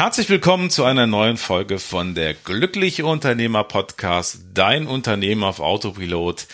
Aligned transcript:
Herzlich 0.00 0.30
willkommen 0.30 0.70
zu 0.70 0.84
einer 0.84 1.06
neuen 1.06 1.36
Folge 1.36 1.78
von 1.78 2.14
der 2.14 2.32
Glückliche 2.32 3.04
Unternehmer 3.04 3.64
Podcast, 3.64 4.40
dein 4.54 4.86
Unternehmen 4.86 5.44
auf 5.44 5.60
Autopilot. 5.60 6.46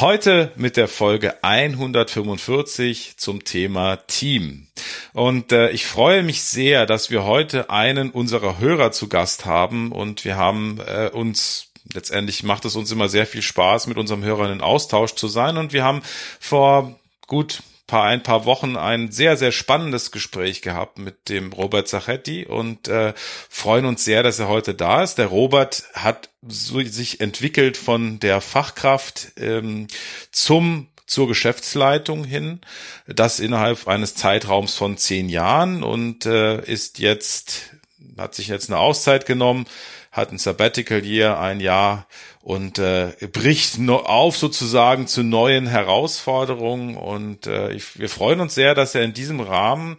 Heute 0.00 0.50
mit 0.56 0.76
der 0.76 0.88
Folge 0.88 1.44
145 1.44 3.14
zum 3.16 3.44
Thema 3.44 3.94
Team. 4.08 4.66
Und 5.12 5.52
äh, 5.52 5.70
ich 5.70 5.86
freue 5.86 6.24
mich 6.24 6.42
sehr, 6.42 6.84
dass 6.84 7.12
wir 7.12 7.22
heute 7.22 7.70
einen 7.70 8.10
unserer 8.10 8.58
Hörer 8.58 8.90
zu 8.90 9.08
Gast 9.08 9.44
haben 9.44 9.92
und 9.92 10.24
wir 10.24 10.36
haben 10.36 10.80
äh, 10.84 11.10
uns 11.12 11.68
letztendlich 11.94 12.42
macht 12.42 12.64
es 12.64 12.74
uns 12.74 12.90
immer 12.90 13.08
sehr 13.08 13.26
viel 13.26 13.42
Spaß, 13.42 13.86
mit 13.86 13.98
unserem 13.98 14.24
Hörern 14.24 14.50
in 14.50 14.60
Austausch 14.60 15.14
zu 15.14 15.28
sein. 15.28 15.58
Und 15.58 15.72
wir 15.72 15.84
haben 15.84 16.02
vor 16.40 16.98
gut 17.28 17.62
paar, 17.90 18.04
ein 18.04 18.22
paar 18.22 18.44
Wochen 18.44 18.76
ein 18.76 19.10
sehr, 19.10 19.36
sehr 19.36 19.50
spannendes 19.50 20.12
Gespräch 20.12 20.62
gehabt 20.62 20.98
mit 20.98 21.28
dem 21.28 21.52
Robert 21.52 21.88
Zachetti 21.88 22.46
und 22.46 22.86
äh, 22.86 23.12
freuen 23.48 23.84
uns 23.84 24.04
sehr, 24.04 24.22
dass 24.22 24.38
er 24.38 24.46
heute 24.46 24.74
da 24.74 25.02
ist. 25.02 25.16
Der 25.16 25.26
Robert 25.26 25.82
hat 25.92 26.30
so 26.46 26.80
sich 26.80 27.20
entwickelt 27.20 27.76
von 27.76 28.20
der 28.20 28.40
Fachkraft 28.40 29.32
ähm, 29.36 29.88
zum 30.30 30.86
zur 31.06 31.26
Geschäftsleitung 31.26 32.22
hin, 32.22 32.60
das 33.08 33.40
innerhalb 33.40 33.88
eines 33.88 34.14
Zeitraums 34.14 34.76
von 34.76 34.96
zehn 34.96 35.28
Jahren 35.28 35.82
und 35.82 36.24
äh, 36.24 36.62
ist 36.64 37.00
jetzt, 37.00 37.70
hat 38.16 38.36
sich 38.36 38.46
jetzt 38.46 38.70
eine 38.70 38.78
Auszeit 38.78 39.26
genommen, 39.26 39.66
hat 40.12 40.30
ein 40.30 40.38
Sabbatical 40.38 41.04
Year, 41.04 41.40
ein 41.40 41.58
Jahr 41.58 42.06
und 42.42 42.78
äh, 42.78 43.12
bricht 43.32 43.78
auf 43.88 44.36
sozusagen 44.36 45.06
zu 45.06 45.22
neuen 45.22 45.66
Herausforderungen. 45.66 46.96
Und 46.96 47.46
äh, 47.46 47.72
ich, 47.72 47.98
wir 47.98 48.08
freuen 48.08 48.40
uns 48.40 48.54
sehr, 48.54 48.74
dass 48.74 48.94
er 48.94 49.02
in 49.04 49.12
diesem 49.12 49.40
Rahmen 49.40 49.96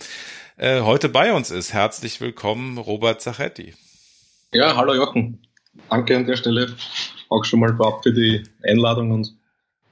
äh, 0.58 0.81
heute 0.81 1.09
bei 1.09 1.34
uns 1.34 1.52
ist. 1.52 1.73
Herzlich 1.73 2.19
willkommen, 2.19 2.78
Robert 2.78 3.22
Zachetti. 3.22 3.73
Ja, 4.53 4.75
hallo 4.75 4.94
Jochen. 4.94 5.39
Danke 5.89 6.17
an 6.17 6.25
der 6.25 6.36
Stelle 6.36 6.75
auch 7.30 7.45
schon 7.45 7.59
mal 7.62 7.75
vorab 7.75 8.03
für 8.03 8.12
die 8.12 8.44
Einladung 8.64 9.12
und 9.12 9.34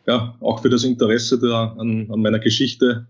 ja, 0.06 0.36
auch 0.42 0.62
für 0.62 0.70
das 0.70 0.84
Interesse 0.84 1.40
da 1.40 1.76
an, 1.78 2.10
an 2.12 2.22
meiner 2.22 2.40
Geschichte, 2.40 3.08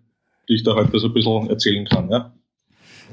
die 0.48 0.56
ich 0.56 0.64
da 0.64 0.76
heute 0.76 1.00
so 1.00 1.08
ein 1.08 1.14
bisschen 1.14 1.50
erzählen 1.50 1.86
kann. 1.86 2.12
Ja. 2.12 2.34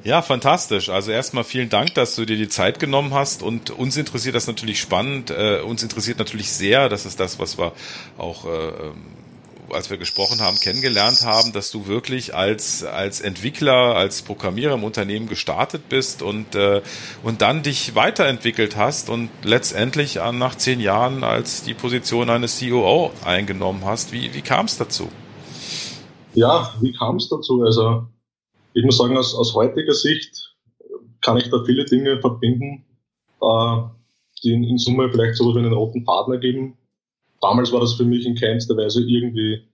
Ja, 0.06 0.22
fantastisch. 0.22 0.88
Also 0.88 1.10
erstmal 1.10 1.42
vielen 1.42 1.68
Dank, 1.68 1.94
dass 1.94 2.14
du 2.14 2.24
dir 2.24 2.36
die 2.36 2.48
Zeit 2.48 2.78
genommen 2.78 3.12
hast 3.12 3.42
und 3.42 3.70
uns 3.70 3.96
interessiert 3.96 4.36
das 4.36 4.46
natürlich 4.46 4.80
spannend. 4.80 5.30
Äh, 5.32 5.62
uns 5.62 5.82
interessiert 5.82 6.20
natürlich 6.20 6.52
sehr, 6.52 6.88
das 6.88 7.06
ist 7.06 7.18
das, 7.18 7.40
was 7.40 7.58
wir 7.58 7.72
auch 8.16 8.44
äh, 8.44 8.68
ähm, 8.68 8.94
als 9.72 9.90
wir 9.90 9.98
gesprochen 9.98 10.38
haben, 10.38 10.58
kennengelernt 10.60 11.22
haben, 11.24 11.52
dass 11.52 11.72
du 11.72 11.88
wirklich 11.88 12.36
als, 12.36 12.84
als 12.84 13.20
Entwickler, 13.20 13.96
als 13.96 14.22
Programmierer 14.22 14.74
im 14.74 14.84
Unternehmen 14.84 15.28
gestartet 15.28 15.88
bist 15.88 16.22
und, 16.22 16.54
äh, 16.54 16.82
und 17.24 17.42
dann 17.42 17.64
dich 17.64 17.96
weiterentwickelt 17.96 18.76
hast 18.76 19.10
und 19.10 19.28
letztendlich 19.42 20.20
nach 20.34 20.54
zehn 20.54 20.78
Jahren 20.78 21.24
als 21.24 21.64
die 21.64 21.74
Position 21.74 22.30
eines 22.30 22.60
COO 22.60 23.10
eingenommen 23.24 23.84
hast. 23.84 24.12
Wie, 24.12 24.32
wie 24.34 24.42
kam 24.42 24.66
es 24.66 24.78
dazu? 24.78 25.08
Ja, 26.34 26.72
wie 26.80 26.92
kam 26.92 27.16
es 27.16 27.28
dazu? 27.28 27.64
Also 27.64 28.06
ich 28.76 28.84
muss 28.84 28.98
sagen, 28.98 29.16
aus, 29.16 29.34
aus 29.34 29.54
heutiger 29.54 29.94
Sicht 29.94 30.54
kann 31.22 31.38
ich 31.38 31.48
da 31.48 31.64
viele 31.64 31.86
Dinge 31.86 32.20
verbinden, 32.20 32.84
äh, 33.40 33.76
die 34.42 34.52
in, 34.52 34.64
in, 34.64 34.76
Summe 34.76 35.10
vielleicht 35.10 35.36
sowas 35.36 35.54
wie 35.54 35.60
einen 35.60 35.72
roten 35.72 36.04
Partner 36.04 36.36
geben. 36.36 36.76
Damals 37.40 37.72
war 37.72 37.80
das 37.80 37.94
für 37.94 38.04
mich 38.04 38.26
in 38.26 38.34
keinster 38.34 38.76
Weise 38.76 39.02
irgendwie 39.02 39.66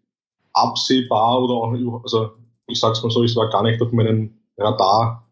absehbar 0.52 1.42
oder 1.42 1.54
auch, 1.54 2.02
also 2.04 2.30
ich 2.68 2.78
sag's 2.78 3.02
mal 3.02 3.10
so, 3.10 3.24
es 3.24 3.34
war 3.34 3.50
gar 3.50 3.64
nicht 3.64 3.82
auf 3.82 3.90
meinem 3.90 4.34
Radar. 4.56 5.28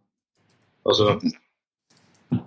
Also 0.83 1.11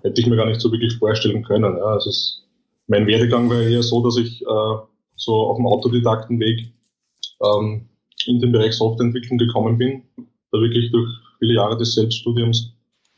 hätte 0.01 0.19
ich 0.19 0.27
mir 0.27 0.35
gar 0.35 0.47
nicht 0.47 0.59
so 0.59 0.73
wirklich 0.73 0.97
vorstellen 0.97 1.43
können. 1.43 1.77
Ja. 1.77 1.85
Also 1.85 2.09
es, 2.09 2.43
mein 2.87 3.07
Werdegang 3.07 3.49
war 3.49 3.61
eher 3.61 3.83
so, 3.83 4.03
dass 4.03 4.17
ich 4.17 4.41
äh, 4.41 4.75
so 5.15 5.35
auf 5.35 5.55
dem 5.55 5.67
Autodidaktenweg 5.67 6.73
ähm, 7.41 7.87
in 8.25 8.41
den 8.41 8.51
Bereich 8.51 8.73
Softwareentwicklung 8.73 9.37
gekommen 9.37 9.77
bin 9.77 10.03
da 10.53 10.61
wirklich 10.61 10.91
durch 10.91 11.09
viele 11.39 11.55
Jahre 11.55 11.77
des 11.77 11.95
Selbststudiums 11.95 12.71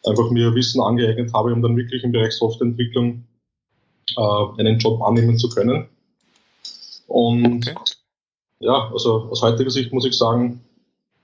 einfach 0.06 0.32
mir 0.32 0.56
Wissen 0.56 0.82
angeeignet 0.82 1.32
habe, 1.34 1.54
um 1.54 1.62
dann 1.62 1.78
wirklich 1.78 2.04
im 2.04 2.12
Bereich 2.12 2.34
Softwareentwicklung 2.34 3.24
äh, 4.18 4.60
einen 4.60 4.80
Job 4.80 5.02
annehmen 5.02 5.38
zu 5.38 5.50
können. 5.50 5.88
Und 7.08 7.68
okay. 7.68 7.76
ja, 8.60 8.90
also 8.92 9.28
aus 9.30 9.42
heutiger 9.42 9.70
Sicht 9.70 9.92
muss 9.92 10.06
ich 10.06 10.18
sagen, 10.18 10.62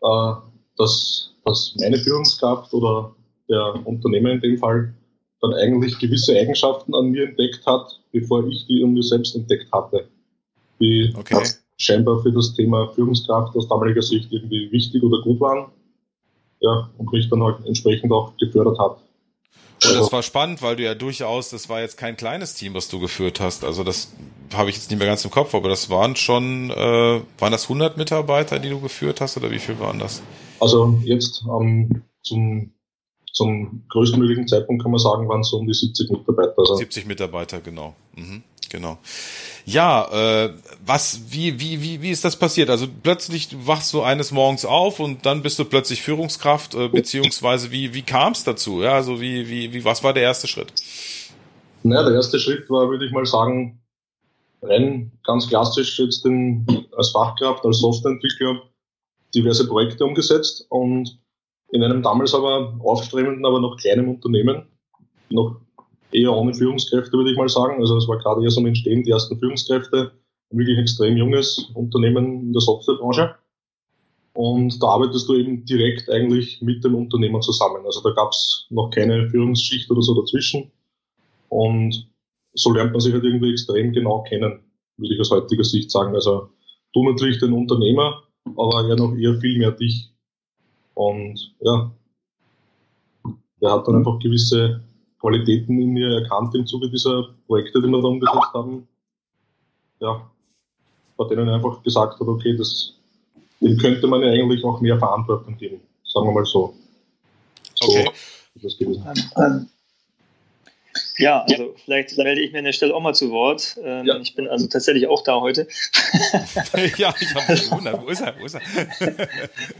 äh, 0.01 0.33
dass, 0.77 1.33
dass 1.45 1.75
meine 1.79 1.97
Führungskraft 1.97 2.73
oder 2.73 3.15
der 3.49 3.85
Unternehmer 3.85 4.31
in 4.31 4.41
dem 4.41 4.57
Fall 4.57 4.93
dann 5.41 5.53
eigentlich 5.53 5.97
gewisse 5.97 6.37
Eigenschaften 6.37 6.93
an 6.93 7.09
mir 7.09 7.29
entdeckt 7.29 7.65
hat, 7.65 7.99
bevor 8.11 8.45
ich 8.47 8.67
die 8.67 8.83
an 8.83 8.93
mir 8.93 9.03
selbst 9.03 9.35
entdeckt 9.35 9.71
hatte. 9.71 10.07
Die 10.79 11.13
okay. 11.17 11.43
scheinbar 11.77 12.21
für 12.21 12.31
das 12.31 12.53
Thema 12.53 12.89
Führungskraft 12.89 13.55
aus 13.55 13.67
damaliger 13.67 14.01
Sicht 14.01 14.31
irgendwie 14.31 14.71
wichtig 14.71 15.01
oder 15.03 15.21
gut 15.23 15.39
waren 15.39 15.71
ja, 16.61 16.89
und 16.97 17.11
mich 17.11 17.29
dann 17.29 17.43
halt 17.43 17.65
entsprechend 17.65 18.11
auch 18.11 18.37
gefördert 18.37 18.79
hat. 18.79 18.97
Und 19.83 19.93
das 19.93 19.97
also 19.97 20.11
war 20.11 20.23
spannend, 20.23 20.61
weil 20.61 20.75
du 20.75 20.83
ja 20.83 20.93
durchaus, 20.93 21.49
das 21.49 21.67
war 21.67 21.81
jetzt 21.81 21.97
kein 21.97 22.15
kleines 22.15 22.53
Team, 22.53 22.75
was 22.75 22.87
du 22.87 22.99
geführt 22.99 23.39
hast. 23.39 23.65
Also 23.65 23.83
das 23.83 24.13
habe 24.53 24.69
ich 24.69 24.75
jetzt 24.75 24.91
nicht 24.91 24.99
mehr 24.99 25.07
ganz 25.07 25.25
im 25.25 25.31
Kopf, 25.31 25.55
aber 25.55 25.69
das 25.69 25.89
waren 25.89 26.15
schon, 26.15 26.69
äh, 26.69 27.21
waren 27.39 27.51
das 27.51 27.63
100 27.63 27.97
Mitarbeiter, 27.97 28.59
die 28.59 28.69
du 28.69 28.79
geführt 28.79 29.21
hast 29.21 29.37
oder 29.37 29.49
wie 29.49 29.57
viel 29.57 29.79
waren 29.79 29.97
das? 29.97 30.21
Also 30.59 30.99
jetzt 31.03 31.43
ähm, 31.49 32.03
zum, 32.21 32.73
zum 33.33 33.83
größtmöglichen 33.89 34.47
Zeitpunkt 34.47 34.83
kann 34.83 34.91
man 34.91 34.99
sagen, 34.99 35.27
waren 35.29 35.41
es 35.41 35.49
so 35.49 35.57
um 35.57 35.67
die 35.67 35.73
70 35.73 36.09
Mitarbeiter. 36.09 36.53
Also 36.57 36.75
70 36.75 37.05
Mitarbeiter, 37.05 37.61
genau. 37.61 37.95
Mhm, 38.15 38.43
genau. 38.69 38.97
Ja, 39.65 40.45
äh, 40.45 40.53
was, 40.85 41.21
wie, 41.29 41.59
wie, 41.59 41.81
wie, 41.81 42.01
wie 42.01 42.09
ist 42.09 42.25
das 42.25 42.35
passiert? 42.35 42.69
Also 42.69 42.87
plötzlich 43.03 43.49
wachst 43.65 43.93
du 43.93 44.01
eines 44.01 44.31
Morgens 44.31 44.65
auf 44.65 44.99
und 44.99 45.25
dann 45.25 45.41
bist 45.41 45.57
du 45.59 45.65
plötzlich 45.65 46.01
Führungskraft, 46.01 46.75
äh, 46.75 46.89
beziehungsweise 46.89 47.71
wie, 47.71 47.93
wie 47.93 48.01
kam 48.01 48.33
es 48.33 48.43
dazu? 48.43 48.81
Ja, 48.81 48.93
also 48.93 49.21
wie, 49.21 49.47
wie, 49.47 49.73
wie, 49.73 49.85
was 49.85 50.03
war 50.03 50.13
der 50.13 50.23
erste 50.23 50.47
Schritt? 50.47 50.73
Naja, 51.83 52.03
der 52.03 52.15
erste 52.15 52.39
Schritt 52.39 52.69
war, 52.69 52.89
würde 52.89 53.05
ich 53.05 53.11
mal 53.11 53.25
sagen, 53.25 53.81
rein 54.61 55.11
ganz 55.23 55.47
klassisch 55.47 55.99
jetzt 55.99 56.25
in, 56.25 56.65
als 56.95 57.11
Fachkraft, 57.11 57.65
als 57.65 57.79
Softwareentwickler 57.79 58.61
diverse 59.33 59.67
Projekte 59.67 60.05
umgesetzt 60.05 60.65
und 60.69 61.20
in 61.71 61.83
einem 61.83 62.01
damals 62.01 62.33
aber 62.33 62.77
aufstrebenden, 62.83 63.45
aber 63.45 63.59
noch 63.59 63.77
kleinen 63.77 64.07
Unternehmen, 64.07 64.63
noch 65.29 65.55
eher 66.11 66.33
ohne 66.33 66.53
Führungskräfte, 66.53 67.13
würde 67.13 67.31
ich 67.31 67.37
mal 67.37 67.49
sagen. 67.49 67.79
Also 67.79 67.97
es 67.97 68.07
war 68.07 68.19
gerade 68.19 68.43
erst 68.43 68.57
am 68.57 68.65
Entstehen 68.65 69.03
die 69.03 69.11
ersten 69.11 69.39
Führungskräfte, 69.39 70.11
ein 70.51 70.57
wirklich 70.57 70.77
extrem 70.77 71.15
junges 71.17 71.71
Unternehmen 71.73 72.41
in 72.41 72.53
der 72.53 72.61
Softwarebranche. 72.61 73.35
Und 74.33 74.81
da 74.81 74.87
arbeitest 74.87 75.27
du 75.27 75.35
eben 75.35 75.65
direkt 75.65 76.09
eigentlich 76.09 76.61
mit 76.61 76.83
dem 76.83 76.95
Unternehmer 76.95 77.41
zusammen. 77.41 77.85
Also 77.85 78.01
da 78.01 78.11
gab 78.11 78.31
es 78.31 78.65
noch 78.69 78.89
keine 78.89 79.29
Führungsschicht 79.29 79.89
oder 79.91 80.01
so 80.01 80.13
dazwischen. 80.13 80.71
Und 81.49 82.09
so 82.53 82.71
lernt 82.73 82.91
man 82.91 83.01
sich 83.01 83.13
halt 83.13 83.23
irgendwie 83.23 83.51
extrem 83.51 83.91
genau 83.91 84.23
kennen, 84.23 84.61
würde 84.97 85.13
ich 85.13 85.19
aus 85.19 85.31
heutiger 85.31 85.63
Sicht 85.63 85.91
sagen. 85.91 86.15
Also 86.15 86.49
du 86.93 87.09
natürlich 87.09 87.39
den 87.39 87.53
Unternehmer, 87.53 88.23
aber 88.57 88.87
er 88.87 88.95
noch 88.95 89.15
eher 89.15 89.35
viel 89.35 89.57
mehr 89.57 89.71
dich. 89.71 90.10
Und 90.93 91.53
ja, 91.61 91.91
der 93.61 93.71
hat 93.71 93.87
dann 93.87 93.97
einfach 93.97 94.19
gewisse 94.19 94.81
Qualitäten 95.19 95.79
in 95.81 95.91
mir 95.91 96.21
erkannt 96.21 96.53
im 96.55 96.65
Zuge 96.65 96.89
dieser 96.89 97.29
Projekte, 97.47 97.81
die 97.81 97.87
wir 97.87 98.01
da 98.01 98.07
umgesetzt 98.07 98.53
haben. 98.53 98.87
Ja, 99.99 100.29
bei 101.15 101.25
denen 101.25 101.47
einfach 101.47 101.81
gesagt 101.83 102.19
hat, 102.19 102.27
okay, 102.27 102.57
das, 102.57 102.93
dem 103.59 103.77
könnte 103.77 104.07
man 104.07 104.21
ja 104.21 104.29
eigentlich 104.31 104.63
auch 104.63 104.81
mehr 104.81 104.97
Verantwortung 104.97 105.55
geben, 105.57 105.79
sagen 106.03 106.27
wir 106.27 106.33
mal 106.33 106.45
so. 106.45 106.73
so 107.75 107.87
okay. 107.87 108.09
Ähm, 108.65 108.97
ähm, 109.37 109.69
ja, 111.21 111.45
also 111.49 111.75
vielleicht 111.83 112.17
melde 112.17 112.41
ich 112.41 112.51
mir 112.51 112.59
an 112.59 112.65
der 112.65 112.73
Stelle 112.73 112.93
auch 112.93 113.01
mal 113.01 113.13
zu 113.13 113.31
Wort. 113.31 113.77
Ähm, 113.83 114.05
ja. 114.05 114.17
Ich 114.17 114.35
bin 114.35 114.47
also 114.47 114.67
tatsächlich 114.67 115.07
auch 115.07 115.23
da 115.23 115.39
heute. 115.39 115.67
ja, 116.97 117.13
ich 117.19 117.35
habe 117.35 117.53
mich 117.53 117.69
gewundert. 117.69 118.01
Wo 118.01 118.07
ist 118.07 118.21
er? 118.21 118.35
Wo 118.39 118.45
ist 118.45 118.55
er? 118.55 118.61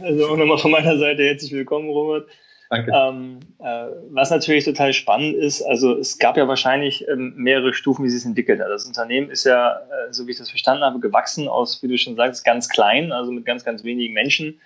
also 0.00 0.28
auch 0.28 0.36
nochmal 0.36 0.58
von 0.58 0.70
meiner 0.70 0.96
Seite 0.98 1.24
herzlich 1.24 1.52
willkommen, 1.52 1.90
Robert. 1.90 2.28
Danke. 2.72 2.90
Ähm, 2.94 3.40
äh, 3.58 3.88
was 4.12 4.30
natürlich 4.30 4.64
total 4.64 4.94
spannend 4.94 5.34
ist, 5.34 5.60
also 5.60 5.94
es 5.98 6.16
gab 6.16 6.38
ja 6.38 6.48
wahrscheinlich 6.48 7.06
ähm, 7.06 7.34
mehrere 7.36 7.74
Stufen, 7.74 8.02
wie 8.02 8.08
sie 8.08 8.16
es 8.16 8.24
entwickelt 8.24 8.60
hat. 8.60 8.68
Das 8.70 8.86
Unternehmen 8.86 9.28
ist 9.28 9.44
ja, 9.44 9.74
äh, 9.74 10.10
so 10.10 10.26
wie 10.26 10.30
ich 10.30 10.38
das 10.38 10.48
verstanden 10.48 10.82
habe, 10.82 10.98
gewachsen 10.98 11.48
aus, 11.48 11.82
wie 11.82 11.88
du 11.88 11.98
schon 11.98 12.16
sagst, 12.16 12.46
ganz 12.46 12.70
klein, 12.70 13.12
also 13.12 13.30
mit 13.30 13.44
ganz, 13.44 13.62
ganz 13.62 13.84
wenigen 13.84 14.14
Menschen 14.14 14.58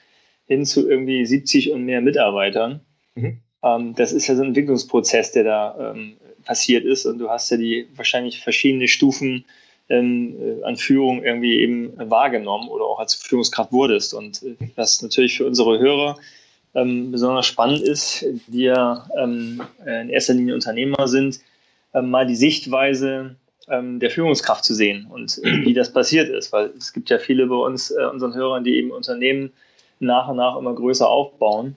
hin 0.47 0.65
zu 0.65 0.89
irgendwie 0.89 1.27
70 1.27 1.73
und 1.73 1.85
mehr 1.85 2.01
Mitarbeitern. 2.01 2.79
Mhm. 3.17 3.41
Ähm, 3.65 3.95
das 3.97 4.13
ist 4.13 4.29
ja 4.29 4.37
so 4.37 4.43
ein 4.43 4.49
Entwicklungsprozess, 4.49 5.33
der 5.33 5.43
da 5.43 5.93
ähm, 5.93 6.17
passiert 6.47 6.85
ist 6.85 7.07
und 7.07 7.19
du 7.19 7.29
hast 7.29 7.51
ja 7.51 7.57
die 7.57 7.89
wahrscheinlich 7.95 8.41
verschiedene 8.41 8.89
Stufen 8.89 9.45
ähm, 9.89 10.37
äh, 10.41 10.65
an 10.65 10.77
Führung 10.77 11.23
irgendwie 11.23 11.61
eben 11.61 11.93
wahrgenommen 12.11 12.69
oder 12.69 12.85
auch 12.85 12.99
als 12.99 13.15
Führungskraft 13.15 13.73
wurdest. 13.73 14.15
Und 14.15 14.43
äh, 14.43 14.57
was 14.75 15.03
natürlich 15.03 15.37
für 15.37 15.47
unsere 15.47 15.79
Hörer 15.79 16.17
ähm, 16.75 17.13
besonders 17.13 17.47
spannend 17.47 17.83
ist, 17.83 18.25
die 18.47 18.63
ja 18.63 19.07
ähm, 19.17 19.63
in 19.85 20.11
erster 20.11 20.35
Linie 20.35 20.55
Unternehmer 20.55 21.09
sind, 21.09 21.41
ähm, 21.95 22.11
mal 22.11 22.27
die 22.27 22.37
Sichtweise 22.37 23.37
ähm, 23.69 24.01
der 24.01 24.11
Führungskraft 24.11 24.65
zu 24.65 24.75
sehen 24.75 25.07
und 25.11 25.39
äh, 25.39 25.65
wie 25.65 25.75
das 25.75 25.93
passiert 25.93 26.29
ist. 26.29 26.53
Weil 26.53 26.71
es 26.77 26.93
gibt 26.93 27.11
ja 27.11 27.19
viele 27.19 27.47
bei 27.47 27.57
uns, 27.57 27.91
äh, 27.91 28.05
unseren 28.05 28.35
Hörern, 28.35 28.65
die 28.65 28.77
eben 28.77 28.91
Unternehmen 28.91 29.53
nach 29.99 30.29
und 30.29 30.37
nach 30.37 30.57
immer 30.57 30.75
größer 30.75 31.09
aufbauen. 31.09 31.77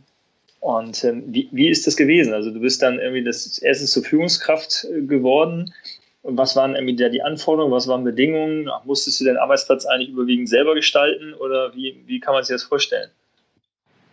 Und 0.60 1.04
ähm, 1.04 1.24
wie, 1.28 1.48
wie 1.52 1.70
ist 1.70 1.88
das 1.88 1.96
gewesen? 1.96 2.34
Also 2.34 2.52
du 2.52 2.60
bist 2.60 2.82
dann 2.82 3.00
irgendwie 3.00 3.24
das 3.24 3.58
erste 3.60 3.86
zur 3.86 4.04
Führungskraft 4.04 4.86
äh, 4.86 5.02
geworden. 5.02 5.74
Und 6.22 6.38
was 6.38 6.56
waren 6.56 6.76
irgendwie 6.76 6.98
da 6.98 7.08
die 7.08 7.22
Anforderungen, 7.22 7.74
was 7.74 7.88
waren 7.88 8.04
Bedingungen? 8.04 8.70
Musstest 8.86 9.22
du 9.22 9.26
deinen 9.26 9.38
Arbeitsplatz 9.38 9.86
eigentlich 9.86 10.10
überwiegend 10.10 10.50
selber 10.50 10.76
gestalten 10.76 11.34
oder 11.34 11.74
wie, 11.76 12.04
wie 12.06 12.20
kann 12.20 12.34
man 12.34 12.44
sich 12.44 12.54
das 12.54 12.64
vorstellen? 12.64 13.10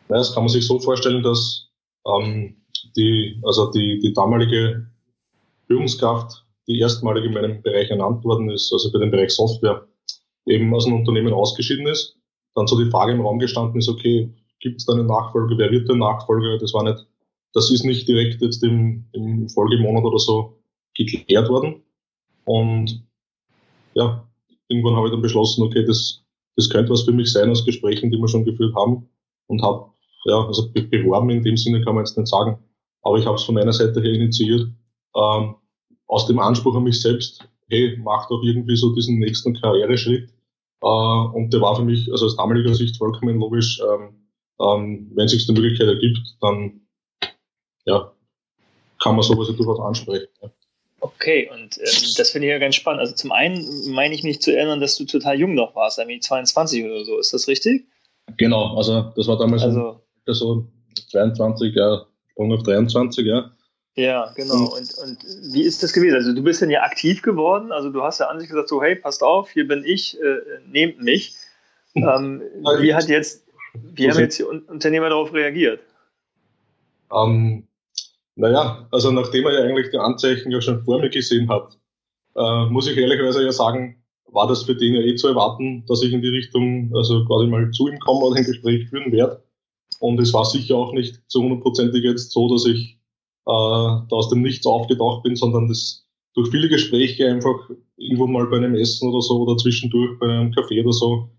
Ja, 0.09 0.17
das 0.17 0.33
kann 0.33 0.45
man 0.45 0.49
sich 0.49 0.67
so 0.67 0.79
vorstellen, 0.79 1.25
dass 1.25 1.69
ähm, 2.07 2.57
die, 2.97 3.41
also 3.43 3.73
die, 3.73 3.99
die 3.99 4.13
damalige 4.13 4.87
Führungskraft, 5.67 6.45
die 6.69 6.79
erstmalig 6.79 7.25
in 7.25 7.33
meinem 7.33 7.63
Bereich 7.63 7.91
ernannt 7.91 8.25
worden 8.25 8.51
ist, 8.51 8.73
also 8.73 8.91
für 8.91 9.01
den 9.01 9.11
Bereich 9.11 9.31
Software, 9.31 9.87
eben 10.47 10.73
aus 10.73 10.85
dem 10.85 10.95
Unternehmen 10.95 11.33
ausgeschieden 11.33 11.89
ist. 11.89 12.17
Dann 12.55 12.69
so 12.69 12.83
die 12.83 12.91
Frage 12.91 13.13
im 13.13 13.21
Raum 13.21 13.41
gestanden 13.41 13.79
ist, 13.79 13.89
okay, 13.89 14.33
gibt 14.61 14.81
es 14.81 14.87
da 14.87 14.95
einen 14.95 15.07
Nachfolger, 15.07 15.57
wer 15.59 15.71
wird 15.71 15.89
der 15.89 15.97
Nachfolger? 15.97 16.59
Das 16.59 16.73
war 16.75 16.83
nicht, 16.85 17.07
das 17.53 17.71
ist 17.71 17.85
nicht 17.85 18.09
direkt 18.09 18.41
jetzt 18.43 18.63
im, 18.63 19.07
im 19.13 19.49
Folgemonat 19.49 20.05
oder 20.05 20.19
so 20.19 20.59
geklärt 20.95 21.49
worden. 21.49 21.83
Und 22.45 23.05
ja, 23.95 24.29
irgendwann 24.69 24.97
habe 24.97 25.09
ich 25.09 25.13
dann 25.13 25.23
beschlossen, 25.23 25.63
okay, 25.63 25.85
das, 25.85 26.25
das 26.57 26.71
könnte 26.71 26.93
was 26.93 27.03
für 27.03 27.13
mich 27.13 27.33
sein 27.33 27.51
aus 27.51 27.65
Gesprächen, 27.65 28.11
die 28.11 28.19
wir 28.19 28.29
schon 28.29 28.45
geführt 28.45 28.75
haben. 28.75 29.09
Und 29.49 29.63
habe, 29.63 29.91
ja, 30.25 30.45
also 30.45 30.71
beworben 30.73 31.31
in 31.31 31.43
dem 31.43 31.57
Sinne 31.57 31.83
kann 31.83 31.95
man 31.95 32.05
jetzt 32.05 32.19
nicht 32.19 32.29
sagen, 32.29 32.59
aber 33.03 33.19
ich 33.19 33.27
habe 33.27 33.37
es 33.37 33.45
von 33.45 33.55
meiner 33.55 33.73
Seite 33.73 34.03
her 34.03 34.13
initiiert, 34.13 34.69
ähm, 35.15 35.55
aus 36.09 36.27
dem 36.27 36.39
Anspruch 36.41 36.75
an 36.77 36.83
mich 36.83 37.01
selbst, 37.01 37.49
hey, 37.69 37.97
mach 38.03 38.29
doch 38.29 38.43
irgendwie 38.43 38.77
so 38.77 38.95
diesen 38.95 39.19
nächsten 39.19 39.55
Karriereschritt. 39.55 40.31
Äh, 40.83 40.87
und 40.87 41.53
der 41.53 41.61
war 41.61 41.77
für 41.77 41.85
mich, 41.85 42.11
also 42.11 42.27
aus 42.27 42.37
damaliger 42.37 42.75
Sicht 42.75 42.97
vollkommen 42.97 43.39
logisch, 43.39 43.81
ähm, 43.81 44.26
ähm, 44.61 45.11
wenn 45.15 45.27
es 45.27 45.33
sich 45.33 45.47
die 45.47 45.53
Möglichkeit 45.53 45.89
ergibt, 45.89 46.37
dann 46.41 46.81
ja, 47.85 48.13
kann 49.03 49.15
man 49.15 49.23
sowas 49.23 49.49
ja 49.49 49.55
durchaus 49.55 49.81
ansprechen. 49.81 50.29
Ja. 50.43 50.51
Okay, 51.01 51.49
und 51.53 51.79
ähm, 51.79 52.15
das 52.17 52.31
finde 52.31 52.49
ich 52.49 52.53
ja 52.53 52.59
ganz 52.59 52.75
spannend. 52.75 53.01
Also 53.01 53.15
zum 53.15 53.31
einen 53.31 53.93
meine 53.93 54.15
ich 54.15 54.23
mich 54.25 54.41
zu 54.41 54.57
erinnern, 54.57 54.81
dass 54.81 54.97
du 54.97 55.05
total 55.05 55.39
jung 55.39 55.55
noch 55.55 55.75
warst, 55.75 55.99
nämlich 55.99 56.23
22 56.23 56.85
oder 56.85 57.05
so. 57.05 57.19
Ist 57.19 57.33
das 57.33 57.49
richtig? 57.49 57.87
Genau, 58.39 58.77
also 58.77 59.13
das 59.15 59.29
war 59.29 59.39
damals 59.39 59.63
also, 59.63 60.01
so 60.27 60.67
22, 61.11 61.75
ja, 61.75 62.07
Sprung 62.31 62.53
auf 62.53 62.63
23, 62.63 63.27
ja. 63.27 63.53
Ja, 63.95 64.33
genau. 64.37 64.75
Und, 64.77 64.95
und 64.99 65.19
wie 65.53 65.63
ist 65.63 65.83
das 65.83 65.93
gewesen? 65.93 66.17
Also 66.17 66.35
du 66.35 66.43
bist 66.43 66.61
dann 66.61 66.71
ja 66.71 66.83
aktiv 66.83 67.23
geworden, 67.23 67.73
also 67.73 67.91
du 67.91 68.03
hast 68.03 68.21
ja 68.21 68.27
an 68.27 68.41
sich 68.41 68.49
gesagt, 68.49 68.69
so 68.69 68.83
hey, 68.83 68.97
passt 68.97 69.23
auf, 69.23 69.51
hier 69.51 69.67
bin 69.67 69.85
ich, 69.85 70.21
äh, 70.21 70.39
nehmt 70.67 71.01
mich. 71.03 71.35
Ähm, 71.95 72.43
wie 72.81 72.95
hat 72.95 73.09
jetzt, 73.09 73.46
wie 73.95 74.11
haben 74.11 74.19
jetzt 74.19 74.39
die 74.39 74.45
Unternehmer 74.45 75.09
darauf 75.09 75.33
reagiert? 75.33 75.81
Ähm, 77.13 77.67
naja, 78.35 78.87
also 78.91 79.11
nachdem 79.11 79.47
er 79.47 79.55
ja 79.55 79.61
eigentlich 79.65 79.91
die 79.91 79.99
Anzeichen 79.99 80.51
ja 80.51 80.61
schon 80.61 80.83
vor 80.85 81.01
mir 81.01 81.11
gesehen 81.11 81.49
hat, 81.49 81.79
äh, 82.35 82.67
muss 82.67 82.89
ich 82.89 82.97
ehrlicherweise 82.97 83.45
ja 83.45 83.53
sagen, 83.53 84.03
war 84.27 84.47
das 84.47 84.65
für 84.65 84.75
den 84.75 84.95
ja 84.95 85.01
eh 85.01 85.15
zu 85.15 85.29
erwarten, 85.29 85.85
dass 85.87 86.03
ich 86.03 86.13
in 86.13 86.21
die 86.21 86.29
Richtung, 86.29 86.93
also 86.95 87.25
quasi 87.25 87.47
mal 87.47 87.71
zu 87.71 87.89
ihm 87.89 87.99
komme 88.01 88.21
oder 88.21 88.37
ein 88.37 88.45
Gespräch 88.45 88.89
führen 88.89 89.13
werde. 89.13 89.43
Und 90.01 90.21
es 90.21 90.35
war 90.35 90.45
sicher 90.45 90.77
auch 90.77 90.93
nicht 90.93 91.23
zu 91.29 91.43
hundertprozentig 91.43 92.05
jetzt 92.05 92.33
so, 92.33 92.53
dass 92.53 92.67
ich 92.67 92.99
äh, 93.47 93.47
da 93.47 94.07
aus 94.11 94.29
dem 94.29 94.43
Nichts 94.43 94.67
aufgetaucht 94.67 95.23
bin, 95.23 95.37
sondern 95.37 95.69
das 95.69 96.07
durch 96.35 96.51
viele 96.51 96.69
Gespräche 96.69 97.29
einfach 97.29 97.71
irgendwo 97.97 98.27
mal 98.27 98.47
bei 98.47 98.59
einem 98.59 98.75
Essen 98.75 99.09
oder 99.09 99.23
so 99.23 99.41
oder 99.41 99.57
zwischendurch 99.57 100.19
bei 100.19 100.27
einem 100.27 100.51
Café 100.51 100.83
oder 100.83 100.93
so, 100.93 101.31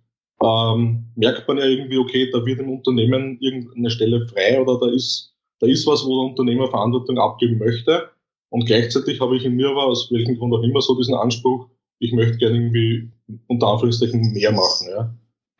ähm, 0.44 1.06
merkt 1.16 1.48
man 1.48 1.58
ja 1.58 1.66
irgendwie, 1.66 1.98
okay, 1.98 2.30
da 2.32 2.46
wird 2.46 2.60
im 2.60 2.70
Unternehmen 2.70 3.38
irgendeine 3.40 3.90
Stelle 3.90 4.28
frei 4.28 4.62
oder 4.62 4.80
da 4.80 4.92
ist, 4.94 5.34
da 5.60 5.68
ist 5.68 5.88
was, 5.88 6.06
wo 6.06 6.22
der 6.22 6.30
Unternehmer 6.30 6.70
Verantwortung 6.70 7.18
abgeben 7.18 7.58
möchte. 7.58 8.10
Und 8.50 8.66
gleichzeitig 8.66 9.20
habe 9.20 9.36
ich 9.36 9.46
in 9.46 9.56
mir 9.56 9.70
aber, 9.70 9.86
aus 9.86 10.12
welchem 10.12 10.38
Grund 10.38 10.54
auch 10.54 10.64
immer, 10.64 10.82
so 10.82 10.96
diesen 10.96 11.16
Anspruch, 11.16 11.68
ich 12.00 12.14
möchte 12.14 12.38
gerne 12.38 12.58
irgendwie 12.58 13.10
unter 13.48 13.68
Anführungszeichen 13.68 14.32
mehr 14.34 14.52
machen. 14.52 14.88
Ja. 14.90 15.14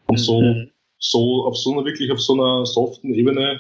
Und 0.08 0.20
so, 0.20 0.42
mhm. 0.42 0.70
so 1.00 1.46
auf 1.46 1.58
so 1.58 1.74
einer 1.74 1.86
wirklich 1.86 2.12
auf 2.12 2.22
so 2.22 2.34
einer 2.34 2.66
soften 2.66 3.14
Ebene 3.14 3.60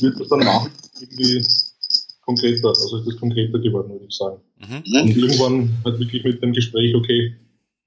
wird 0.00 0.20
das 0.20 0.28
dann 0.28 0.40
nach 0.40 0.68
irgendwie 1.00 1.44
konkreter, 2.22 2.68
also 2.68 2.98
ist 2.98 3.06
das 3.06 3.16
konkreter 3.16 3.58
geworden, 3.58 3.90
würde 3.90 4.06
ich 4.08 4.16
sagen. 4.16 4.40
Mhm. 4.58 5.02
Und 5.02 5.16
irgendwann 5.16 5.70
halt 5.84 5.98
wirklich 5.98 6.24
mit 6.24 6.42
dem 6.42 6.52
Gespräch, 6.52 6.94
okay, 6.94 7.34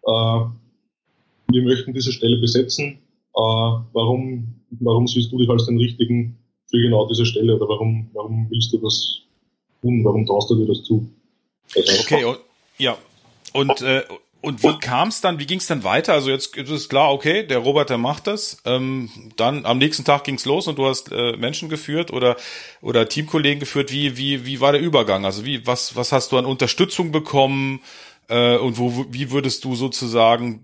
äh, 0.06 0.40
wir 1.52 1.64
möchten 1.64 1.94
diese 1.94 2.12
Stelle 2.12 2.38
besetzen, 2.38 3.00
äh, 3.36 3.40
warum, 3.40 4.56
warum 4.80 5.08
siehst 5.08 5.32
du 5.32 5.38
dich 5.38 5.50
als 5.50 5.66
den 5.66 5.78
richtigen 5.78 6.38
für 6.70 6.78
genau 6.78 7.08
diese 7.08 7.26
Stelle 7.26 7.56
oder 7.56 7.68
warum, 7.68 8.10
warum 8.14 8.48
willst 8.50 8.72
du 8.74 8.78
das 8.78 9.22
tun, 9.82 10.04
warum 10.04 10.26
traust 10.26 10.50
du 10.50 10.56
dir 10.56 10.68
das 10.68 10.84
zu? 10.84 11.10
Also, 11.76 12.02
okay, 12.02 12.24
und, 12.26 12.40
ja, 12.78 12.98
und, 13.54 13.82
äh, 13.82 14.04
und 14.42 14.64
wie 14.64 14.78
kam 14.80 15.10
es 15.10 15.22
dann, 15.22 15.40
wie 15.40 15.46
ging 15.46 15.60
es 15.60 15.68
dann 15.68 15.84
weiter? 15.84 16.14
Also 16.14 16.30
jetzt 16.30 16.56
ist 16.56 16.90
klar, 16.90 17.12
okay, 17.12 17.46
der 17.46 17.58
Robert, 17.58 17.90
der 17.90 17.98
macht 17.98 18.28
das. 18.28 18.62
Ähm, 18.66 19.10
dann 19.36 19.66
am 19.66 19.80
nächsten 19.80 20.06
Tag 20.06 20.24
ging 20.24 20.36
es 20.36 20.46
los 20.46 20.68
und 20.68 20.78
du 20.78 20.86
hast 20.86 21.12
äh, 21.12 21.36
Menschen 21.36 21.68
geführt 21.68 22.12
oder, 22.12 22.38
oder 22.82 23.10
Teamkollegen 23.10 23.60
geführt. 23.60 23.92
Wie, 23.92 24.18
wie, 24.18 24.46
wie 24.46 24.62
war 24.62 24.72
der 24.72 24.82
Übergang? 24.82 25.26
Also 25.26 25.46
wie, 25.46 25.68
was, 25.68 25.96
was 25.96 26.12
hast 26.12 26.32
du 26.32 26.38
an 26.38 26.46
Unterstützung 26.46 27.12
bekommen? 27.12 27.82
Äh, 28.30 28.58
und 28.58 28.78
wo, 28.78 29.06
wie 29.10 29.32
würdest 29.32 29.66
du 29.66 29.76
sozusagen 29.76 30.64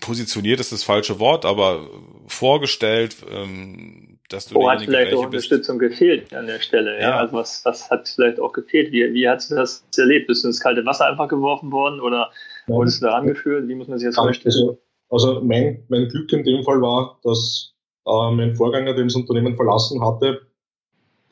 positioniert 0.00 0.60
ist 0.60 0.72
das 0.72 0.82
falsche 0.82 1.18
Wort, 1.18 1.44
aber 1.44 1.86
vorgestellt, 2.26 3.16
ähm, 3.30 4.18
dass 4.28 4.46
du 4.46 4.54
Wo 4.54 4.70
hat 4.70 4.82
vielleicht 4.82 5.14
auch 5.14 5.24
Unterstützung 5.26 5.78
bist. 5.78 5.98
gefehlt 5.98 6.32
an 6.32 6.46
der 6.46 6.60
Stelle? 6.60 6.94
Ja, 6.94 7.00
ja. 7.00 7.16
also 7.18 7.34
was, 7.34 7.64
was 7.64 7.90
hat 7.90 8.08
vielleicht 8.08 8.40
auch 8.40 8.52
gefehlt? 8.52 8.92
Wie, 8.92 9.12
wie 9.12 9.28
hast 9.28 9.50
du 9.50 9.56
das 9.56 9.84
erlebt? 9.96 10.28
Bist 10.28 10.44
du 10.44 10.48
ins 10.48 10.60
kalte 10.60 10.84
Wasser 10.86 11.06
einfach 11.06 11.28
geworfen 11.28 11.72
worden 11.72 12.00
oder 12.00 12.30
Wurdest 12.66 13.02
du 13.02 13.06
da 13.06 13.12
angeführt? 13.12 13.68
Wie 13.68 13.74
muss 13.74 13.88
man 13.88 13.98
sich 13.98 14.08
das 14.08 14.16
vorstellen? 14.16 14.54
Also, 14.54 14.78
also 15.08 15.40
mein, 15.40 15.82
mein 15.88 16.08
Glück 16.08 16.32
in 16.32 16.44
dem 16.44 16.62
Fall 16.64 16.80
war, 16.80 17.18
dass 17.24 17.74
äh, 18.06 18.30
mein 18.30 18.54
Vorgänger, 18.54 18.94
der 18.94 19.04
das 19.04 19.16
Unternehmen 19.16 19.56
verlassen 19.56 20.04
hatte, 20.04 20.42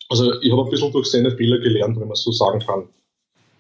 also 0.08 0.40
ich 0.40 0.50
habe 0.50 0.64
ein 0.64 0.70
bisschen 0.70 0.92
durch 0.92 1.10
seine 1.10 1.30
Fehler 1.30 1.58
gelernt, 1.58 1.96
wenn 1.96 2.08
man 2.08 2.12
es 2.12 2.22
so 2.22 2.32
sagen 2.32 2.60
kann. 2.60 2.88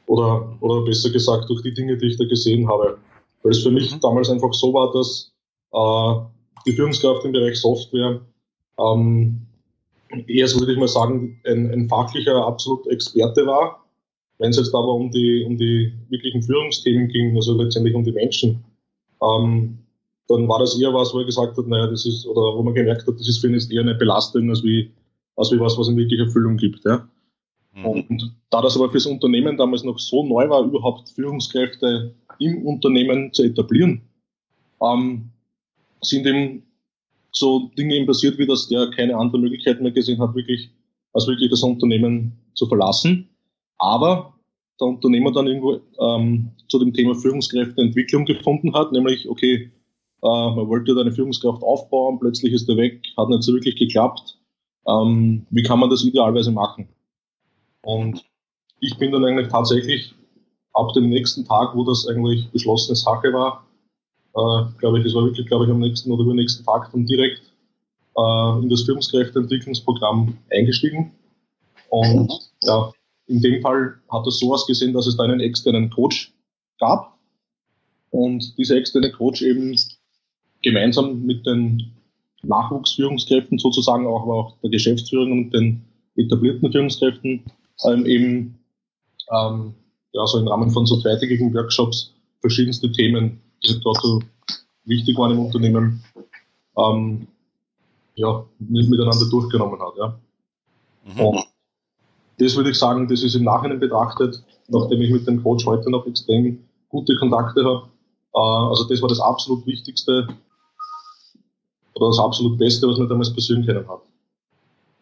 Oder, 0.06 0.56
oder 0.60 0.84
besser 0.84 1.10
gesagt, 1.10 1.50
durch 1.50 1.62
die 1.62 1.74
Dinge, 1.74 1.98
die 1.98 2.06
ich 2.06 2.16
da 2.16 2.24
gesehen 2.24 2.68
habe. 2.68 2.98
Weil 3.42 3.52
es 3.52 3.62
für 3.62 3.70
mich 3.70 3.94
mhm. 3.94 4.00
damals 4.00 4.30
einfach 4.30 4.52
so 4.52 4.72
war, 4.72 4.92
dass 4.92 5.32
äh, 5.72 6.60
die 6.66 6.72
Führungskraft 6.72 7.24
im 7.24 7.32
Bereich 7.32 7.60
Software 7.60 8.20
ähm, 8.78 9.46
eher, 10.26 10.48
so 10.48 10.60
würde 10.60 10.72
ich 10.72 10.78
mal 10.78 10.88
sagen, 10.88 11.40
ein, 11.44 11.70
ein 11.70 11.88
fachlicher 11.88 12.46
absolut 12.46 12.86
Experte 12.88 13.46
war, 13.46 13.84
wenn 14.38 14.50
es 14.50 14.56
jetzt 14.56 14.74
aber 14.74 14.92
um 14.92 15.10
die, 15.10 15.44
um 15.44 15.56
die 15.56 15.92
wirklichen 16.08 16.42
Führungsthemen 16.42 17.08
ging, 17.08 17.34
also 17.36 17.60
letztendlich 17.60 17.94
um 17.94 18.04
die 18.04 18.12
Menschen, 18.12 18.64
ähm, 19.22 19.78
dann 20.28 20.48
war 20.48 20.58
das 20.58 20.78
eher 20.78 20.92
was, 20.92 21.12
wo 21.14 21.20
er 21.20 21.24
gesagt 21.24 21.56
hat, 21.56 21.66
naja, 21.66 21.86
das 21.86 22.06
ist, 22.06 22.26
oder 22.26 22.56
wo 22.56 22.62
man 22.62 22.74
gemerkt 22.74 23.06
hat, 23.06 23.14
das 23.18 23.28
ist 23.28 23.38
für 23.38 23.48
ihn 23.48 23.54
jetzt 23.54 23.72
eher 23.72 23.80
eine 23.80 23.94
Belastung, 23.94 24.48
als 24.50 24.62
wie, 24.62 24.92
als 25.36 25.50
wie 25.50 25.58
was, 25.58 25.78
was 25.78 25.88
ihm 25.88 25.96
wirklich 25.96 26.20
Erfüllung 26.20 26.56
gibt, 26.56 26.84
ja. 26.84 27.08
Mhm. 27.78 27.86
Und 27.86 28.36
da 28.50 28.62
das 28.62 28.76
aber 28.76 28.90
fürs 28.90 29.06
Unternehmen 29.06 29.56
damals 29.56 29.84
noch 29.84 29.98
so 29.98 30.24
neu 30.26 30.48
war, 30.48 30.64
überhaupt 30.64 31.10
Führungskräfte 31.10 32.14
im 32.38 32.66
Unternehmen 32.66 33.32
zu 33.32 33.42
etablieren, 33.42 34.02
ähm, 34.82 35.30
sind 36.00 36.26
ihm 36.26 36.62
so 37.32 37.70
Dinge 37.76 37.96
ihm 37.96 38.06
passiert, 38.06 38.38
wie 38.38 38.46
dass 38.46 38.68
der 38.68 38.90
keine 38.90 39.16
andere 39.16 39.40
Möglichkeit 39.40 39.80
mehr 39.80 39.92
gesehen 39.92 40.20
hat, 40.20 40.34
wirklich, 40.34 40.70
als 41.12 41.26
wirklich 41.26 41.50
das 41.50 41.62
Unternehmen 41.62 42.32
zu 42.54 42.66
verlassen. 42.66 43.28
Aber 43.78 44.34
der 44.80 44.88
Unternehmer 44.88 45.32
dann 45.32 45.46
irgendwo 45.46 45.80
ähm, 46.00 46.50
zu 46.68 46.78
dem 46.78 46.92
Thema 46.92 47.14
Führungskräfteentwicklung 47.14 48.24
gefunden 48.24 48.74
hat, 48.74 48.92
nämlich, 48.92 49.28
okay, 49.28 49.70
äh, 50.22 50.26
man 50.26 50.68
wollte 50.68 50.94
da 50.94 51.00
eine 51.00 51.12
Führungskraft 51.12 51.62
aufbauen, 51.62 52.18
plötzlich 52.18 52.52
ist 52.52 52.68
er 52.68 52.76
weg, 52.76 53.02
hat 53.16 53.28
nicht 53.28 53.42
so 53.42 53.52
wirklich 53.52 53.76
geklappt. 53.76 54.38
Ähm, 54.86 55.46
wie 55.50 55.62
kann 55.62 55.78
man 55.78 55.90
das 55.90 56.04
idealweise 56.04 56.50
machen? 56.50 56.88
Und 57.82 58.24
ich 58.80 58.98
bin 58.98 59.12
dann 59.12 59.24
eigentlich 59.24 59.48
tatsächlich 59.48 60.14
ab 60.72 60.92
dem 60.94 61.08
nächsten 61.08 61.44
Tag, 61.44 61.74
wo 61.74 61.84
das 61.84 62.06
eigentlich 62.06 62.48
beschlossene 62.50 62.96
Sache 62.96 63.32
war, 63.32 63.66
äh, 64.34 64.78
glaube 64.78 65.00
ich, 65.00 65.06
es 65.06 65.14
war 65.14 65.24
wirklich, 65.24 65.46
glaube 65.46 65.64
ich, 65.64 65.70
am 65.70 65.80
nächsten 65.80 66.10
oder 66.12 66.22
übernächsten 66.22 66.64
Tag 66.64 66.90
dann 66.92 67.06
direkt 67.06 67.42
äh, 68.16 68.58
in 68.62 68.68
das 68.68 68.82
Führungskräfteentwicklungsprogramm 68.82 70.36
eingestiegen. 70.50 71.12
Und 71.90 72.32
ja, 72.62 72.92
in 73.26 73.40
dem 73.40 73.62
Fall 73.62 73.98
hat 74.10 74.26
es 74.26 74.38
so 74.38 74.52
ausgesehen, 74.52 74.92
dass 74.92 75.06
es 75.06 75.16
da 75.16 75.24
einen 75.24 75.40
externen 75.40 75.90
Coach 75.90 76.32
gab. 76.78 77.18
Und 78.10 78.56
dieser 78.56 78.76
externe 78.76 79.10
Coach 79.12 79.42
eben 79.42 79.76
gemeinsam 80.62 81.22
mit 81.24 81.46
den 81.46 81.92
Nachwuchsführungskräften 82.42 83.58
sozusagen, 83.58 84.06
auch, 84.06 84.22
aber 84.22 84.34
auch 84.34 84.60
der 84.62 84.70
Geschäftsführung 84.70 85.32
und 85.32 85.50
den 85.50 85.84
etablierten 86.16 86.70
Führungskräften 86.72 87.44
ähm, 87.84 88.06
eben 88.06 88.58
ähm, 89.30 89.74
ja, 90.12 90.26
so 90.26 90.38
im 90.38 90.48
Rahmen 90.48 90.70
von 90.70 90.86
so 90.86 91.00
zweitägigen 91.00 91.52
Workshops 91.54 92.14
verschiedenste 92.40 92.90
Themen, 92.92 93.40
die 93.64 93.80
dort 93.80 94.00
so 94.02 94.20
wichtig 94.84 95.16
waren 95.18 95.32
im 95.32 95.40
Unternehmen, 95.40 96.02
ähm, 96.76 97.28
ja, 98.14 98.44
miteinander 98.58 99.28
durchgenommen 99.30 99.80
hat. 99.80 99.94
Ja. 99.96 100.18
Mhm. 101.04 101.20
Und 101.20 101.44
das 102.38 102.56
würde 102.56 102.70
ich 102.70 102.78
sagen, 102.78 103.08
das 103.08 103.22
ist 103.22 103.34
im 103.34 103.44
Nachhinein 103.44 103.80
betrachtet, 103.80 104.42
nachdem 104.68 105.02
ich 105.02 105.10
mit 105.10 105.26
dem 105.26 105.42
Coach 105.42 105.66
heute 105.66 105.90
noch 105.90 106.06
extrem 106.06 106.64
gute 106.88 107.16
Kontakte 107.16 107.64
habe. 107.64 107.88
Äh, 108.34 108.70
also 108.70 108.84
das 108.84 109.02
war 109.02 109.08
das 109.08 109.20
absolut 109.20 109.66
Wichtigste 109.66 110.26
oder 111.94 112.08
das 112.08 112.18
absolut 112.18 112.58
Beste, 112.58 112.88
was 112.88 112.98
mir 112.98 113.08
damals 113.08 113.34
passieren 113.34 113.64
können 113.66 113.88
hat. 113.88 114.00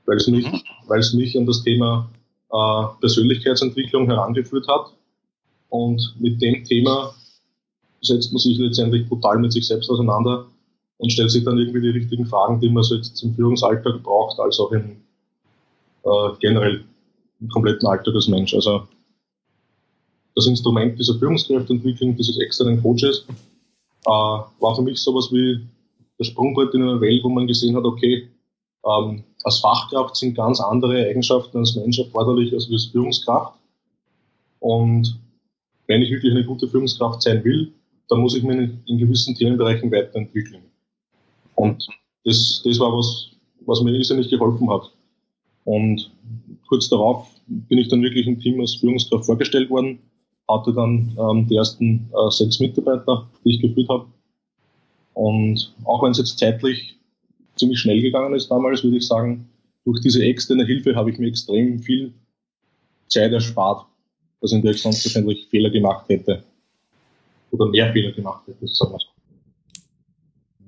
Weil 0.06 0.16
es 0.16 0.26
mich, 0.28 0.50
mhm. 0.50 0.61
weil 0.87 1.00
es 1.00 1.12
mich 1.12 1.37
an 1.37 1.47
das 1.47 1.62
Thema 1.62 2.09
äh, 2.53 2.85
Persönlichkeitsentwicklung 3.00 4.07
herangeführt 4.07 4.69
hat. 4.69 4.93
Und 5.69 6.15
mit 6.19 6.41
dem 6.41 6.65
Thema 6.65 7.15
setzt 8.00 8.33
man 8.33 8.38
sich 8.38 8.59
letztendlich 8.59 9.09
brutal 9.09 9.38
mit 9.38 9.53
sich 9.53 9.67
selbst 9.67 9.91
auseinander 9.91 10.47
und 10.99 11.11
stellt 11.11 11.31
sich 11.31 11.45
dann 11.45 11.59
irgendwie 11.59 11.81
die 11.81 11.91
richtigen 11.91 12.26
Fragen, 12.26 12.61
die 12.61 12.71
man 12.71 12.83
so 12.83 12.95
jetzt 12.95 13.23
im 13.23 13.35
Führungsalltag 13.35 14.03
braucht, 14.03 14.38
als 14.38 14.59
auch 14.61 14.73
im 14.73 14.97
äh, 16.05 16.29
generell 16.41 16.85
im 17.41 17.49
kompletten 17.49 17.87
Alltag 17.87 18.15
als 18.15 18.29
Mensch. 18.29 18.55
Also 18.55 18.87
das 20.35 20.47
Instrument 20.47 20.99
dieser 20.99 21.19
Führungskräfteentwicklung, 21.19 22.17
dieses 22.17 22.38
externen 22.38 22.81
Coaches, 22.81 23.26
äh, 24.07 24.11
war 24.11 24.75
für 24.76 24.83
mich 24.83 24.99
sowas 24.99 25.31
wie 25.33 25.67
der 26.19 26.25
Sprungbrett 26.25 26.75
in 26.75 26.83
einer 26.83 27.00
Welt, 27.00 27.25
wo 27.25 27.29
man 27.29 27.47
gesehen 27.47 27.76
hat, 27.76 27.85
okay, 27.85 28.29
ähm, 28.85 29.25
als 29.47 29.61
Fachkraft 29.61 30.17
sind 30.17 30.35
ganz 30.35 30.61
andere 30.61 31.07
Eigenschaften 31.07 31.59
als 31.59 31.76
Mensch 31.76 32.00
erforderlich 32.00 32.53
als 32.53 32.69
als 32.71 32.87
Führungskraft. 32.87 33.55
Und 34.59 35.21
wenn 35.87 36.03
ich 36.03 36.11
wirklich 36.11 36.33
eine 36.33 36.45
gute 36.45 36.67
Führungskraft 36.67 37.23
sein 37.23 37.45
will, 37.45 37.73
dann 38.09 38.21
muss 38.21 38.35
ich 38.35 38.43
mich 38.43 38.71
in, 38.87 38.99
gewissen 38.99 39.37
Themenbereichen 39.37 39.93
weiterentwickeln. 39.93 40.62
Und 41.55 41.87
das, 42.25 42.61
das 42.65 42.81
war 42.81 42.93
was, 42.93 43.31
was 43.67 43.83
mir 43.83 43.93
irrsinnig 43.93 44.29
geholfen 44.29 44.69
hat. 44.69 44.91
Und 45.65 46.11
kurz 46.69 46.88
darauf 46.88 47.29
bin 47.47 47.79
ich 47.79 47.87
dann 47.87 48.03
wirklich 48.03 48.26
im 48.26 48.41
Team 48.41 48.61
als 48.61 48.75
Führungskraft 48.75 49.26
vorgestellt 49.26 49.71
worden, 49.71 50.00
hatte 50.49 50.73
dann 50.73 51.17
ähm, 51.21 51.47
die 51.47 51.55
ersten 51.55 52.11
äh, 52.12 52.31
sechs 52.33 52.59
Mitarbeiter, 52.59 53.29
die 53.45 53.55
ich 53.55 53.61
geführt 53.61 53.88
habe. 53.91 54.07
Und 55.15 55.73
auch 55.85 56.03
wenn 56.03 56.11
es 56.11 56.19
jetzt 56.19 56.37
zeitlich 56.37 56.96
ziemlich 57.57 57.81
schnell 57.81 58.01
gegangen 58.01 58.35
ist 58.35 58.49
damals, 58.49 58.85
würde 58.85 58.99
ich 58.99 59.07
sagen, 59.07 59.49
durch 59.85 60.01
diese 60.01 60.23
externe 60.23 60.65
Hilfe 60.65 60.95
habe 60.95 61.11
ich 61.11 61.19
mir 61.19 61.29
extrem 61.29 61.81
viel 61.81 62.13
Zeit 63.09 63.33
erspart, 63.33 63.87
dass 64.41 64.53
in 64.53 64.63
der 64.63 64.73
ich 64.73 64.83
sonst 64.83 65.05
wahrscheinlich 65.05 65.47
Fehler 65.49 65.71
gemacht 65.71 66.09
hätte. 66.09 66.45
Oder 67.51 67.67
mehr 67.67 67.93
Fehler 67.93 68.13
gemacht 68.13 68.43
hätte, 68.47 68.67
sagen 68.67 68.93
wir 68.93 68.99
so. 68.99 69.07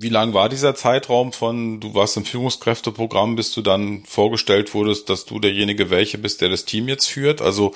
Wie 0.00 0.10
lang 0.10 0.32
war 0.32 0.48
dieser 0.48 0.76
Zeitraum 0.76 1.32
von, 1.32 1.80
du 1.80 1.92
warst 1.92 2.16
im 2.16 2.24
Führungskräfteprogramm, 2.24 3.34
bis 3.34 3.52
du 3.52 3.62
dann 3.62 4.04
vorgestellt 4.04 4.72
wurdest, 4.72 5.10
dass 5.10 5.24
du 5.24 5.40
derjenige 5.40 5.90
welche 5.90 6.18
bist, 6.18 6.40
der 6.40 6.48
das 6.48 6.64
Team 6.64 6.86
jetzt 6.86 7.06
führt? 7.06 7.42
Also 7.42 7.74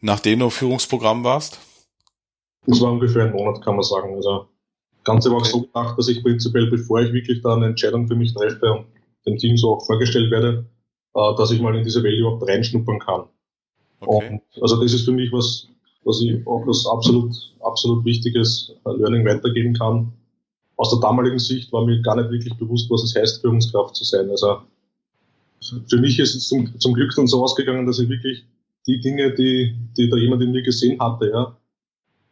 nachdem 0.00 0.38
du 0.38 0.44
im 0.44 0.50
Führungsprogramm 0.52 1.24
warst? 1.24 1.58
Das 2.66 2.80
war 2.80 2.92
ungefähr 2.92 3.24
ein 3.24 3.32
Monat, 3.32 3.62
kann 3.62 3.74
man 3.74 3.82
sagen. 3.82 4.14
Also 4.14 4.46
Ganze 5.06 5.30
war 5.30 5.38
auch 5.38 5.44
so 5.44 5.62
gedacht, 5.62 5.96
dass 5.98 6.08
ich 6.08 6.22
prinzipiell, 6.22 6.68
bevor 6.68 7.00
ich 7.00 7.12
wirklich 7.12 7.40
da 7.40 7.54
eine 7.54 7.66
Entscheidung 7.66 8.08
für 8.08 8.16
mich 8.16 8.34
treffe 8.34 8.72
und 8.72 8.86
dem 9.24 9.38
Team 9.38 9.56
so 9.56 9.76
auch 9.76 9.86
vorgestellt 9.86 10.30
werde, 10.30 10.66
äh, 11.14 11.34
dass 11.36 11.50
ich 11.52 11.60
mal 11.60 11.76
in 11.76 11.84
diese 11.84 12.02
Welt 12.02 12.18
überhaupt 12.18 12.46
reinschnuppern 12.46 12.98
kann. 12.98 13.24
Okay. 14.00 14.40
Und 14.54 14.62
also 14.62 14.82
das 14.82 14.92
ist 14.92 15.04
für 15.04 15.12
mich 15.12 15.32
was, 15.32 15.68
was 16.04 16.20
ich 16.20 16.46
auch 16.46 16.66
als 16.66 16.86
absolut, 16.86 17.34
absolut 17.60 18.04
wichtiges 18.04 18.74
Learning 18.84 19.24
weitergeben 19.24 19.74
kann, 19.74 20.12
aus 20.76 20.90
der 20.90 21.00
damaligen 21.00 21.38
Sicht 21.38 21.72
war 21.72 21.86
mir 21.86 22.02
gar 22.02 22.16
nicht 22.16 22.30
wirklich 22.30 22.54
bewusst, 22.58 22.90
was 22.90 23.02
es 23.02 23.14
heißt, 23.14 23.40
Führungskraft 23.40 23.96
zu 23.96 24.04
sein. 24.04 24.28
Also 24.28 24.58
für 25.88 25.98
mich 25.98 26.18
ist 26.18 26.34
es 26.34 26.48
zum, 26.48 26.78
zum 26.78 26.94
Glück 26.94 27.14
dann 27.16 27.26
so 27.26 27.42
ausgegangen, 27.42 27.86
dass 27.86 27.98
ich 27.98 28.08
wirklich 28.08 28.44
die 28.86 29.00
Dinge, 29.00 29.34
die, 29.34 29.74
die 29.96 30.08
da 30.08 30.16
jemand 30.16 30.42
in 30.42 30.52
mir 30.52 30.62
gesehen 30.62 31.00
hatte, 31.00 31.30
ja, 31.30 31.56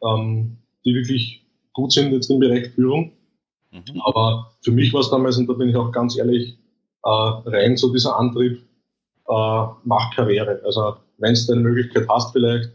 ähm, 0.03 0.59
die 0.85 0.95
wirklich 0.95 1.44
gut 1.75 1.93
sind 1.93 2.13
jetzt 2.13 2.31
im 2.31 2.39
Bereich 2.39 2.71
Führung. 2.71 3.13
Mhm. 3.71 4.01
Aber 4.03 4.53
für 4.63 4.73
mich 4.73 4.93
war 4.95 5.01
es 5.01 5.11
damals, 5.11 5.37
und 5.37 5.47
da 5.47 5.53
bin 5.53 5.69
ich 5.69 5.77
auch 5.77 5.93
ganz 5.93 6.17
ehrlich, 6.17 6.57
äh, 7.05 7.11
rein 7.11 7.77
so 7.77 7.93
dieser 7.93 8.17
Antrieb, 8.17 8.63
äh, 9.29 9.67
mach 9.85 10.15
Karriere. 10.15 10.63
Also 10.65 10.97
wenn 11.19 11.35
du 11.35 11.53
eine 11.53 11.61
Möglichkeit 11.61 12.09
hast 12.09 12.33
vielleicht, 12.33 12.71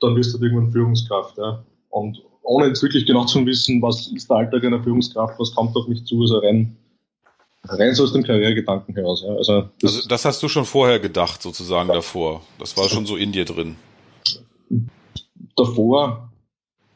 dann 0.00 0.14
wirst 0.16 0.34
du 0.34 0.42
irgendwann 0.42 0.70
Führungskraft. 0.70 1.38
Ja. 1.38 1.64
Und 1.90 2.22
ohne 2.42 2.66
jetzt 2.66 2.82
wirklich 2.82 3.06
genau 3.06 3.24
zu 3.24 3.44
wissen, 3.46 3.80
was 3.82 4.08
ist 4.08 4.28
der 4.28 4.38
Alltag 4.38 4.64
einer 4.64 4.82
Führungskraft, 4.82 5.38
was 5.38 5.54
kommt 5.54 5.76
auf 5.76 5.86
mich 5.88 6.04
zu, 6.04 6.20
also 6.20 6.38
rein, 6.38 6.76
rein 7.64 7.94
so 7.94 8.04
aus 8.04 8.12
dem 8.12 8.22
Karrieregedanken 8.22 8.94
heraus. 8.94 9.22
Ja. 9.26 9.34
Also, 9.34 9.68
das, 9.80 9.96
also 9.96 10.08
das 10.08 10.24
hast 10.24 10.42
du 10.42 10.48
schon 10.48 10.64
vorher 10.64 10.98
gedacht, 10.98 11.42
sozusagen 11.42 11.88
ja. 11.88 11.96
davor. 11.96 12.42
Das 12.58 12.76
war 12.76 12.88
schon 12.88 13.06
so 13.06 13.16
in 13.16 13.32
dir 13.32 13.44
drin. 13.44 13.76
Davor, 15.56 16.27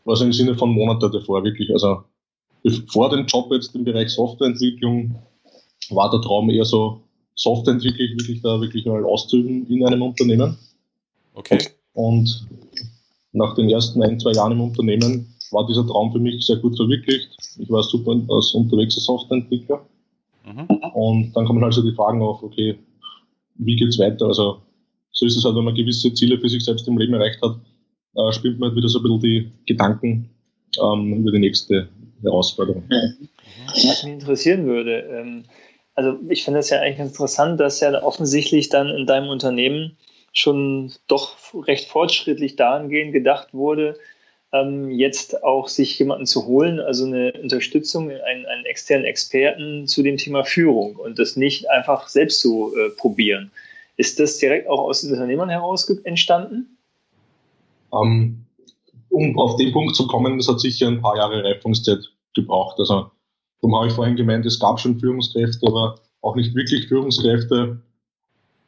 also 0.05 0.25
im 0.25 0.33
Sinne 0.33 0.55
von 0.57 0.71
Monate 0.71 1.11
davor, 1.11 1.45
wirklich. 1.45 1.71
Also 1.73 2.03
vor 2.89 3.11
dem 3.11 3.27
Job 3.27 3.53
jetzt 3.53 3.75
im 3.75 3.85
Bereich 3.85 4.11
Softwareentwicklung 4.11 5.17
war 5.91 6.11
der 6.11 6.21
Traum 6.21 6.51
eher 6.51 6.65
so, 6.65 7.01
Softwareentwicklung 7.35 8.19
wirklich 8.19 8.43
da 8.43 8.61
wirklich 8.61 8.87
mal 8.87 9.05
auszuüben 9.05 9.67
in 9.69 9.87
einem 9.87 10.03
Unternehmen. 10.03 10.57
Okay. 11.35 11.59
Und 11.95 12.47
nach 13.33 13.55
den 13.55 13.71
ersten 13.71 14.03
ein, 14.03 14.21
zwei 14.21 14.33
Jahren 14.33 14.53
im 14.53 14.61
Unternehmen 14.61 15.35
war 15.51 15.67
dieser 15.67 15.87
Traum 15.87 16.13
für 16.13 16.19
mich 16.19 16.45
sehr 16.47 16.57
gut 16.57 16.77
verwirklicht. 16.77 17.37
Ich 17.59 17.71
war 17.71 17.83
super 17.83 18.21
als 18.29 18.53
unterwegs 18.53 18.97
als 18.97 19.05
Softwareentwickler. 19.05 19.85
Mhm. 20.45 20.67
Und 20.95 21.33
dann 21.35 21.47
kommen 21.47 21.65
also 21.65 21.83
die 21.83 21.95
Fragen 21.95 22.23
auf, 22.23 22.43
okay, 22.43 22.79
wie 23.57 23.77
geht's 23.77 23.99
weiter? 23.99 24.27
Also 24.27 24.59
so 25.13 25.27
ist 25.27 25.37
es 25.37 25.45
halt, 25.45 25.57
wenn 25.57 25.65
man 25.65 25.75
gewisse 25.75 26.13
Ziele 26.15 26.39
für 26.39 26.49
sich 26.49 26.65
selbst 26.65 26.89
im 26.89 26.99
Leben 26.99 27.15
erreicht 27.15 27.41
hat, 27.43 27.57
äh, 28.17 28.33
spielt 28.33 28.59
man 28.59 28.75
wieder 28.75 28.89
so 28.89 28.99
ein 28.99 29.03
bisschen 29.03 29.21
die 29.21 29.53
Gedanken 29.67 30.31
ähm, 30.83 31.15
über 31.15 31.33
die 31.33 31.39
nächste 31.39 31.89
Herausforderung. 32.23 32.85
Was 33.67 34.05
mich 34.05 34.13
interessieren 34.13 34.67
würde, 34.67 35.01
ähm, 35.01 35.45
also 35.95 36.19
ich 36.29 36.45
finde 36.45 36.61
es 36.61 36.71
ja 36.71 36.81
eigentlich 36.81 37.07
interessant, 37.07 37.61
dass 37.61 37.81
ja 37.81 38.03
offensichtlich 38.03 38.69
dann 38.69 38.89
in 38.89 39.07
deinem 39.07 39.29
Unternehmen 39.29 39.97
schon 40.33 40.93
doch 41.09 41.37
recht 41.67 41.89
fortschrittlich 41.89 42.57
dahingehend 42.57 43.13
gedacht 43.13 43.53
wurde, 43.53 43.99
ähm, 44.53 44.91
jetzt 44.91 45.43
auch 45.43 45.69
sich 45.69 45.99
jemanden 45.99 46.27
zu 46.27 46.47
holen, 46.47 46.81
also 46.81 47.07
eine 47.07 47.33
Unterstützung, 47.33 48.11
einen, 48.11 48.47
einen, 48.47 48.65
externen 48.65 49.07
Experten 49.07 49.87
zu 49.87 50.03
dem 50.03 50.17
Thema 50.17 50.45
Führung 50.45 50.97
und 50.97 51.19
das 51.19 51.37
nicht 51.37 51.69
einfach 51.71 52.09
selbst 52.09 52.41
zu 52.41 52.75
äh, 52.77 52.91
probieren. 52.91 53.51
Ist 53.97 54.21
das 54.21 54.39
direkt 54.39 54.69
auch 54.69 54.81
aus 54.81 55.03
den 55.03 55.13
Unternehmern 55.13 55.51
heraus 55.51 55.89
entstanden? 56.05 56.79
Um, 57.93 58.09
ähm, 58.09 58.47
um 59.11 59.39
auf 59.39 59.57
den 59.57 59.73
Punkt 59.73 59.95
zu 59.95 60.07
kommen, 60.07 60.39
das 60.39 60.49
hat 60.49 60.61
sicher 60.61 60.89
ein 60.89 61.03
paar 61.03 61.17
Jahre 61.17 61.45
Reifungszeit 61.45 62.01
gebraucht. 62.35 62.79
Also, 62.79 63.11
darum 63.61 63.77
habe 63.77 63.89
ich 63.89 63.93
vorhin 63.93 64.17
gemeint, 64.17 64.47
es 64.47 64.59
gab 64.59 64.81
schon 64.81 64.99
Führungskräfte, 64.99 65.67
aber 65.67 65.97
auch 66.23 66.35
nicht 66.35 66.55
wirklich 66.55 66.89
Führungskräfte. 66.89 67.83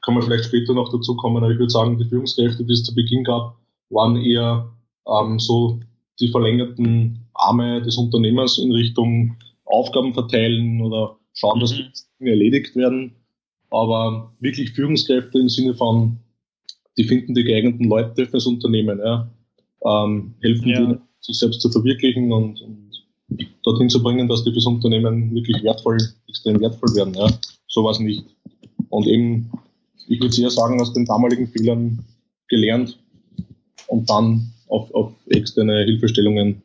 Kann 0.02 0.14
man 0.14 0.22
vielleicht 0.22 0.44
später 0.44 0.74
noch 0.74 0.92
dazu 0.92 1.16
kommen, 1.16 1.38
aber 1.38 1.50
ich 1.50 1.58
würde 1.58 1.70
sagen, 1.70 1.98
die 1.98 2.04
Führungskräfte, 2.04 2.64
die 2.64 2.74
es 2.74 2.84
zu 2.84 2.94
Beginn 2.94 3.24
gab, 3.24 3.56
waren 3.88 4.16
eher 4.16 4.70
ähm, 5.06 5.38
so 5.38 5.80
die 6.20 6.28
verlängerten 6.28 7.26
Arme 7.32 7.80
des 7.82 7.96
Unternehmers 7.96 8.58
in 8.58 8.72
Richtung 8.72 9.36
Aufgaben 9.64 10.12
verteilen 10.12 10.82
oder 10.82 11.16
schauen, 11.32 11.60
dass 11.60 11.72
mhm. 11.72 11.90
Dinge 12.20 12.30
erledigt 12.32 12.76
werden. 12.76 13.14
Aber 13.70 14.32
wirklich 14.40 14.72
Führungskräfte 14.72 15.38
im 15.38 15.48
Sinne 15.48 15.74
von, 15.74 16.18
die 16.96 17.04
finden 17.04 17.34
die 17.34 17.44
geeigneten 17.44 17.88
Leute 17.88 18.26
fürs 18.26 18.46
Unternehmen, 18.46 18.98
ja, 18.98 19.30
ähm, 19.84 20.34
helfen 20.42 20.68
ja. 20.68 20.80
denen, 20.80 21.00
sich 21.20 21.38
selbst 21.38 21.60
zu 21.60 21.70
verwirklichen 21.70 22.32
und, 22.32 22.60
und 22.60 22.84
dorthin 23.64 23.88
zu 23.88 24.02
bringen, 24.02 24.28
dass 24.28 24.44
die 24.44 24.52
fürs 24.52 24.66
Unternehmen 24.66 25.34
wirklich 25.34 25.62
wertvoll, 25.62 25.98
extrem 26.28 26.60
wertvoll 26.60 26.94
werden. 26.94 27.14
Ja. 27.14 27.28
So 27.66 27.84
war 27.84 27.92
es 27.92 27.98
nicht. 27.98 28.24
Und 28.90 29.06
eben, 29.06 29.50
ich 30.06 30.20
würde 30.20 30.40
eher 30.40 30.50
sagen, 30.50 30.80
aus 30.80 30.92
den 30.92 31.06
damaligen 31.06 31.48
Fehlern 31.48 32.04
gelernt 32.48 32.98
und 33.88 34.08
dann 34.08 34.52
auf, 34.68 34.92
auf 34.94 35.12
externe 35.28 35.84
Hilfestellungen 35.84 36.62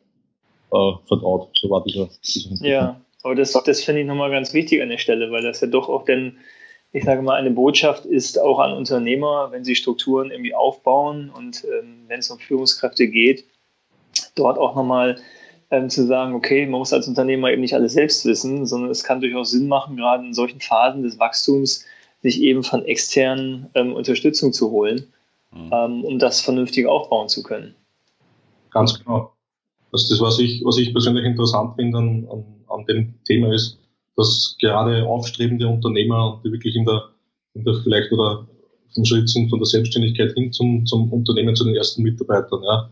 äh, 0.72 0.92
vertraut. 1.06 1.48
So 1.60 1.70
war 1.70 1.82
dieser, 1.84 2.08
dieser 2.24 2.66
Ja, 2.66 3.00
Aber 3.22 3.34
das, 3.34 3.52
das 3.64 3.82
finde 3.82 4.02
ich 4.02 4.06
nochmal 4.06 4.30
ganz 4.30 4.52
wichtig 4.54 4.82
an 4.82 4.90
der 4.90 4.98
Stelle, 4.98 5.30
weil 5.30 5.42
das 5.42 5.60
ja 5.60 5.66
doch 5.66 5.88
auch 5.88 6.04
dann, 6.04 6.36
ich 6.92 7.04
sage 7.04 7.22
mal, 7.22 7.36
eine 7.36 7.50
Botschaft 7.50 8.04
ist 8.04 8.40
auch 8.40 8.58
an 8.58 8.72
Unternehmer, 8.72 9.48
wenn 9.50 9.64
sie 9.64 9.76
Strukturen 9.76 10.30
irgendwie 10.30 10.54
aufbauen 10.54 11.30
und 11.30 11.64
ähm, 11.64 12.04
wenn 12.08 12.18
es 12.18 12.30
um 12.30 12.38
Führungskräfte 12.38 13.06
geht, 13.06 13.44
dort 14.34 14.58
auch 14.58 14.74
nochmal 14.74 15.20
ähm, 15.70 15.88
zu 15.88 16.06
sagen, 16.06 16.34
okay, 16.34 16.66
man 16.66 16.80
muss 16.80 16.92
als 16.92 17.06
Unternehmer 17.06 17.50
eben 17.50 17.60
nicht 17.60 17.74
alles 17.74 17.92
selbst 17.92 18.24
wissen, 18.24 18.66
sondern 18.66 18.90
es 18.90 19.04
kann 19.04 19.20
durchaus 19.20 19.52
Sinn 19.52 19.68
machen, 19.68 19.96
gerade 19.96 20.26
in 20.26 20.34
solchen 20.34 20.60
Phasen 20.60 21.02
des 21.02 21.18
Wachstums, 21.18 21.84
sich 22.22 22.40
eben 22.42 22.64
von 22.64 22.84
externen 22.84 23.70
ähm, 23.74 23.94
Unterstützung 23.94 24.52
zu 24.52 24.70
holen, 24.70 25.06
mhm. 25.52 25.70
ähm, 25.72 26.04
um 26.04 26.18
das 26.18 26.40
vernünftig 26.40 26.86
aufbauen 26.86 27.28
zu 27.28 27.42
können. 27.42 27.74
Ganz 28.70 28.98
genau. 28.98 29.32
Das 29.92 30.02
ist 30.02 30.10
das, 30.10 30.20
was 30.20 30.38
ich, 30.38 30.62
was 30.64 30.76
ich 30.76 30.92
persönlich 30.92 31.24
interessant 31.24 31.74
finde 31.76 31.98
an, 31.98 32.28
an, 32.30 32.44
an 32.68 32.86
dem 32.86 33.14
Thema 33.24 33.52
ist, 33.54 33.79
dass 34.20 34.56
gerade 34.60 35.06
aufstrebende 35.06 35.66
Unternehmer, 35.66 36.40
die 36.44 36.52
wirklich 36.52 36.76
in 36.76 36.84
der, 36.84 37.10
in 37.54 37.64
der 37.64 37.74
vielleicht 37.82 38.12
oder 38.12 38.46
vom 38.94 39.04
Schritt 39.04 39.28
sind 39.28 39.48
von 39.48 39.58
der 39.58 39.66
Selbstständigkeit 39.66 40.32
hin 40.32 40.52
zum, 40.52 40.84
zum 40.84 41.12
Unternehmen, 41.12 41.56
zu 41.56 41.64
den 41.64 41.76
ersten 41.76 42.02
Mitarbeitern. 42.02 42.62
Ja. 42.62 42.90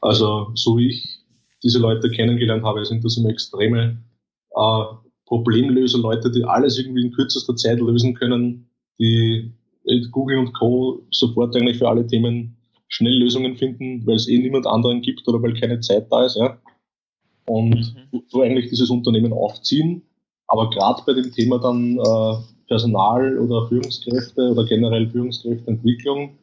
Also 0.00 0.50
so 0.54 0.78
wie 0.78 0.88
ich 0.88 1.18
diese 1.62 1.78
Leute 1.78 2.08
kennengelernt 2.10 2.64
habe, 2.64 2.84
sind 2.84 3.04
das 3.04 3.18
immer 3.18 3.28
extreme 3.28 4.02
äh, 4.56 4.82
Problemlöser, 5.26 5.98
Leute, 5.98 6.30
die 6.30 6.44
alles 6.44 6.78
irgendwie 6.78 7.02
in 7.02 7.12
kürzester 7.12 7.54
Zeit 7.56 7.78
lösen 7.80 8.14
können, 8.14 8.70
die 8.98 9.52
mit 9.84 10.10
Google 10.10 10.38
und 10.38 10.52
Co. 10.54 11.02
sofort 11.10 11.54
eigentlich 11.56 11.78
für 11.78 11.88
alle 11.88 12.06
Themen 12.06 12.56
schnell 12.88 13.18
Lösungen 13.18 13.56
finden, 13.56 14.06
weil 14.06 14.16
es 14.16 14.28
eh 14.28 14.38
niemand 14.38 14.66
anderen 14.66 15.02
gibt 15.02 15.26
oder 15.28 15.42
weil 15.42 15.54
keine 15.54 15.80
Zeit 15.80 16.10
da 16.10 16.24
ist, 16.24 16.36
ja. 16.36 16.58
Und 17.46 17.94
mhm. 18.12 18.22
so 18.28 18.42
eigentlich 18.42 18.70
dieses 18.70 18.90
Unternehmen 18.90 19.32
aufziehen. 19.32 20.02
Aber 20.50 20.68
gerade 20.70 21.00
bei 21.06 21.12
dem 21.12 21.32
Thema 21.32 21.58
dann 21.60 21.96
äh, 21.96 22.34
Personal 22.66 23.38
oder 23.38 23.68
Führungskräfte 23.68 24.50
oder 24.50 24.64
generell 24.64 25.08
Führungskräfteentwicklung, 25.08 26.36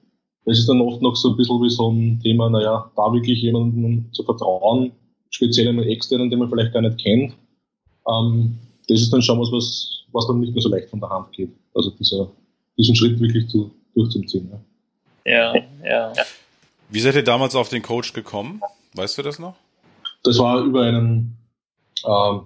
das 0.45 0.59
ist 0.59 0.69
dann 0.69 0.79
oft 0.79 1.01
noch 1.01 1.17
so 1.17 1.31
ein 1.31 1.37
bisschen 1.37 1.61
wie 1.61 1.69
so 1.69 1.91
ein 1.91 2.19
Thema, 2.23 2.49
naja, 2.49 2.89
da 2.95 3.11
wirklich 3.11 3.41
jemandem 3.41 4.05
zu 4.13 4.23
vertrauen, 4.23 4.93
speziell 5.29 5.67
einem 5.67 5.83
externen, 5.83 6.29
den 6.29 6.39
man 6.39 6.49
vielleicht 6.49 6.71
gar 6.71 6.81
nicht 6.81 6.97
kennt, 6.99 7.33
ähm, 8.07 8.57
das 8.87 9.01
ist 9.01 9.11
dann 9.11 9.21
schon 9.21 9.41
was, 9.41 9.51
was, 9.51 10.05
was 10.13 10.25
dann 10.27 10.39
nicht 10.39 10.53
mehr 10.53 10.61
so 10.61 10.69
leicht 10.69 10.89
von 10.89 11.01
der 11.01 11.09
Hand 11.09 11.33
geht. 11.33 11.51
Also 11.75 11.89
dieser, 11.91 12.29
diesen 12.77 12.95
Schritt 12.95 13.19
wirklich 13.19 13.49
zu, 13.49 13.71
durchzuziehen. 13.93 14.49
Ja. 15.25 15.53
Ja, 15.53 15.53
ja. 15.83 16.13
Wie 16.87 17.01
seid 17.01 17.15
ihr 17.15 17.23
damals 17.23 17.55
auf 17.55 17.67
den 17.67 17.81
Coach 17.81 18.13
gekommen? 18.13 18.61
Weißt 18.93 19.17
du 19.17 19.21
das 19.21 19.37
noch? 19.37 19.55
Das 20.23 20.39
war 20.39 20.61
über 20.61 20.83
einen 20.83 21.37
äh, 22.05 22.39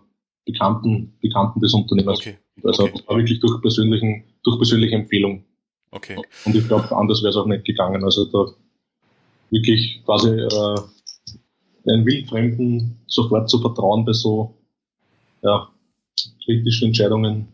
Bekannten, 0.45 1.13
Bekannten 1.21 1.59
des 1.59 1.73
Unternehmers. 1.73 2.19
Okay. 2.19 2.37
Also 2.63 2.83
okay. 2.83 3.03
war 3.07 3.17
wirklich 3.17 3.39
durch, 3.39 3.61
persönlichen, 3.61 4.23
durch 4.43 4.57
persönliche 4.57 4.95
Empfehlung. 4.95 5.43
Okay. 5.91 6.17
Und 6.45 6.55
ich 6.55 6.67
glaube, 6.67 6.95
anders 6.95 7.21
wäre 7.21 7.31
es 7.31 7.35
auch 7.35 7.45
nicht 7.45 7.65
gegangen. 7.65 8.03
Also 8.03 8.25
da 8.25 8.51
wirklich 9.49 10.01
quasi 10.05 10.29
äh, 10.29 10.75
einen 11.87 12.05
Wildfremden 12.05 12.97
sofort 13.07 13.49
zu 13.49 13.59
vertrauen 13.59 14.05
bei 14.05 14.13
so 14.13 14.55
ja, 15.41 15.69
kritischen 16.45 16.89
Entscheidungen, 16.89 17.47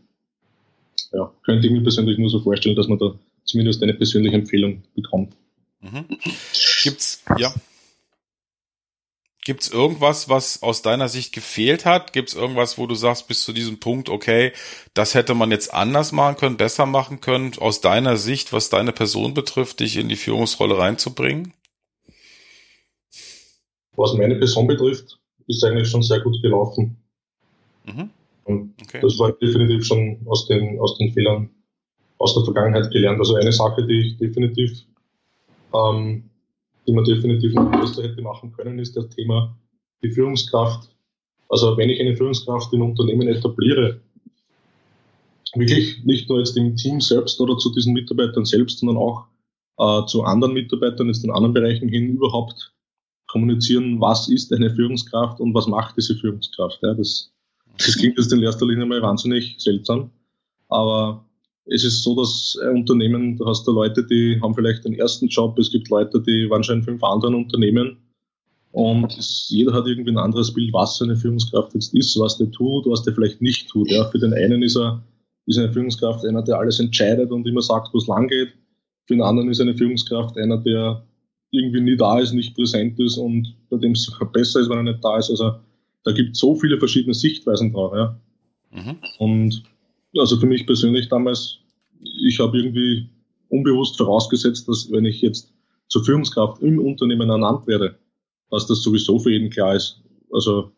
ja, 1.12 1.32
könnte 1.44 1.66
ich 1.66 1.72
mir 1.72 1.82
persönlich 1.82 2.18
nur 2.18 2.30
so 2.30 2.40
vorstellen, 2.40 2.76
dass 2.76 2.88
man 2.88 2.98
da 2.98 3.14
zumindest 3.44 3.82
eine 3.82 3.94
persönliche 3.94 4.36
Empfehlung 4.36 4.82
bekommt. 4.94 5.34
Mhm. 5.80 6.04
Gibt's, 6.82 7.24
ja. 7.38 7.52
Gibt's 9.48 9.70
irgendwas, 9.70 10.28
was 10.28 10.62
aus 10.62 10.82
deiner 10.82 11.08
Sicht 11.08 11.32
gefehlt 11.32 11.86
hat? 11.86 12.12
Gibt's 12.12 12.34
irgendwas, 12.34 12.76
wo 12.76 12.86
du 12.86 12.94
sagst, 12.94 13.28
bis 13.28 13.44
zu 13.44 13.54
diesem 13.54 13.80
Punkt, 13.80 14.10
okay, 14.10 14.52
das 14.92 15.14
hätte 15.14 15.32
man 15.32 15.50
jetzt 15.50 15.72
anders 15.72 16.12
machen 16.12 16.36
können, 16.36 16.58
besser 16.58 16.84
machen 16.84 17.22
können, 17.22 17.52
aus 17.58 17.80
deiner 17.80 18.18
Sicht, 18.18 18.52
was 18.52 18.68
deine 18.68 18.92
Person 18.92 19.32
betrifft, 19.32 19.80
dich 19.80 19.96
in 19.96 20.10
die 20.10 20.16
Führungsrolle 20.16 20.76
reinzubringen? 20.76 21.54
Was 23.96 24.12
meine 24.12 24.34
Person 24.34 24.66
betrifft, 24.66 25.18
ist 25.46 25.64
eigentlich 25.64 25.88
schon 25.88 26.02
sehr 26.02 26.20
gut 26.20 26.42
gelaufen. 26.42 26.98
Mhm. 27.86 28.10
Okay. 28.82 29.00
das 29.00 29.18
war 29.18 29.32
definitiv 29.32 29.86
schon 29.86 30.26
aus 30.26 30.46
den, 30.46 30.78
aus 30.78 30.98
den 30.98 31.14
Fehlern 31.14 31.48
aus 32.18 32.34
der 32.34 32.44
Vergangenheit 32.44 32.90
gelernt. 32.90 33.18
Also 33.18 33.36
eine 33.36 33.52
Sache, 33.52 33.86
die 33.86 34.08
ich 34.08 34.18
definitiv, 34.18 34.84
ähm, 35.72 36.28
die 36.88 36.92
man 36.92 37.04
definitiv 37.04 37.52
noch 37.52 37.70
besser 37.70 38.02
hätte 38.02 38.22
machen 38.22 38.52
können, 38.52 38.78
ist 38.78 38.96
das 38.96 39.08
Thema 39.10 39.54
die 40.02 40.10
Führungskraft. 40.10 40.88
Also 41.50 41.76
wenn 41.76 41.90
ich 41.90 42.00
eine 42.00 42.16
Führungskraft 42.16 42.72
in 42.72 42.82
Unternehmen 42.82 43.28
etabliere, 43.28 44.00
wirklich 45.54 46.04
nicht 46.04 46.28
nur 46.28 46.38
jetzt 46.38 46.56
im 46.56 46.76
Team 46.76 47.00
selbst 47.00 47.40
oder 47.40 47.58
zu 47.58 47.72
diesen 47.72 47.92
Mitarbeitern 47.92 48.44
selbst, 48.44 48.78
sondern 48.78 48.96
auch 48.96 49.26
äh, 49.78 50.06
zu 50.06 50.22
anderen 50.24 50.54
Mitarbeitern, 50.54 51.08
jetzt 51.08 51.24
in 51.24 51.30
anderen 51.30 51.54
Bereichen 51.54 51.88
hin 51.88 52.08
überhaupt 52.08 52.72
kommunizieren, 53.28 54.00
was 54.00 54.28
ist 54.28 54.52
eine 54.52 54.74
Führungskraft 54.74 55.40
und 55.40 55.54
was 55.54 55.66
macht 55.66 55.96
diese 55.96 56.16
Führungskraft. 56.16 56.78
Ja, 56.82 56.94
das, 56.94 57.30
das 57.76 57.96
klingt 57.96 58.16
jetzt 58.16 58.32
in 58.32 58.42
erster 58.42 58.66
Linie 58.66 58.86
mal 58.86 59.02
wahnsinnig 59.02 59.56
seltsam, 59.58 60.10
aber 60.68 61.24
es 61.70 61.84
ist 61.84 62.02
so, 62.02 62.14
dass 62.14 62.58
ein 62.62 62.76
Unternehmen, 62.76 63.36
da 63.36 63.46
hast 63.46 63.66
du 63.66 63.72
Leute, 63.72 64.04
die 64.04 64.40
haben 64.42 64.54
vielleicht 64.54 64.84
den 64.84 64.94
ersten 64.94 65.28
Job, 65.28 65.58
es 65.58 65.70
gibt 65.70 65.90
Leute, 65.90 66.20
die 66.20 66.48
waren 66.50 66.64
schon 66.64 66.78
in 66.78 66.84
fünf 66.84 67.02
anderen 67.02 67.34
Unternehmen 67.34 67.98
und 68.72 69.16
es, 69.18 69.46
jeder 69.48 69.72
hat 69.72 69.86
irgendwie 69.86 70.10
ein 70.10 70.18
anderes 70.18 70.52
Bild, 70.52 70.72
was 70.72 71.00
eine 71.02 71.16
Führungskraft 71.16 71.74
jetzt 71.74 71.94
ist, 71.94 72.18
was 72.18 72.38
der 72.38 72.50
tut, 72.50 72.86
was 72.86 73.02
der 73.02 73.14
vielleicht 73.14 73.40
nicht 73.42 73.68
tut. 73.68 73.90
Ja, 73.90 74.04
für 74.04 74.18
den 74.18 74.34
einen 74.34 74.62
ist 74.62 74.76
er 74.76 75.02
ist 75.46 75.58
eine 75.58 75.72
Führungskraft 75.72 76.26
einer, 76.26 76.42
der 76.42 76.58
alles 76.58 76.78
entscheidet 76.78 77.30
und 77.30 77.46
immer 77.46 77.62
sagt, 77.62 77.92
wo 77.94 77.98
es 77.98 78.06
lang 78.06 78.28
geht. 78.28 78.50
Für 79.06 79.14
den 79.14 79.22
anderen 79.22 79.50
ist 79.50 79.60
eine 79.60 79.74
Führungskraft 79.74 80.36
einer, 80.36 80.58
der 80.58 81.02
irgendwie 81.50 81.80
nie 81.80 81.96
da 81.96 82.18
ist, 82.18 82.34
nicht 82.34 82.54
präsent 82.54 83.00
ist 83.00 83.16
und 83.16 83.56
bei 83.70 83.78
dem 83.78 83.92
es 83.92 84.14
besser 84.32 84.60
ist, 84.60 84.68
wenn 84.68 84.76
er 84.76 84.92
nicht 84.92 85.02
da 85.02 85.16
ist. 85.16 85.30
Also 85.30 85.52
da 86.04 86.12
gibt 86.12 86.32
es 86.32 86.38
so 86.38 86.54
viele 86.54 86.78
verschiedene 86.78 87.14
Sichtweisen 87.14 87.72
drauf. 87.72 87.94
Ja. 87.94 88.20
Mhm. 88.70 88.96
Und 89.18 89.62
also 90.16 90.38
für 90.38 90.46
mich 90.46 90.66
persönlich 90.66 91.08
damals, 91.08 91.58
ich 92.26 92.38
habe 92.40 92.58
irgendwie 92.58 93.08
unbewusst 93.48 93.96
vorausgesetzt, 93.96 94.68
dass 94.68 94.90
wenn 94.90 95.04
ich 95.04 95.20
jetzt 95.20 95.52
zur 95.88 96.04
Führungskraft 96.04 96.62
im 96.62 96.78
Unternehmen 96.78 97.30
ernannt 97.30 97.66
werde, 97.66 97.98
dass 98.50 98.66
das 98.66 98.82
sowieso 98.82 99.18
für 99.18 99.32
jeden 99.32 99.50
klar 99.50 99.74
ist. 99.74 100.02
Also 100.32 100.72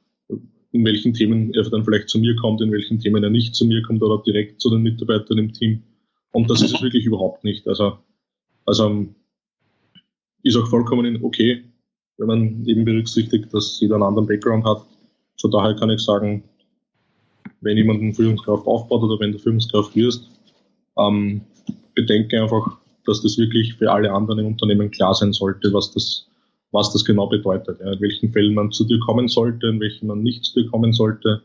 in 0.72 0.84
welchen 0.84 1.14
Themen 1.14 1.52
er 1.54 1.68
dann 1.68 1.84
vielleicht 1.84 2.08
zu 2.08 2.18
mir 2.18 2.36
kommt, 2.36 2.60
in 2.60 2.70
welchen 2.72 3.00
Themen 3.00 3.22
er 3.24 3.30
nicht 3.30 3.54
zu 3.54 3.64
mir 3.64 3.82
kommt 3.82 4.02
oder 4.02 4.22
direkt 4.22 4.60
zu 4.60 4.70
den 4.70 4.82
Mitarbeitern 4.82 5.38
im 5.38 5.52
Team. 5.52 5.82
Und 6.32 6.48
das 6.48 6.62
ist 6.62 6.74
es 6.74 6.82
wirklich 6.82 7.04
überhaupt 7.04 7.42
nicht. 7.42 7.66
Also, 7.66 7.98
also 8.66 9.06
ist 10.42 10.56
auch 10.56 10.68
vollkommen 10.68 11.22
okay, 11.24 11.64
wenn 12.18 12.28
man 12.28 12.66
eben 12.66 12.84
berücksichtigt, 12.84 13.52
dass 13.52 13.80
jeder 13.80 13.96
einen 13.96 14.04
anderen 14.04 14.28
Background 14.28 14.64
hat. 14.64 14.86
So 15.36 15.48
daher 15.48 15.74
kann 15.74 15.90
ich 15.90 16.00
sagen, 16.00 16.44
wenn 17.60 17.76
jemand 17.76 18.00
eine 18.00 18.14
Führungskraft 18.14 18.66
aufbaut 18.66 19.02
oder 19.02 19.18
wenn 19.20 19.32
du 19.32 19.38
Führungskraft 19.38 19.94
wirst, 19.94 20.28
ähm, 20.98 21.42
bedenke 21.94 22.42
einfach, 22.42 22.78
dass 23.06 23.22
das 23.22 23.38
wirklich 23.38 23.74
für 23.74 23.90
alle 23.90 24.12
anderen 24.12 24.40
im 24.40 24.46
Unternehmen 24.46 24.90
klar 24.90 25.14
sein 25.14 25.32
sollte, 25.32 25.72
was 25.72 25.92
das, 25.92 26.26
was 26.72 26.92
das 26.92 27.04
genau 27.04 27.26
bedeutet. 27.26 27.80
Ja, 27.80 27.92
in 27.92 28.00
welchen 28.00 28.32
Fällen 28.32 28.54
man 28.54 28.72
zu 28.72 28.84
dir 28.84 28.98
kommen 29.00 29.28
sollte, 29.28 29.66
in 29.66 29.80
welchen 29.80 30.06
man 30.06 30.22
nicht 30.22 30.44
zu 30.44 30.62
dir 30.62 30.70
kommen 30.70 30.92
sollte, 30.92 31.42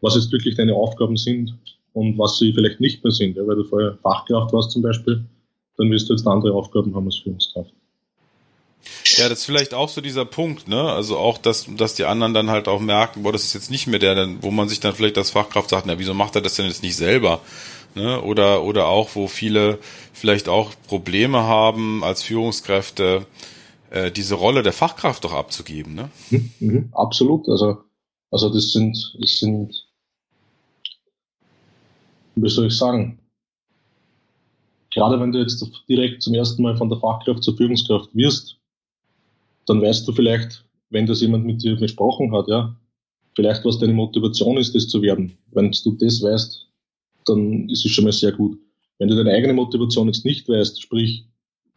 was 0.00 0.14
jetzt 0.14 0.32
wirklich 0.32 0.56
deine 0.56 0.74
Aufgaben 0.74 1.16
sind 1.16 1.56
und 1.92 2.18
was 2.18 2.38
sie 2.38 2.52
vielleicht 2.52 2.80
nicht 2.80 3.02
mehr 3.04 3.12
sind. 3.12 3.36
Ja, 3.36 3.46
weil 3.46 3.56
du 3.56 3.64
vorher 3.64 3.94
Fachkraft 4.02 4.52
warst 4.52 4.72
zum 4.72 4.82
Beispiel, 4.82 5.24
dann 5.76 5.90
wirst 5.90 6.08
du 6.08 6.14
jetzt 6.14 6.26
andere 6.26 6.52
Aufgaben 6.52 6.94
haben 6.94 7.06
als 7.06 7.18
Führungskraft. 7.18 7.72
Ja, 9.16 9.28
das 9.28 9.40
ist 9.40 9.44
vielleicht 9.44 9.74
auch 9.74 9.88
so 9.88 10.00
dieser 10.00 10.24
Punkt, 10.24 10.68
ne? 10.68 10.90
Also 10.90 11.18
auch, 11.18 11.38
dass, 11.38 11.66
dass 11.76 11.94
die 11.94 12.04
anderen 12.04 12.34
dann 12.34 12.50
halt 12.50 12.68
auch 12.68 12.80
merken, 12.80 13.22
boah, 13.22 13.32
das 13.32 13.44
ist 13.44 13.54
jetzt 13.54 13.70
nicht 13.70 13.86
mehr 13.86 13.98
der, 13.98 14.42
wo 14.42 14.50
man 14.50 14.68
sich 14.68 14.80
dann 14.80 14.94
vielleicht 14.94 15.18
als 15.18 15.30
Fachkraft 15.30 15.70
sagt, 15.70 15.86
na, 15.86 15.98
wieso 15.98 16.14
macht 16.14 16.34
er 16.34 16.42
das 16.42 16.54
denn 16.54 16.66
jetzt 16.66 16.82
nicht 16.82 16.96
selber? 16.96 17.40
Ne? 17.94 18.20
Oder, 18.22 18.62
oder 18.62 18.86
auch, 18.86 19.10
wo 19.14 19.28
viele 19.28 19.78
vielleicht 20.12 20.48
auch 20.48 20.72
Probleme 20.88 21.42
haben, 21.42 22.02
als 22.04 22.22
Führungskräfte 22.22 23.26
äh, 23.90 24.10
diese 24.10 24.34
Rolle 24.34 24.62
der 24.62 24.72
Fachkraft 24.72 25.24
doch 25.24 25.32
abzugeben, 25.32 25.94
ne? 25.94 26.10
Mhm, 26.30 26.52
mhm, 26.60 26.88
absolut. 26.92 27.48
Also, 27.48 27.84
also 28.30 28.52
das 28.52 28.72
sind, 28.72 29.14
das 29.20 29.38
sind, 29.38 29.86
wie 32.34 32.48
soll 32.48 32.68
ich 32.68 32.76
sagen, 32.76 33.18
gerade 34.94 35.20
wenn 35.20 35.32
du 35.32 35.38
jetzt 35.38 35.64
direkt 35.88 36.22
zum 36.22 36.34
ersten 36.34 36.62
Mal 36.62 36.76
von 36.76 36.88
der 36.88 36.98
Fachkraft 36.98 37.42
zur 37.42 37.56
Führungskraft 37.56 38.14
wirst, 38.14 38.56
dann 39.66 39.82
weißt 39.82 40.06
du 40.06 40.12
vielleicht, 40.12 40.64
wenn 40.90 41.06
das 41.06 41.20
jemand 41.20 41.44
mit 41.44 41.62
dir 41.62 41.76
besprochen 41.76 42.32
hat, 42.32 42.48
ja, 42.48 42.76
vielleicht 43.34 43.64
was 43.64 43.78
deine 43.78 43.92
Motivation 43.92 44.56
ist, 44.58 44.74
das 44.74 44.88
zu 44.88 45.00
werden. 45.02 45.36
Wenn 45.52 45.70
du 45.70 45.92
das 45.92 46.22
weißt, 46.22 46.68
dann 47.26 47.68
ist 47.68 47.84
es 47.84 47.92
schon 47.92 48.04
mal 48.04 48.12
sehr 48.12 48.32
gut. 48.32 48.58
Wenn 48.98 49.08
du 49.08 49.16
deine 49.16 49.32
eigene 49.32 49.54
Motivation 49.54 50.06
jetzt 50.06 50.24
nicht 50.24 50.48
weißt, 50.48 50.80
sprich, 50.82 51.24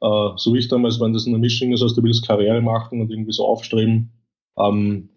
äh, 0.01 0.29
so 0.35 0.53
wie 0.53 0.59
ich 0.59 0.67
damals, 0.67 0.99
wenn 0.99 1.13
das 1.13 1.27
eine 1.27 1.37
Mischung 1.37 1.71
ist, 1.71 1.81
also 1.81 1.95
du 1.95 2.03
willst 2.03 2.27
Karriere 2.27 2.61
machen 2.61 3.01
und 3.01 3.11
irgendwie 3.11 3.31
so 3.31 3.45
aufstreben, 3.45 4.11
ähm, 4.57 5.09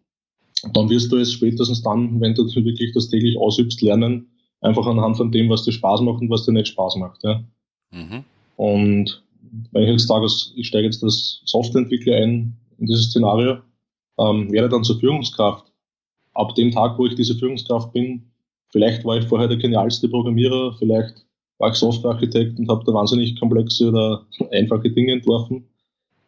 dann 0.72 0.90
wirst 0.90 1.12
du 1.12 1.16
es 1.16 1.32
spätestens 1.32 1.82
dann, 1.82 2.20
wenn 2.20 2.34
du 2.34 2.44
wirklich 2.46 2.92
das 2.92 3.08
täglich 3.08 3.36
ausübst, 3.38 3.80
lernen, 3.82 4.28
einfach 4.60 4.86
anhand 4.86 5.16
von 5.16 5.30
dem, 5.30 5.48
was 5.48 5.64
dir 5.64 5.72
Spaß 5.72 6.00
macht 6.00 6.20
und 6.20 6.30
was 6.30 6.44
dir 6.44 6.52
nicht 6.52 6.68
Spaß 6.68 6.96
macht. 6.96 7.22
Ja. 7.22 7.44
Mhm. 7.90 8.24
Und 8.56 9.22
wenn 9.72 9.82
ich 9.84 9.90
jetzt 9.90 10.08
sage, 10.08 10.26
ich 10.56 10.66
steige 10.66 10.86
jetzt 10.86 11.02
als 11.02 11.42
Softwareentwickler 11.44 12.16
ein 12.16 12.56
in 12.78 12.86
dieses 12.86 13.06
Szenario, 13.06 13.58
ähm, 14.18 14.50
werde 14.52 14.68
dann 14.68 14.84
zur 14.84 14.98
Führungskraft. 14.98 15.66
Ab 16.34 16.54
dem 16.54 16.70
Tag, 16.70 16.98
wo 16.98 17.06
ich 17.06 17.14
diese 17.14 17.34
Führungskraft 17.34 17.92
bin, 17.92 18.30
vielleicht 18.70 19.04
war 19.04 19.16
ich 19.18 19.24
vorher 19.24 19.48
der 19.48 19.56
genialste 19.56 20.08
Programmierer, 20.08 20.76
vielleicht 20.78 21.24
war 21.58 21.70
ich 21.70 21.76
Softwarearchitekt 21.76 22.58
und 22.58 22.68
habe 22.68 22.84
da 22.84 22.92
wahnsinnig 22.94 23.38
komplexe 23.38 23.88
oder 23.88 24.26
einfache 24.52 24.90
Dinge 24.90 25.12
entworfen. 25.12 25.68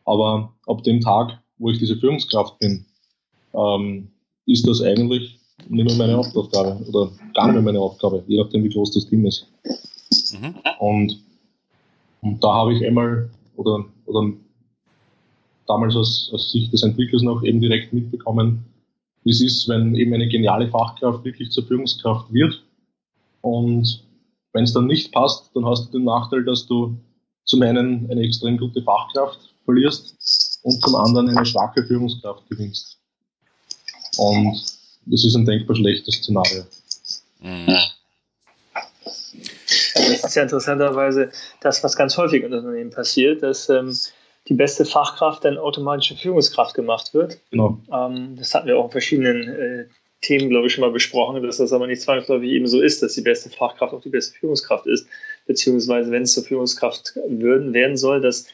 Aber 0.05 0.53
ab 0.67 0.83
dem 0.83 1.01
Tag, 1.01 1.41
wo 1.59 1.71
ich 1.71 1.79
diese 1.79 1.97
Führungskraft 1.97 2.59
bin, 2.59 2.85
ähm, 3.55 4.09
ist 4.47 4.67
das 4.67 4.83
eigentlich 4.83 5.39
nicht 5.69 5.85
mehr 5.87 5.97
meine 5.97 6.17
Hauptaufgabe 6.17 6.85
oder 6.89 7.11
gar 7.35 7.47
nicht 7.47 7.55
mehr 7.55 7.63
meine 7.63 7.81
Aufgabe, 7.81 8.25
je 8.27 8.43
nachdem, 8.43 8.65
wie 8.65 8.71
groß 8.71 8.93
das 8.93 9.07
Team 9.07 9.27
ist. 9.27 9.47
Mhm. 10.33 10.55
Und, 10.79 11.23
und 12.23 12.43
da 12.43 12.53
habe 12.55 12.75
ich 12.75 12.85
einmal 12.85 13.31
oder, 13.57 13.85
oder 14.07 14.33
damals 15.67 15.97
aus, 15.97 16.31
aus 16.33 16.51
Sicht 16.51 16.73
des 16.73 16.83
Entwicklers 16.83 17.23
noch 17.23 17.43
eben 17.43 17.61
direkt 17.61 17.93
mitbekommen, 17.93 18.65
wie 19.25 19.31
es 19.31 19.41
ist, 19.41 19.69
wenn 19.69 19.95
eben 19.95 20.13
eine 20.13 20.29
geniale 20.29 20.69
Fachkraft 20.69 21.25
wirklich 21.25 21.51
zur 21.51 21.67
Führungskraft 21.67 22.33
wird. 22.33 22.63
Und 23.43 24.05
wenn 24.53 24.65
es 24.65 24.73
dann 24.73 24.87
nicht 24.87 25.13
passt, 25.13 25.51
dann 25.55 25.65
hast 25.65 25.89
du 25.89 25.99
den 25.99 26.05
Nachteil, 26.05 26.45
dass 26.45 26.67
du 26.67 26.97
zum 27.45 27.63
einen 27.63 28.11
eine 28.11 28.23
extrem 28.23 28.59
gute 28.59 28.83
Fachkraft 28.83 29.55
verlierst 29.65 30.61
und 30.63 30.83
zum 30.83 30.95
anderen 30.95 31.29
eine 31.29 31.47
schwache 31.47 31.85
Führungskraft 31.85 32.49
gewinnst. 32.49 32.99
Und 34.19 34.61
das 35.07 35.25
ist 35.25 35.35
ein 35.35 35.47
denkbar 35.47 35.77
schlechtes 35.77 36.17
Szenario. 36.17 36.65
Mhm. 37.41 37.77
Das 40.13 40.25
ist 40.25 40.37
ja 40.37 40.43
interessanterweise 40.43 41.31
das, 41.61 41.83
was 41.85 41.97
ganz 41.97 42.17
häufig 42.17 42.43
in 42.43 42.53
Unternehmen 42.53 42.91
passiert, 42.91 43.43
dass 43.43 43.69
ähm, 43.69 43.97
die 44.49 44.55
beste 44.55 44.85
Fachkraft 44.85 45.45
dann 45.45 45.59
automatische 45.59 46.17
Führungskraft 46.17 46.75
gemacht 46.75 47.15
wird. 47.15 47.39
Genau. 47.51 47.79
Ähm, 47.93 48.37
das 48.37 48.55
hatten 48.55 48.67
wir 48.67 48.79
auch 48.79 48.87
in 48.87 48.91
verschiedenen 48.91 49.49
äh, 49.49 49.85
Themen, 50.21 50.51
glaube 50.51 50.67
ich, 50.67 50.75
schon 50.75 50.83
mal 50.83 50.91
besprochen, 50.91 51.43
dass 51.43 51.57
das 51.57 51.73
aber 51.73 51.87
nicht 51.87 52.03
zwangsläufig 52.03 52.51
eben 52.51 52.67
so 52.67 52.81
ist, 52.81 53.03
dass 53.03 53.15
die 53.15 53.23
beste 53.23 53.49
Fachkraft 53.49 53.95
auch 53.95 54.03
die 54.03 54.11
beste 54.11 54.39
Führungskraft 54.39 54.87
ist, 54.87 55.07
beziehungsweise 55.47 56.11
wenn 56.11 56.23
es 56.23 56.35
zur 56.35 56.45
Führungskraft 56.45 57.15
würden, 57.27 57.73
werden 57.73 57.97
soll, 57.97 58.21
dass 58.21 58.47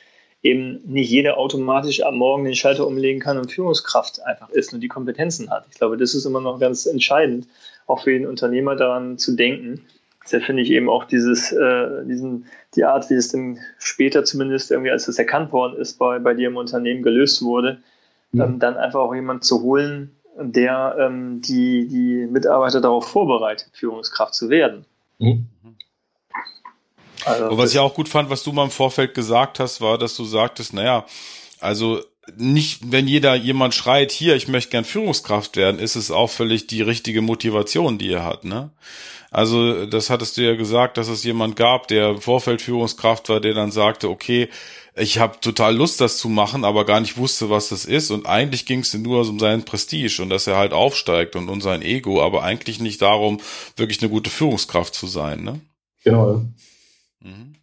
eben 0.43 0.81
nicht 0.85 1.11
jeder 1.11 1.39
automatisch 1.39 2.03
am 2.03 2.17
Morgen 2.17 2.45
den 2.45 2.55
Schalter 2.55 2.87
umlegen 2.87 3.21
kann 3.21 3.39
und 3.39 3.51
Führungskraft 3.51 4.23
einfach 4.23 4.51
ist 4.51 4.73
und 4.73 4.81
die 4.81 4.89
Kompetenzen 4.89 5.51
hat. 5.51 5.67
Ich 5.71 5.79
glaube, 5.79 5.97
das 5.97 6.15
ist 6.15 6.25
immer 6.25 6.41
noch 6.41 6.61
ganz 6.61 6.87
entscheidend, 6.87 7.49
auch 7.87 8.05
für 8.05 8.13
den 8.13 8.27
Unternehmer 8.27 8.77
daran 8.77 9.19
zu 9.19 9.35
denken. 9.35 9.85
Da 10.31 10.41
finde 10.41 10.63
ich 10.63 10.71
eben 10.71 10.89
auch 10.89 11.05
dieses, 11.05 11.53
äh, 11.53 12.05
diesen, 12.07 12.47
die 12.75 12.85
Art, 12.85 13.09
wie 13.11 13.15
es 13.15 13.29
dann 13.31 13.59
später 13.79 14.25
zumindest 14.25 14.71
irgendwie, 14.71 14.91
als 14.91 15.09
es 15.09 15.19
erkannt 15.19 15.53
worden 15.53 15.77
ist, 15.77 15.99
bei, 15.99 16.19
bei 16.19 16.35
dir 16.35 16.49
im 16.49 16.57
Unternehmen 16.57 17.03
gelöst 17.03 17.43
wurde, 17.43 17.79
mhm. 18.33 18.41
ähm, 18.41 18.59
dann 18.59 18.77
einfach 18.77 19.01
auch 19.01 19.15
jemand 19.15 19.45
zu 19.45 19.63
holen, 19.63 20.17
der 20.39 20.97
ähm, 20.99 21.41
die, 21.41 21.89
die 21.89 22.27
Mitarbeiter 22.27 22.81
darauf 22.81 23.07
vorbereitet, 23.07 23.71
Führungskraft 23.73 24.35
zu 24.35 24.51
werden. 24.51 24.85
Mhm. 25.19 25.47
Also, 27.25 27.49
Und 27.49 27.59
was 27.59 27.73
ich 27.73 27.79
auch 27.79 27.95
gut 27.95 28.09
fand, 28.09 28.31
was 28.31 28.43
du 28.43 28.53
mal 28.53 28.65
im 28.65 28.71
Vorfeld 28.71 29.15
gesagt 29.15 29.59
hast, 29.59 29.81
war, 29.81 29.99
dass 29.99 30.17
du 30.17 30.25
sagtest, 30.25 30.75
naja, 30.75 31.05
also 31.61 32.01
nicht, 32.37 32.91
wenn 32.91 33.07
jeder 33.07 33.35
jemand 33.35 33.75
schreit, 33.75 34.11
hier, 34.11 34.35
ich 34.37 34.49
möchte 34.49 34.71
gern 34.71 34.85
Führungskraft 34.85 35.57
werden, 35.57 35.79
ist 35.79 35.97
es 35.97 36.11
auch 36.11 36.31
völlig 36.31 36.67
die 36.67 36.83
richtige 36.83 37.23
Motivation, 37.23 37.99
die 37.99 38.11
er 38.11 38.25
hat, 38.25 38.45
ne? 38.45 38.71
Also, 39.31 39.87
das 39.87 40.09
hattest 40.09 40.37
du 40.37 40.43
ja 40.43 40.55
gesagt, 40.55 40.97
dass 40.97 41.09
es 41.09 41.25
jemand 41.25 41.57
gab, 41.57 41.89
der 41.89 42.11
im 42.11 42.21
Vorfeld 42.21 42.63
Führungskraft 42.63 43.29
war, 43.29 43.41
der 43.41 43.55
dann 43.55 43.71
sagte, 43.71 44.09
okay, 44.09 44.49
ich 44.95 45.19
habe 45.19 45.41
total 45.41 45.77
Lust, 45.77 46.01
das 46.01 46.17
zu 46.17 46.29
machen, 46.29 46.65
aber 46.65 46.87
gar 46.87 47.01
nicht 47.01 47.19
wusste, 47.19 47.51
was 47.51 47.69
das 47.69 47.85
ist. 47.85 48.11
Und 48.11 48.27
eigentlich 48.27 48.65
ging 48.65 48.81
es 48.81 48.95
nur 48.95 49.29
um 49.29 49.39
seinen 49.39 49.65
Prestige 49.65 50.23
und 50.23 50.31
dass 50.31 50.47
er 50.47 50.57
halt 50.57 50.73
aufsteigt 50.73 51.37
und 51.37 51.51
um 51.51 51.61
sein 51.61 51.83
Ego, 51.83 52.23
aber 52.23 52.45
eigentlich 52.45 52.81
nicht 52.81 53.03
darum, 53.03 53.41
wirklich 53.77 54.01
eine 54.01 54.11
gute 54.11 54.31
Führungskraft 54.31 54.95
zu 54.95 55.07
sein. 55.07 55.45
Ne? 55.45 55.61
Genau. 56.03 56.45
Mhm. 57.21 57.57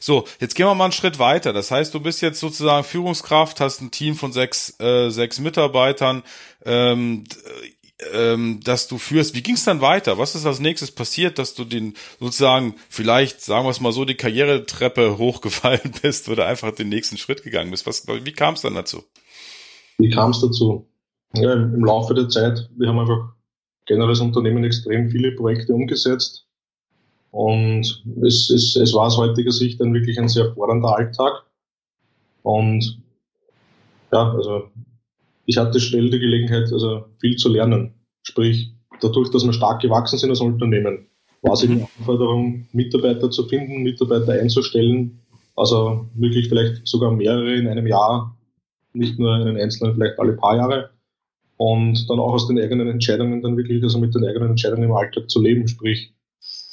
So, 0.00 0.26
jetzt 0.40 0.54
gehen 0.54 0.66
wir 0.66 0.74
mal 0.74 0.84
einen 0.84 0.92
Schritt 0.92 1.18
weiter. 1.18 1.52
Das 1.52 1.70
heißt, 1.70 1.92
du 1.92 2.00
bist 2.00 2.22
jetzt 2.22 2.40
sozusagen 2.40 2.84
Führungskraft, 2.84 3.60
hast 3.60 3.80
ein 3.80 3.90
Team 3.90 4.16
von 4.16 4.32
sechs, 4.32 4.78
äh, 4.80 5.10
sechs 5.10 5.38
Mitarbeitern. 5.38 6.22
Ähm, 6.64 7.24
ähm, 8.12 8.60
dass 8.62 8.88
du 8.88 8.98
führst. 8.98 9.34
Wie 9.34 9.42
ging 9.42 9.54
es 9.54 9.64
dann 9.64 9.80
weiter? 9.80 10.18
Was 10.18 10.34
ist 10.34 10.46
als 10.46 10.60
nächstes 10.60 10.90
passiert, 10.90 11.38
dass 11.38 11.54
du 11.54 11.64
den 11.64 11.94
sozusagen 12.20 12.74
vielleicht, 12.88 13.40
sagen 13.40 13.66
wir 13.66 13.70
es 13.70 13.80
mal 13.80 13.92
so, 13.92 14.04
die 14.04 14.14
Karrieretreppe 14.14 15.18
hochgefallen 15.18 15.92
bist 16.02 16.28
oder 16.28 16.46
einfach 16.46 16.72
den 16.72 16.88
nächsten 16.88 17.16
Schritt 17.16 17.42
gegangen 17.42 17.70
bist? 17.70 17.86
Was, 17.86 18.06
wie 18.06 18.32
kam 18.32 18.54
es 18.54 18.62
dann 18.62 18.74
dazu? 18.74 19.02
Wie 19.98 20.10
kam 20.10 20.30
es 20.30 20.40
dazu? 20.40 20.88
Ja, 21.34 21.52
im 21.52 21.84
Laufe 21.84 22.14
der 22.14 22.28
Zeit, 22.28 22.70
wir 22.76 22.88
haben 22.88 23.00
einfach 23.00 23.32
generell 23.86 24.10
als 24.10 24.20
Unternehmen 24.20 24.64
extrem 24.64 25.10
viele 25.10 25.32
Projekte 25.32 25.74
umgesetzt. 25.74 26.46
Und 27.30 28.02
es, 28.22 28.50
es, 28.50 28.76
es 28.76 28.94
war 28.94 29.06
aus 29.06 29.18
heutiger 29.18 29.52
Sicht 29.52 29.80
dann 29.80 29.94
wirklich 29.94 30.18
ein 30.18 30.28
sehr 30.28 30.52
fordernder 30.54 30.96
Alltag. 30.96 31.44
Und 32.42 33.02
ja, 34.12 34.32
also 34.32 34.70
ich 35.44 35.56
hatte 35.58 35.80
schnell 35.80 36.10
die 36.10 36.18
Gelegenheit, 36.18 36.72
also 36.72 37.04
viel 37.20 37.36
zu 37.36 37.48
lernen. 37.48 37.94
Sprich, 38.22 38.72
dadurch, 39.00 39.30
dass 39.30 39.44
wir 39.44 39.52
stark 39.52 39.82
gewachsen 39.82 40.18
sind 40.18 40.30
als 40.30 40.40
Unternehmen, 40.40 41.06
war 41.42 41.52
es 41.52 41.62
eben 41.62 41.76
die 41.76 41.86
Anforderung, 41.98 42.66
Mitarbeiter 42.72 43.30
zu 43.30 43.46
finden, 43.46 43.82
Mitarbeiter 43.82 44.32
einzustellen, 44.32 45.20
also 45.56 46.06
wirklich 46.14 46.48
vielleicht 46.48 46.86
sogar 46.86 47.12
mehrere 47.12 47.54
in 47.54 47.68
einem 47.68 47.86
Jahr, 47.86 48.36
nicht 48.92 49.18
nur 49.18 49.34
einen 49.34 49.56
einzelnen, 49.56 49.94
vielleicht 49.94 50.18
alle 50.18 50.34
paar 50.34 50.56
Jahre. 50.56 50.90
Und 51.56 52.08
dann 52.08 52.20
auch 52.20 52.34
aus 52.34 52.46
den 52.46 52.58
eigenen 52.58 52.88
Entscheidungen 52.88 53.42
dann 53.42 53.56
wirklich, 53.56 53.82
also 53.82 53.98
mit 53.98 54.14
den 54.14 54.24
eigenen 54.24 54.50
Entscheidungen 54.50 54.84
im 54.84 54.92
Alltag 54.92 55.28
zu 55.28 55.42
leben. 55.42 55.66
Sprich, 55.66 56.14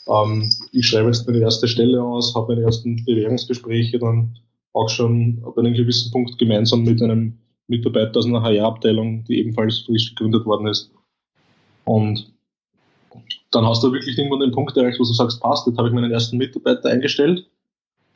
ähm, 0.08 0.50
ich 0.72 0.88
schreibe 0.88 1.08
jetzt 1.08 1.28
meine 1.28 1.40
erste 1.40 1.68
Stelle 1.68 2.02
aus, 2.02 2.36
habe 2.36 2.56
meine 2.56 2.66
ersten 2.66 3.04
Bewerbungsgespräche 3.06 4.00
dann 4.00 4.38
auch 4.74 4.90
schon 4.90 5.42
ab 5.46 5.58
einem 5.58 5.74
gewissen 5.74 6.12
Punkt 6.12 6.38
gemeinsam 6.38 6.84
mit 6.84 7.02
einem 7.02 7.38
Mitarbeiter 7.68 8.20
aus 8.20 8.26
einer 8.26 8.44
HR-Abteilung, 8.44 9.24
die 9.24 9.40
ebenfalls 9.40 9.80
frisch 9.80 10.14
gegründet 10.14 10.46
worden 10.46 10.68
ist. 10.68 10.92
Und 11.86 12.32
dann 13.52 13.66
hast 13.66 13.84
du 13.84 13.92
wirklich 13.92 14.18
irgendwann 14.18 14.42
den 14.42 14.52
Punkt 14.52 14.76
erreicht, 14.76 15.00
wo 15.00 15.04
du 15.04 15.14
sagst, 15.14 15.42
passt, 15.42 15.66
jetzt 15.66 15.78
habe 15.78 15.88
ich 15.88 15.94
meinen 15.94 16.12
ersten 16.12 16.38
Mitarbeiter 16.38 16.90
eingestellt. 16.90 17.48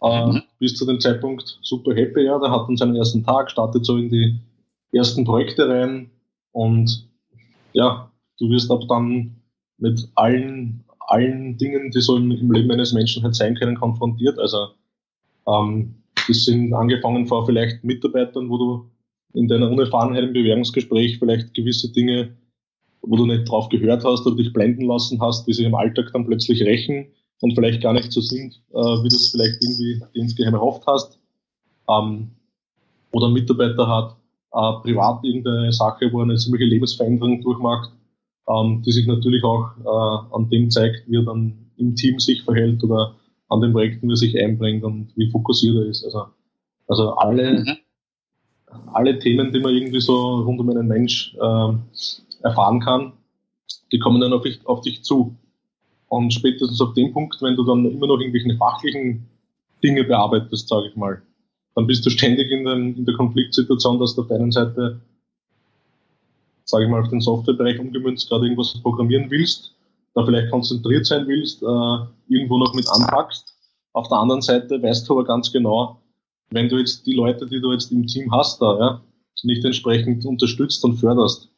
Äh, 0.01 0.25
mhm. 0.25 0.35
Äh, 0.37 0.41
bis 0.59 0.75
zu 0.75 0.85
dem 0.85 0.99
Zeitpunkt 0.99 1.59
super 1.61 1.93
happy, 1.93 2.25
ja, 2.25 2.39
der 2.39 2.51
hat 2.51 2.67
dann 2.67 2.77
seinen 2.77 2.95
ersten 2.95 3.23
Tag, 3.23 3.51
startet 3.51 3.85
so 3.85 3.97
in 3.97 4.09
die 4.09 4.39
ersten 4.91 5.23
Projekte 5.23 5.67
rein 5.67 6.09
und 6.51 7.07
ja, 7.73 8.11
du 8.39 8.49
wirst 8.49 8.71
ab 8.71 8.81
dann 8.87 9.35
mit 9.77 10.09
allen, 10.15 10.83
allen 11.11 11.57
Dingen, 11.57 11.91
die 11.91 12.01
so 12.01 12.17
im, 12.17 12.31
im 12.31 12.51
Leben 12.51 12.71
eines 12.71 12.93
Menschen 12.93 13.23
halt 13.23 13.35
sein 13.35 13.55
können, 13.55 13.75
konfrontiert. 13.75 14.39
Also 14.39 14.69
ähm, 15.47 15.95
das 16.27 16.45
sind 16.45 16.73
angefangen 16.73 17.27
vor 17.27 17.45
vielleicht 17.45 17.83
Mitarbeitern, 17.83 18.49
wo 18.49 18.57
du 18.57 18.91
in 19.33 19.47
deiner 19.47 19.69
Unerfahrenheit 19.69 20.23
im 20.23 20.33
Bewerbungsgespräch 20.33 21.19
vielleicht 21.19 21.53
gewisse 21.53 21.91
Dinge, 21.91 22.35
wo 23.01 23.15
du 23.15 23.25
nicht 23.25 23.49
drauf 23.49 23.69
gehört 23.69 24.03
hast 24.03 24.25
oder 24.25 24.35
dich 24.35 24.53
blenden 24.53 24.85
lassen 24.85 25.21
hast, 25.21 25.45
die 25.45 25.53
sich 25.53 25.65
im 25.65 25.75
Alltag 25.75 26.09
dann 26.13 26.25
plötzlich 26.25 26.61
rächen 26.61 27.07
und 27.41 27.55
vielleicht 27.55 27.81
gar 27.81 27.93
nicht 27.93 28.11
so 28.11 28.21
sind, 28.21 28.61
äh, 28.71 28.77
wie 28.77 29.09
du 29.09 29.15
es 29.15 29.29
vielleicht 29.29 29.63
irgendwie 29.63 30.01
insgeheim 30.13 30.55
erhofft 30.55 30.83
hast. 30.87 31.19
Ähm, 31.89 32.31
oder 33.11 33.27
ein 33.27 33.33
Mitarbeiter 33.33 33.87
hat 33.87 34.15
äh, 34.51 34.81
privat 34.81 35.23
irgendeine 35.23 35.71
Sache, 35.71 36.11
wo 36.11 36.19
er 36.19 36.23
eine 36.23 36.35
ziemliche 36.35 36.65
Lebensveränderung 36.65 37.41
durchmacht, 37.41 37.91
ähm, 38.47 38.81
die 38.85 38.91
sich 38.91 39.07
natürlich 39.07 39.43
auch 39.43 39.69
äh, 39.83 40.35
an 40.35 40.49
dem 40.49 40.69
zeigt, 40.69 41.03
wie 41.07 41.17
er 41.17 41.23
dann 41.23 41.71
im 41.77 41.95
Team 41.95 42.19
sich 42.19 42.43
verhält 42.43 42.83
oder 42.83 43.15
an 43.49 43.61
den 43.61 43.71
Projekten, 43.71 44.07
wie 44.07 44.13
er 44.13 44.17
sich 44.17 44.39
einbringt 44.39 44.83
und 44.83 45.11
wie 45.15 45.29
fokussiert 45.29 45.75
er 45.75 45.85
ist. 45.85 46.03
Also, 46.03 46.25
also 46.87 47.13
alle, 47.15 47.59
mhm 47.59 47.77
alle 48.93 49.19
Themen, 49.19 49.51
die 49.51 49.59
man 49.59 49.73
irgendwie 49.73 50.01
so 50.01 50.41
rund 50.41 50.59
um 50.59 50.69
einen 50.69 50.87
Mensch 50.87 51.35
äh, 51.35 51.73
erfahren 52.43 52.79
kann, 52.79 53.13
die 53.91 53.99
kommen 53.99 54.21
dann 54.21 54.33
auf, 54.33 54.43
dich, 54.43 54.65
auf 54.65 54.81
dich 54.81 55.03
zu. 55.03 55.35
Und 56.07 56.33
spätestens 56.33 56.81
auf 56.81 56.93
dem 56.93 57.13
Punkt, 57.13 57.41
wenn 57.41 57.55
du 57.55 57.63
dann 57.63 57.85
immer 57.85 58.07
noch 58.07 58.19
irgendwelche 58.19 58.55
fachlichen 58.57 59.27
Dinge 59.83 60.03
bearbeitest, 60.03 60.67
sage 60.67 60.87
ich 60.89 60.95
mal, 60.95 61.21
dann 61.75 61.87
bist 61.87 62.05
du 62.05 62.09
ständig 62.09 62.51
in, 62.51 62.65
den, 62.65 62.95
in 62.97 63.05
der 63.05 63.15
Konfliktsituation, 63.15 63.99
dass 63.99 64.15
du 64.15 64.23
auf 64.23 64.27
der 64.27 64.37
einen 64.37 64.51
Seite, 64.51 65.01
sage 66.69 66.85
ich 66.85 66.89
mal, 66.89 67.01
auf 67.01 67.09
den 67.09 67.21
Softwarebereich 67.21 67.79
umgemünzt 67.79 68.29
gerade 68.29 68.45
irgendwas 68.45 68.79
programmieren 68.81 69.29
willst, 69.29 69.73
da 70.13 70.23
vielleicht 70.25 70.51
konzentriert 70.51 71.05
sein 71.05 71.27
willst, 71.27 71.63
äh, 71.63 72.33
irgendwo 72.33 72.57
noch 72.57 72.73
mit 72.73 72.87
anpackst. 72.89 73.55
Auf 73.93 74.07
der 74.07 74.19
anderen 74.19 74.41
Seite 74.41 74.81
weißt 74.81 75.07
du 75.09 75.13
aber 75.13 75.25
ganz 75.25 75.51
genau, 75.51 75.99
wenn 76.51 76.69
du 76.69 76.77
jetzt 76.77 77.05
die 77.05 77.13
Leute, 77.13 77.47
die 77.47 77.59
du 77.59 77.71
jetzt 77.71 77.91
im 77.91 78.05
Team 78.05 78.31
hast, 78.31 78.61
da, 78.61 78.77
ja, 78.79 79.01
nicht 79.43 79.63
entsprechend 79.65 80.25
unterstützt 80.25 80.83
und 80.83 80.95
förderst, 80.95 81.49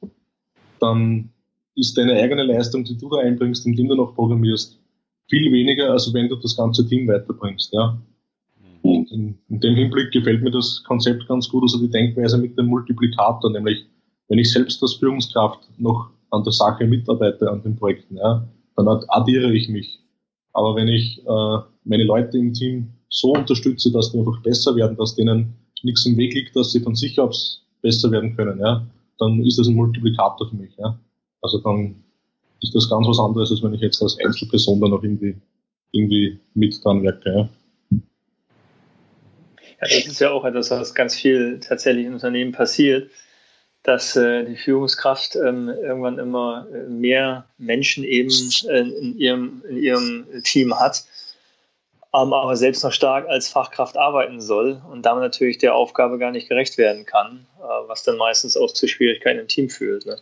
dann 0.79 1.29
ist 1.75 1.97
deine 1.97 2.13
eigene 2.13 2.43
Leistung, 2.43 2.83
die 2.83 2.97
du 2.97 3.09
da 3.09 3.17
einbringst, 3.17 3.65
indem 3.65 3.87
du 3.89 3.95
noch 3.95 4.15
programmierst, 4.15 4.79
viel 5.29 5.51
weniger, 5.51 5.91
als 5.91 6.13
wenn 6.13 6.29
du 6.29 6.35
das 6.35 6.55
ganze 6.55 6.85
Team 6.87 7.07
weiterbringst. 7.07 7.73
Ja. 7.73 7.97
Und 8.81 9.11
in, 9.11 9.37
in 9.49 9.59
dem 9.59 9.75
Hinblick 9.75 10.11
gefällt 10.11 10.43
mir 10.43 10.51
das 10.51 10.83
Konzept 10.83 11.27
ganz 11.27 11.49
gut, 11.49 11.63
also 11.63 11.79
die 11.79 11.89
Denkweise 11.89 12.37
mit 12.37 12.57
dem 12.57 12.67
Multiplikator, 12.67 13.51
nämlich 13.51 13.85
wenn 14.31 14.39
ich 14.39 14.53
selbst 14.53 14.81
als 14.81 14.93
Führungskraft 14.93 15.59
noch 15.77 16.09
an 16.29 16.45
der 16.45 16.53
Sache 16.53 16.85
mitarbeite, 16.85 17.51
an 17.51 17.61
den 17.63 17.75
Projekten, 17.75 18.15
ja, 18.15 18.47
dann 18.77 18.87
addiere 18.87 19.51
ich 19.51 19.67
mich. 19.67 19.99
Aber 20.53 20.73
wenn 20.77 20.87
ich 20.87 21.19
äh, 21.19 21.57
meine 21.83 22.05
Leute 22.05 22.37
im 22.37 22.53
Team 22.53 22.93
so 23.09 23.33
unterstütze, 23.33 23.91
dass 23.91 24.13
die 24.13 24.19
einfach 24.19 24.41
besser 24.41 24.73
werden, 24.77 24.95
dass 24.95 25.15
denen 25.15 25.53
nichts 25.83 26.05
im 26.05 26.15
Weg 26.15 26.33
liegt, 26.33 26.55
dass 26.55 26.71
sie 26.71 26.79
von 26.79 26.95
sich 26.95 27.19
aus 27.19 27.65
besser 27.81 28.09
werden 28.09 28.33
können, 28.37 28.57
ja, 28.59 28.87
dann 29.19 29.43
ist 29.43 29.59
das 29.59 29.67
ein 29.67 29.75
Multiplikator 29.75 30.49
für 30.49 30.55
mich. 30.55 30.71
Ja. 30.77 30.97
Also 31.41 31.57
dann 31.57 32.01
ist 32.61 32.73
das 32.73 32.89
ganz 32.89 33.07
was 33.07 33.19
anderes, 33.19 33.51
als 33.51 33.61
wenn 33.61 33.73
ich 33.73 33.81
jetzt 33.81 34.01
als 34.01 34.17
Einzelperson 34.17 34.79
dann 34.79 34.91
noch 34.91 35.03
irgendwie, 35.03 35.35
irgendwie 35.91 36.39
mit 36.53 36.81
dran 36.85 37.03
werke. 37.03 37.29
Ja. 37.29 37.49
Ja, 39.81 39.87
das 39.89 40.07
ist 40.07 40.21
ja 40.21 40.31
auch 40.31 40.45
etwas, 40.45 40.71
was 40.71 40.95
ganz 40.95 41.15
viel 41.15 41.59
tatsächlich 41.59 42.05
in 42.05 42.13
Unternehmen 42.13 42.53
passiert, 42.53 43.09
dass 43.83 44.15
äh, 44.15 44.45
die 44.45 44.55
Führungskraft 44.55 45.35
ähm, 45.35 45.69
irgendwann 45.69 46.19
immer 46.19 46.67
mehr 46.87 47.45
Menschen 47.57 48.03
eben 48.03 48.31
äh, 48.69 48.81
in, 48.81 49.17
ihrem, 49.17 49.63
in 49.67 49.77
ihrem 49.77 50.25
Team 50.43 50.79
hat, 50.79 51.03
ähm, 52.13 52.33
aber 52.33 52.55
selbst 52.55 52.83
noch 52.83 52.91
stark 52.91 53.27
als 53.27 53.49
Fachkraft 53.49 53.97
arbeiten 53.97 54.41
soll 54.41 54.81
und 54.91 55.05
damit 55.05 55.23
natürlich 55.23 55.57
der 55.57 55.75
Aufgabe 55.75 56.19
gar 56.19 56.31
nicht 56.31 56.49
gerecht 56.49 56.77
werden 56.77 57.05
kann, 57.05 57.47
äh, 57.59 57.87
was 57.87 58.03
dann 58.03 58.17
meistens 58.17 58.55
auch 58.55 58.71
zu 58.71 58.87
Schwierigkeiten 58.87 59.39
im 59.39 59.47
Team 59.47 59.69
führt. 59.69 60.05
Ne? 60.05 60.17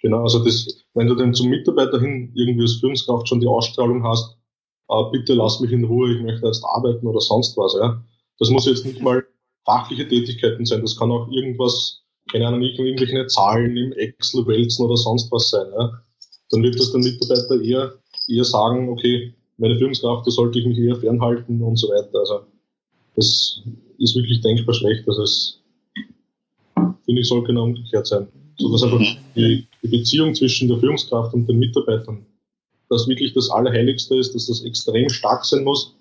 Genau, 0.00 0.22
also 0.22 0.44
das, 0.44 0.84
wenn 0.94 1.06
du 1.06 1.14
dann 1.14 1.34
zum 1.34 1.48
Mitarbeiter 1.48 2.00
hin 2.00 2.32
irgendwie 2.34 2.62
als 2.62 2.78
Führungskraft 2.80 3.28
schon 3.28 3.40
die 3.40 3.46
Ausstrahlung 3.48 4.06
hast, 4.06 4.36
äh, 4.88 5.02
bitte 5.10 5.34
lass 5.34 5.60
mich 5.60 5.72
in 5.72 5.84
Ruhe, 5.84 6.14
ich 6.14 6.22
möchte 6.22 6.46
jetzt 6.46 6.64
arbeiten 6.64 7.06
oder 7.06 7.20
sonst 7.20 7.56
was, 7.56 7.74
ja 7.74 8.02
das 8.42 8.50
muss 8.50 8.66
jetzt 8.66 8.84
nicht 8.84 9.00
mal 9.00 9.24
fachliche 9.64 10.08
Tätigkeiten 10.08 10.66
sein, 10.66 10.82
das 10.82 10.98
kann 10.98 11.12
auch 11.12 11.28
irgendwas, 11.30 12.01
keine 12.32 12.48
Ahnung, 12.48 12.62
irgendwelche 12.62 13.26
Zahlen 13.26 13.76
im 13.76 13.92
Excel 13.92 14.46
wälzen 14.46 14.84
oder 14.84 14.96
sonst 14.96 15.30
was 15.30 15.50
sein. 15.50 15.66
Ja? 15.78 15.92
Dann 16.50 16.62
wird 16.62 16.78
das 16.78 16.92
der 16.92 17.00
Mitarbeiter 17.00 17.62
eher, 17.62 17.94
eher 18.28 18.44
sagen, 18.44 18.88
okay, 18.88 19.34
meine 19.58 19.78
Führungskraft, 19.78 20.26
da 20.26 20.30
sollte 20.30 20.58
ich 20.58 20.66
mich 20.66 20.78
eher 20.78 20.96
fernhalten 20.96 21.62
und 21.62 21.76
so 21.76 21.88
weiter. 21.88 22.18
Also 22.18 22.40
das 23.14 23.60
ist 23.98 24.16
wirklich 24.16 24.40
denkbar 24.40 24.74
schlecht. 24.74 25.06
Also 25.06 25.22
es, 25.22 25.60
finde 26.74 27.20
ich, 27.20 27.28
soll 27.28 27.44
genau 27.44 27.64
umgekehrt 27.64 28.06
sein. 28.06 28.26
So 28.58 28.72
dass 28.72 28.82
einfach 28.82 29.00
die, 29.36 29.66
die 29.82 29.88
Beziehung 29.88 30.34
zwischen 30.34 30.68
der 30.68 30.78
Führungskraft 30.78 31.34
und 31.34 31.48
den 31.48 31.58
Mitarbeitern 31.58 32.26
das 32.92 33.08
wirklich 33.08 33.32
das 33.32 33.50
Allerheiligste 33.50 34.16
ist, 34.16 34.34
dass 34.34 34.46
das 34.46 34.62
extrem 34.64 35.08
stark 35.08 35.44
sein 35.44 35.64
muss. 35.64 35.96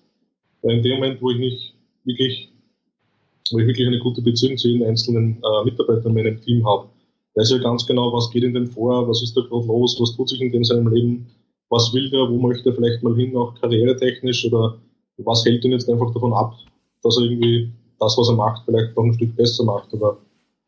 Weil 0.61 0.77
in 0.77 0.83
dem 0.83 0.95
Moment, 0.95 1.21
wo 1.21 1.31
ich 1.31 1.39
nicht 1.39 1.73
wirklich, 2.03 2.49
wo 3.51 3.59
ich 3.59 3.67
wirklich 3.67 3.87
eine 3.87 3.99
gute 3.99 4.21
Beziehung 4.21 4.57
zu 4.57 4.67
jeden 4.67 4.85
einzelnen 4.85 5.41
äh, 5.43 5.65
Mitarbeiter 5.65 6.05
in 6.05 6.13
meinem 6.13 6.41
Team 6.41 6.65
habe. 6.65 6.89
Weiß 7.35 7.49
ja 7.49 7.57
ganz 7.59 7.85
genau, 7.85 8.11
was 8.13 8.29
geht 8.29 8.43
in 8.43 8.53
dem 8.53 8.67
vor, 8.67 9.07
was 9.07 9.21
ist 9.23 9.35
da 9.35 9.41
gerade 9.41 9.65
los, 9.67 9.97
was 9.99 10.15
tut 10.15 10.29
sich 10.29 10.41
in 10.41 10.51
dem 10.51 10.63
seinem 10.63 10.87
Leben, 10.93 11.27
was 11.69 11.93
will 11.93 12.09
der, 12.09 12.29
wo 12.29 12.37
möchte 12.37 12.69
er 12.69 12.75
vielleicht 12.75 13.01
mal 13.03 13.15
hin, 13.15 13.35
auch 13.37 13.55
karrieretechnisch 13.55 14.45
oder 14.45 14.77
was 15.17 15.45
hält 15.45 15.63
ihn 15.63 15.71
jetzt 15.71 15.89
einfach 15.89 16.13
davon 16.13 16.33
ab, 16.33 16.53
dass 17.03 17.17
er 17.17 17.23
irgendwie 17.23 17.71
das, 17.99 18.17
was 18.17 18.29
er 18.29 18.35
macht, 18.35 18.63
vielleicht 18.65 18.95
noch 18.95 19.03
ein 19.03 19.13
Stück 19.13 19.35
besser 19.35 19.63
macht 19.63 19.93
oder 19.93 20.17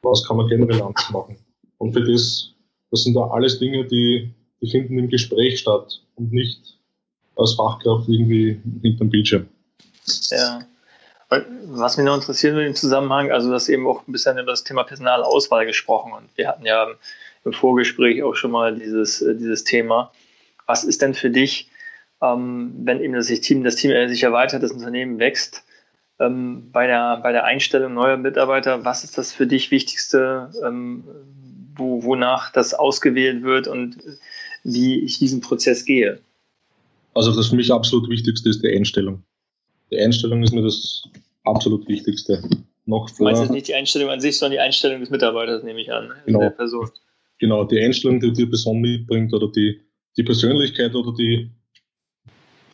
was 0.03 0.23
kann 0.23 0.37
man 0.37 0.47
generell 0.47 0.81
anders 0.81 1.09
machen. 1.11 1.35
Und 1.77 1.93
für 1.93 2.03
das, 2.03 2.53
das 2.91 3.03
sind 3.03 3.15
da 3.15 3.27
alles 3.27 3.59
Dinge, 3.59 3.85
die, 3.85 4.29
die 4.61 4.69
finden 4.69 4.97
im 4.97 5.09
Gespräch 5.09 5.59
statt 5.59 6.01
und 6.15 6.31
nicht 6.31 6.77
als 7.35 7.53
Fachkraft 7.53 8.07
irgendwie 8.07 8.59
hinterm 8.81 9.09
Bildschirm. 9.09 9.47
Ja. 10.29 10.59
Was 11.67 11.97
mich 11.97 12.05
noch 12.05 12.15
interessiert 12.15 12.53
in 12.53 12.63
dem 12.63 12.75
Zusammenhang, 12.75 13.31
also 13.31 13.49
du 13.49 13.55
hast 13.55 13.69
eben 13.69 13.87
auch 13.87 14.07
ein 14.07 14.11
bisschen 14.11 14.37
über 14.37 14.51
das 14.51 14.63
Thema 14.63 14.83
Personalauswahl 14.83 15.65
gesprochen 15.65 16.13
und 16.13 16.29
wir 16.35 16.47
hatten 16.47 16.65
ja 16.65 16.87
im 17.45 17.53
Vorgespräch 17.53 18.23
auch 18.23 18.35
schon 18.35 18.51
mal 18.51 18.75
dieses, 18.75 19.21
äh, 19.21 19.35
dieses 19.35 19.63
Thema. 19.63 20.11
Was 20.65 20.83
ist 20.83 21.01
denn 21.01 21.13
für 21.13 21.29
dich, 21.29 21.69
ähm, 22.21 22.73
wenn 22.83 23.01
eben 23.01 23.13
das 23.13 23.27
Team, 23.27 23.63
das 23.63 23.75
Team 23.75 23.91
sich 24.07 24.23
erweitert, 24.23 24.63
das 24.63 24.71
Unternehmen 24.71 25.19
wächst, 25.19 25.63
ähm, 26.19 26.69
bei, 26.71 26.87
der, 26.87 27.17
bei 27.17 27.31
der 27.31 27.45
Einstellung 27.45 27.93
neuer 27.93 28.17
Mitarbeiter, 28.17 28.85
was 28.85 29.03
ist 29.03 29.17
das 29.17 29.31
für 29.31 29.47
dich 29.47 29.71
Wichtigste, 29.71 30.51
ähm, 30.63 31.03
wo, 31.75 32.03
wonach 32.03 32.51
das 32.51 32.73
ausgewählt 32.73 33.43
wird 33.43 33.67
und 33.67 33.97
wie 34.63 34.99
ich 34.99 35.19
diesen 35.19 35.41
Prozess 35.41 35.85
gehe? 35.85 36.19
Also 37.13 37.35
das 37.35 37.47
für 37.47 37.55
mich 37.55 37.71
absolut 37.71 38.09
Wichtigste 38.09 38.49
ist 38.49 38.63
die 38.63 38.73
Einstellung. 38.75 39.23
Die 39.91 39.99
Einstellung 39.99 40.43
ist 40.43 40.53
mir 40.53 40.63
das 40.63 41.03
absolut 41.43 41.87
Wichtigste. 41.87 42.41
Noch 42.85 43.09
vor, 43.09 43.17
du 43.17 43.23
meinst 43.23 43.41
jetzt 43.41 43.51
nicht 43.51 43.67
die 43.67 43.75
Einstellung 43.75 44.09
an 44.09 44.19
sich, 44.19 44.37
sondern 44.37 44.53
die 44.53 44.59
Einstellung 44.59 44.99
des 44.99 45.09
Mitarbeiters, 45.09 45.63
nehme 45.63 45.81
ich 45.81 45.91
an, 45.91 46.11
genau, 46.25 46.39
der 46.39 46.49
Person. 46.49 46.89
Genau, 47.39 47.63
die 47.63 47.79
Einstellung, 47.79 48.19
die 48.19 48.33
die 48.33 48.45
Person 48.45 48.79
mitbringt 48.79 49.33
oder 49.33 49.49
die, 49.51 49.81
die 50.17 50.23
Persönlichkeit 50.23 50.95
oder 50.95 51.13
die, 51.13 51.49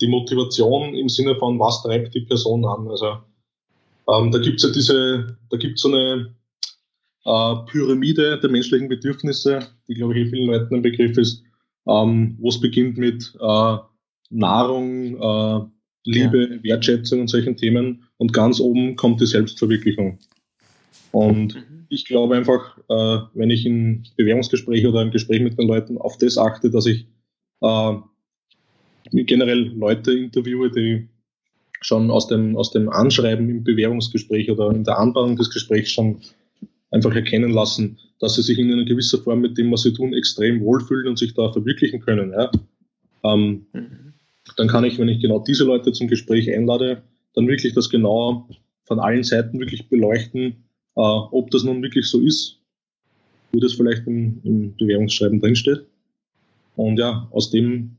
die 0.01 0.07
Motivation 0.07 0.95
im 0.95 1.09
Sinne 1.09 1.35
von, 1.35 1.59
was 1.59 1.83
treibt 1.83 2.15
die 2.15 2.21
Person 2.21 2.65
an. 2.65 2.87
Also 2.87 3.17
ähm, 4.09 4.31
da 4.31 4.39
gibt 4.39 4.57
es 4.57 4.63
ja 4.63 4.71
diese, 4.71 5.37
da 5.49 5.57
gibt 5.57 5.75
es 5.75 5.81
so 5.81 5.89
eine 5.89 6.35
äh, 7.25 7.55
Pyramide 7.71 8.39
der 8.39 8.49
menschlichen 8.49 8.89
Bedürfnisse, 8.89 9.67
die 9.87 9.93
glaube 9.93 10.17
ich 10.17 10.29
vielen 10.29 10.47
Leuten 10.47 10.75
ein 10.75 10.81
Begriff 10.81 11.17
ist, 11.17 11.43
ähm, 11.87 12.37
wo 12.39 12.49
es 12.49 12.59
beginnt 12.59 12.97
mit 12.97 13.33
äh, 13.39 13.77
Nahrung, 14.29 15.15
äh, 15.15 15.65
Liebe, 16.05 16.49
ja. 16.55 16.63
Wertschätzung 16.63 17.21
und 17.21 17.27
solchen 17.27 17.57
Themen. 17.57 18.03
Und 18.17 18.33
ganz 18.33 18.59
oben 18.59 18.95
kommt 18.95 19.21
die 19.21 19.25
Selbstverwirklichung. 19.25 20.19
Und 21.12 21.55
mhm. 21.55 21.85
ich 21.89 22.05
glaube 22.05 22.35
einfach, 22.35 22.77
äh, 22.89 23.19
wenn 23.33 23.49
ich 23.49 23.65
in 23.65 24.03
Bewerbungsgespräch 24.17 24.85
oder 24.85 25.01
im 25.01 25.12
Gespräch 25.12 25.41
mit 25.41 25.57
den 25.57 25.67
Leuten 25.67 25.97
auf 25.97 26.17
das 26.17 26.38
achte, 26.38 26.69
dass 26.69 26.85
ich 26.85 27.05
äh, 27.62 27.93
generell 29.12 29.71
Leute 29.75 30.13
interviewe, 30.13 30.71
die 30.71 31.07
schon 31.81 32.12
aus 32.12 32.27
dem, 32.27 32.57
aus 32.57 32.71
dem 32.71 32.89
Anschreiben 32.89 33.49
im 33.49 33.63
Bewerbungsgespräch 33.63 34.51
oder 34.51 34.71
in 34.71 34.83
der 34.83 34.99
Anbahnung 34.99 35.38
des 35.38 35.49
Gesprächs 35.49 35.91
schon 35.91 36.19
einfach 36.91 37.15
erkennen 37.15 37.51
lassen, 37.51 37.97
dass 38.19 38.35
sie 38.35 38.41
sich 38.41 38.59
in 38.59 38.71
einer 38.71 38.83
gewisser 38.83 39.19
Form 39.19 39.41
mit 39.41 39.57
dem, 39.57 39.71
was 39.71 39.83
sie 39.83 39.93
tun, 39.93 40.13
extrem 40.13 40.59
wohlfühlen 40.62 41.07
und 41.07 41.17
sich 41.17 41.33
da 41.33 41.51
verwirklichen 41.51 42.01
können. 42.01 42.33
Ja? 42.33 42.51
Ähm, 43.23 43.65
mhm 43.71 44.08
dann 44.57 44.67
kann 44.67 44.83
ich, 44.83 44.97
wenn 44.97 45.09
ich 45.09 45.21
genau 45.21 45.39
diese 45.39 45.63
Leute 45.63 45.91
zum 45.91 46.07
Gespräch 46.07 46.51
einlade, 46.51 47.03
dann 47.33 47.47
wirklich 47.47 47.73
das 47.73 47.89
genau 47.89 48.47
von 48.83 48.99
allen 48.99 49.23
Seiten 49.23 49.59
wirklich 49.59 49.89
beleuchten, 49.89 50.63
äh, 50.95 51.01
ob 51.01 51.51
das 51.51 51.63
nun 51.63 51.81
wirklich 51.81 52.07
so 52.07 52.19
ist, 52.19 52.59
wie 53.51 53.59
das 53.59 53.73
vielleicht 53.73 54.07
im, 54.07 54.41
im 54.43 54.75
Bewerbungsschreiben 54.75 55.39
drinsteht. 55.39 55.85
Und 56.75 56.97
ja, 56.97 57.27
aus 57.31 57.51
dem, 57.51 57.97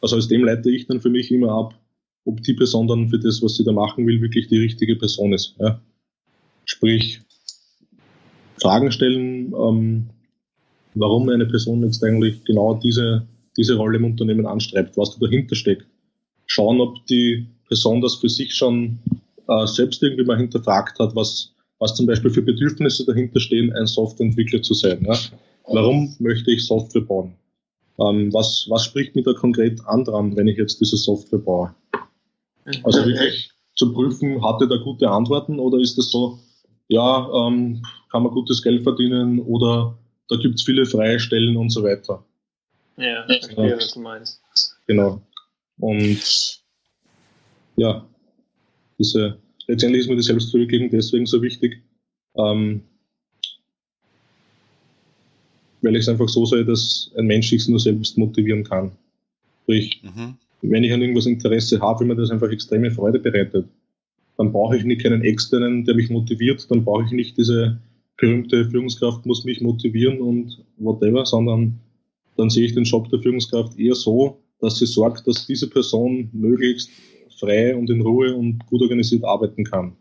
also 0.00 0.16
aus 0.16 0.28
dem 0.28 0.44
leite 0.44 0.70
ich 0.70 0.86
dann 0.86 1.00
für 1.00 1.10
mich 1.10 1.30
immer 1.30 1.52
ab, 1.52 1.78
ob 2.24 2.42
die 2.42 2.54
Person 2.54 2.88
dann 2.88 3.08
für 3.08 3.18
das, 3.18 3.42
was 3.42 3.56
sie 3.56 3.64
da 3.64 3.72
machen 3.72 4.06
will, 4.06 4.20
wirklich 4.20 4.48
die 4.48 4.58
richtige 4.58 4.96
Person 4.96 5.32
ist. 5.32 5.54
Ja. 5.58 5.80
Sprich, 6.64 7.20
Fragen 8.60 8.90
stellen, 8.92 9.52
ähm, 9.52 10.06
warum 10.94 11.28
eine 11.28 11.46
Person 11.46 11.82
jetzt 11.82 12.02
eigentlich 12.02 12.44
genau 12.44 12.74
diese 12.74 13.26
diese 13.56 13.76
Rolle 13.76 13.98
im 13.98 14.04
Unternehmen 14.04 14.46
anstrebt, 14.46 14.96
was 14.96 15.14
da 15.14 15.26
dahinter 15.26 15.54
steckt. 15.54 15.86
Schauen, 16.46 16.80
ob 16.80 17.06
die 17.06 17.46
Person 17.68 18.00
das 18.00 18.16
für 18.16 18.28
sich 18.28 18.54
schon 18.54 18.98
äh, 19.48 19.66
selbst 19.66 20.02
irgendwie 20.02 20.24
mal 20.24 20.38
hinterfragt 20.38 20.98
hat, 20.98 21.14
was, 21.14 21.54
was 21.78 21.94
zum 21.94 22.06
Beispiel 22.06 22.30
für 22.30 22.42
Bedürfnisse 22.42 23.04
dahinter 23.06 23.40
stehen, 23.40 23.72
ein 23.72 23.86
Softwareentwickler 23.86 24.62
zu 24.62 24.74
sein. 24.74 25.04
Ja? 25.06 25.16
Warum 25.66 26.14
möchte 26.18 26.50
ich 26.50 26.66
Software 26.66 27.02
bauen? 27.02 27.34
Ähm, 27.98 28.32
was, 28.32 28.66
was 28.68 28.84
spricht 28.84 29.14
mich 29.14 29.24
da 29.24 29.32
konkret 29.32 29.80
an 29.86 30.04
dran, 30.04 30.36
wenn 30.36 30.48
ich 30.48 30.58
jetzt 30.58 30.80
diese 30.80 30.96
Software 30.96 31.38
baue? 31.38 31.74
Also 32.82 33.04
wirklich 33.04 33.50
zu 33.76 33.92
prüfen, 33.92 34.42
hat 34.42 34.60
er 34.60 34.68
da 34.68 34.76
gute 34.76 35.10
Antworten 35.10 35.58
oder 35.58 35.78
ist 35.78 35.98
das 35.98 36.10
so, 36.10 36.38
ja, 36.88 37.28
ähm, 37.34 37.82
kann 38.10 38.22
man 38.22 38.32
gutes 38.32 38.62
Geld 38.62 38.82
verdienen 38.82 39.40
oder 39.40 39.98
da 40.28 40.36
gibt 40.36 40.56
es 40.56 40.62
viele 40.62 40.86
freie 40.86 41.18
Stellen 41.18 41.56
und 41.56 41.70
so 41.70 41.82
weiter. 41.82 42.24
Ja, 42.96 43.28
ich 43.28 43.44
verstehe, 43.44 43.76
was 43.76 43.92
du 43.92 44.00
meinst. 44.00 44.40
Genau. 44.86 45.20
Und 45.78 46.62
ja, 47.76 48.06
diese, 48.98 49.38
letztendlich 49.66 50.02
ist 50.02 50.08
mir 50.08 50.16
die 50.16 50.22
Selbstverwirklichung 50.22 50.90
deswegen 50.90 51.26
so 51.26 51.42
wichtig, 51.42 51.82
ähm, 52.36 52.82
weil 55.82 55.96
ich 55.96 56.02
es 56.02 56.08
einfach 56.08 56.28
so 56.28 56.46
sehe, 56.46 56.64
dass 56.64 57.10
ein 57.16 57.26
Mensch 57.26 57.50
sich 57.50 57.68
nur 57.68 57.80
selbst 57.80 58.16
motivieren 58.16 58.64
kann. 58.64 58.92
Sprich, 59.62 60.02
mhm. 60.02 60.36
wenn 60.62 60.84
ich 60.84 60.92
an 60.92 61.00
irgendwas 61.00 61.26
Interesse 61.26 61.80
habe, 61.80 62.00
wenn 62.00 62.08
mir 62.08 62.16
das 62.16 62.30
einfach 62.30 62.50
extreme 62.50 62.90
Freude 62.90 63.18
bereitet, 63.18 63.66
dann 64.36 64.52
brauche 64.52 64.76
ich 64.76 64.84
nicht 64.84 65.02
keinen 65.02 65.22
externen, 65.22 65.84
der 65.84 65.94
mich 65.94 66.10
motiviert, 66.10 66.70
dann 66.70 66.84
brauche 66.84 67.04
ich 67.04 67.10
nicht 67.10 67.36
diese 67.36 67.78
berühmte 68.16 68.68
Führungskraft 68.70 69.26
muss 69.26 69.44
mich 69.44 69.60
motivieren 69.60 70.20
und 70.20 70.64
whatever, 70.76 71.26
sondern 71.26 71.80
dann 72.36 72.50
sehe 72.50 72.66
ich 72.66 72.74
den 72.74 72.84
Job 72.84 73.08
der 73.10 73.20
Führungskraft 73.20 73.78
eher 73.78 73.94
so, 73.94 74.40
dass 74.60 74.78
sie 74.78 74.86
sorgt, 74.86 75.26
dass 75.26 75.46
diese 75.46 75.68
Person 75.68 76.30
möglichst 76.32 76.90
frei 77.38 77.76
und 77.76 77.90
in 77.90 78.00
Ruhe 78.00 78.34
und 78.34 78.64
gut 78.66 78.82
organisiert 78.82 79.24
arbeiten 79.24 79.64
kann. 79.64 79.96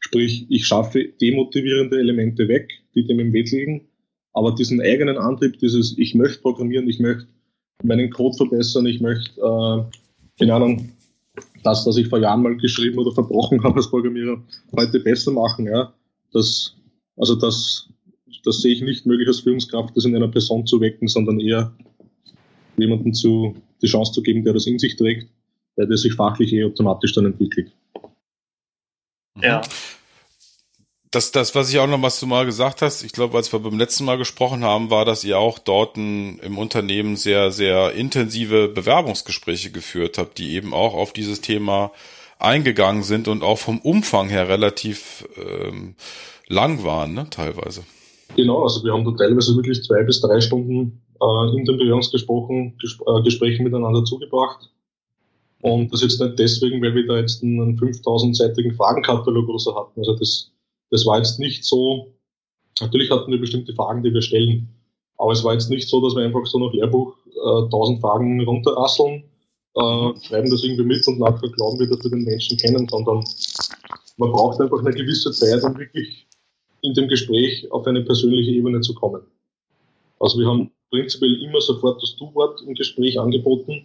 Sprich, 0.00 0.46
ich 0.48 0.66
schaffe 0.66 1.04
demotivierende 1.20 1.98
Elemente 1.98 2.48
weg, 2.48 2.70
die 2.94 3.04
dem 3.04 3.20
im 3.20 3.32
Weg 3.32 3.50
liegen, 3.50 3.88
aber 4.32 4.54
diesen 4.54 4.80
eigenen 4.80 5.18
Antrieb, 5.18 5.58
dieses 5.58 5.96
ich 5.98 6.14
möchte 6.14 6.40
programmieren, 6.40 6.88
ich 6.88 7.00
möchte 7.00 7.26
meinen 7.82 8.10
Code 8.10 8.36
verbessern, 8.36 8.86
ich 8.86 9.00
möchte, 9.00 9.40
äh, 9.40 10.38
keine 10.38 10.54
Ahnung, 10.54 10.90
das, 11.62 11.86
was 11.86 11.96
ich 11.96 12.08
vor 12.08 12.18
Jahren 12.18 12.42
mal 12.42 12.56
geschrieben 12.56 12.98
oder 12.98 13.12
verbrochen 13.12 13.62
habe 13.64 13.76
als 13.76 13.90
Programmierer, 13.90 14.42
heute 14.76 15.00
besser 15.00 15.32
machen, 15.32 15.66
ja. 15.66 15.92
Das, 16.32 16.76
also 17.16 17.34
das, 17.34 17.88
das 18.44 18.62
sehe 18.62 18.72
ich 18.72 18.82
nicht 18.82 19.06
möglich 19.06 19.28
als 19.28 19.40
Führungskraft, 19.40 19.96
das 19.96 20.04
in 20.04 20.16
einer 20.16 20.28
Person 20.28 20.66
zu 20.66 20.80
wecken, 20.80 21.08
sondern 21.08 21.40
eher 21.40 21.72
jemanden 22.76 23.12
zu, 23.14 23.56
die 23.82 23.86
Chance 23.86 24.12
zu 24.12 24.22
geben, 24.22 24.44
der 24.44 24.52
das 24.52 24.66
in 24.66 24.78
sich 24.78 24.96
trägt, 24.96 25.28
der, 25.76 25.86
der 25.86 25.96
sich 25.96 26.14
fachlich 26.14 26.52
eh 26.52 26.64
automatisch 26.64 27.14
dann 27.14 27.26
entwickelt. 27.26 27.72
Ja. 29.40 29.62
Das, 31.10 31.32
das, 31.32 31.56
was 31.56 31.70
ich 31.70 31.78
auch 31.80 31.88
noch, 31.88 32.00
was 32.02 32.20
du 32.20 32.26
mal 32.26 32.46
gesagt 32.46 32.82
hast, 32.82 33.02
ich 33.02 33.12
glaube, 33.12 33.36
als 33.36 33.52
wir 33.52 33.58
beim 33.58 33.78
letzten 33.78 34.04
Mal 34.04 34.16
gesprochen 34.16 34.62
haben, 34.62 34.90
war, 34.90 35.04
dass 35.04 35.24
ihr 35.24 35.38
auch 35.38 35.58
dort 35.58 35.96
ein, 35.96 36.38
im 36.38 36.56
Unternehmen 36.56 37.16
sehr, 37.16 37.50
sehr 37.50 37.92
intensive 37.92 38.68
Bewerbungsgespräche 38.68 39.72
geführt 39.72 40.18
habt, 40.18 40.38
die 40.38 40.52
eben 40.52 40.72
auch 40.72 40.94
auf 40.94 41.12
dieses 41.12 41.40
Thema 41.40 41.90
eingegangen 42.38 43.02
sind 43.02 43.26
und 43.26 43.42
auch 43.42 43.58
vom 43.58 43.80
Umfang 43.80 44.28
her 44.28 44.48
relativ 44.48 45.26
ähm, 45.36 45.96
lang 46.46 46.84
waren, 46.84 47.14
ne, 47.14 47.26
teilweise. 47.28 47.84
Genau, 48.36 48.62
also 48.62 48.84
wir 48.84 48.92
haben 48.92 49.04
da 49.04 49.12
teilweise 49.12 49.56
wirklich 49.56 49.82
zwei 49.82 50.02
bis 50.02 50.20
drei 50.20 50.40
Stunden 50.40 51.02
äh, 51.20 51.56
in 51.56 51.64
den 51.64 51.78
Bewerbungsgesprächen 51.78 52.76
Gesp 52.78 53.02
äh, 53.06 53.22
Gesprächen 53.22 53.64
miteinander 53.64 54.04
zugebracht. 54.04 54.70
Und 55.62 55.92
das 55.92 56.02
jetzt 56.02 56.20
nicht 56.20 56.38
deswegen, 56.38 56.80
weil 56.82 56.94
wir 56.94 57.06
da 57.06 57.18
jetzt 57.18 57.42
einen 57.42 57.78
5000-seitigen 57.78 58.74
Fragenkatalog 58.74 59.48
oder 59.48 59.58
so 59.58 59.76
hatten. 59.76 60.00
Also 60.00 60.14
das, 60.14 60.50
das 60.90 61.04
war 61.04 61.18
jetzt 61.18 61.38
nicht 61.38 61.64
so, 61.64 62.14
natürlich 62.80 63.10
hatten 63.10 63.30
wir 63.30 63.38
bestimmte 63.38 63.74
Fragen, 63.74 64.02
die 64.02 64.14
wir 64.14 64.22
stellen, 64.22 64.68
aber 65.18 65.32
es 65.32 65.44
war 65.44 65.52
jetzt 65.52 65.68
nicht 65.68 65.88
so, 65.88 66.00
dass 66.00 66.16
wir 66.16 66.24
einfach 66.24 66.46
so 66.46 66.58
nach 66.58 66.72
Lehrbuch 66.72 67.14
äh, 67.26 67.64
1000 67.64 68.00
Fragen 68.00 68.40
runterrasseln, 68.42 69.24
äh, 69.74 70.12
schreiben 70.22 70.50
das 70.50 70.64
irgendwie 70.64 70.84
mit 70.84 71.06
und 71.06 71.18
nachher 71.18 71.50
glauben 71.50 71.78
wir, 71.78 71.88
dass 71.88 72.02
wir 72.04 72.10
den 72.10 72.24
Menschen 72.24 72.56
kennen, 72.56 72.88
sondern 72.88 73.22
man 74.16 74.32
braucht 74.32 74.60
einfach 74.60 74.78
eine 74.78 74.92
gewisse 74.92 75.30
Zeit, 75.32 75.62
um 75.62 75.76
wirklich 75.78 76.26
in 76.82 76.94
dem 76.94 77.08
Gespräch 77.08 77.70
auf 77.70 77.86
eine 77.86 78.02
persönliche 78.02 78.50
Ebene 78.52 78.80
zu 78.80 78.94
kommen. 78.94 79.22
Also 80.18 80.38
wir 80.38 80.46
haben 80.46 80.70
prinzipiell 80.90 81.42
immer 81.42 81.60
sofort 81.60 82.02
das 82.02 82.16
Du-Wort 82.16 82.62
im 82.66 82.74
Gespräch 82.74 83.18
angeboten 83.18 83.84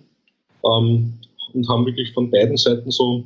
ähm, 0.66 1.14
und 1.54 1.70
haben 1.70 1.86
wirklich 1.86 2.14
von 2.14 2.32
beiden 2.32 2.58
Seiten 2.58 2.92
so 2.92 3.24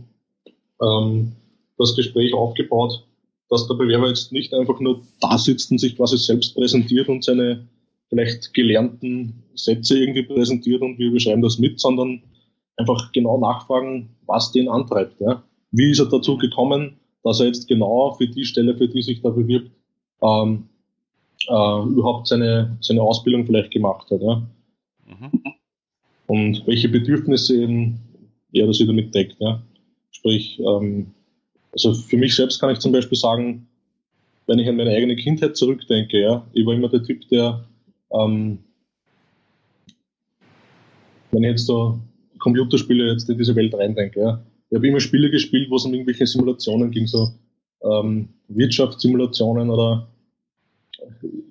ähm, 0.82 1.32
das 1.78 1.96
Gespräch 1.96 2.34
aufgebaut, 2.34 3.04
dass 3.50 3.68
der 3.68 3.76
Bewerber 3.76 4.08
jetzt 4.08 4.32
nicht 4.32 4.54
einfach 4.54 4.80
nur 4.80 5.02
da 5.22 5.38
sitzt 5.38 5.72
und 5.72 5.80
sich 5.80 5.96
quasi 5.96 6.18
selbst 6.18 6.56
präsentiert 6.56 7.10
und 7.10 7.24
seine 7.24 7.68
vielleicht 8.10 8.54
gelernten 8.54 9.44
Sätze 9.56 9.98
irgendwie 9.98 10.24
präsentiert 10.24 10.82
und 10.82 10.98
wir 10.98 11.12
beschreiben 11.12 11.42
das 11.42 11.58
mit, 11.58 11.80
sondern 11.80 12.22
einfach 12.78 13.12
genau 13.12 13.40
nachfragen, 13.40 14.10
was 14.26 14.52
den 14.52 14.70
antreibt. 14.70 15.20
Ja? 15.20 15.44
Wie 15.72 15.92
ist 15.92 16.00
er 16.00 16.06
dazu 16.06 16.38
gekommen, 16.38 16.99
dass 17.24 17.40
er 17.40 17.48
jetzt 17.48 17.68
genau 17.68 18.14
für 18.14 18.28
die 18.28 18.46
Stelle, 18.46 18.76
für 18.76 18.88
die 18.88 19.02
sich 19.02 19.22
da 19.22 19.30
bewirbt, 19.30 19.72
ähm, 20.22 20.70
äh, 21.48 21.84
überhaupt 21.84 22.28
seine, 22.28 22.78
seine 22.82 23.02
Ausbildung 23.02 23.46
vielleicht 23.46 23.72
gemacht 23.72 24.10
hat. 24.12 24.22
Ja? 24.22 24.48
Mhm. 25.08 25.32
Und 26.28 26.68
welche 26.68 26.90
Bedürfnisse 26.90 27.62
eben 27.62 28.00
er 28.54 28.68
das 28.68 28.80
wieder 28.80 28.94
mitdeckt. 28.94 29.36
Ja? 29.40 29.62
Sprich, 30.12 30.60
ähm, 30.60 31.12
also 31.72 31.94
für 31.94 32.18
mich 32.18 32.36
selbst 32.36 32.60
kann 32.60 32.72
ich 32.72 32.80
zum 32.80 32.92
Beispiel 32.92 33.18
sagen, 33.18 33.68
wenn 34.48 34.60
ich 34.60 34.68
an 34.68 34.78
meine 34.78 34.92
eigene 34.92 35.16
Kindheit 35.16 35.56
zurückdenke, 35.56 36.20
ja, 36.20 36.46
ich 36.54 36.66
war 36.66 36.74
immer 36.74 36.90
der 36.90 37.04
Typ, 37.04 37.28
der, 37.30 37.64
ähm, 38.12 38.58
wenn 41.32 41.44
ich 41.44 41.52
jetzt 41.52 41.68
so 41.68 42.00
Computerspiele 42.40 43.12
jetzt 43.12 43.30
in 43.30 43.38
diese 43.38 43.56
Welt 43.56 43.76
reindenke, 43.76 44.20
ja, 44.20 44.44
ich 44.70 44.76
habe 44.76 44.88
immer 44.88 45.00
Spiele 45.00 45.32
gespielt, 45.32 45.70
wo 45.70 45.78
es 45.78 45.86
um 45.86 45.94
irgendwelche 45.94 46.28
Simulationen 46.28 46.92
ging, 46.92 47.08
so 47.08 47.30
ähm, 47.84 48.30
Wirtschaftssimulationen 48.50 49.70
oder 49.70 50.08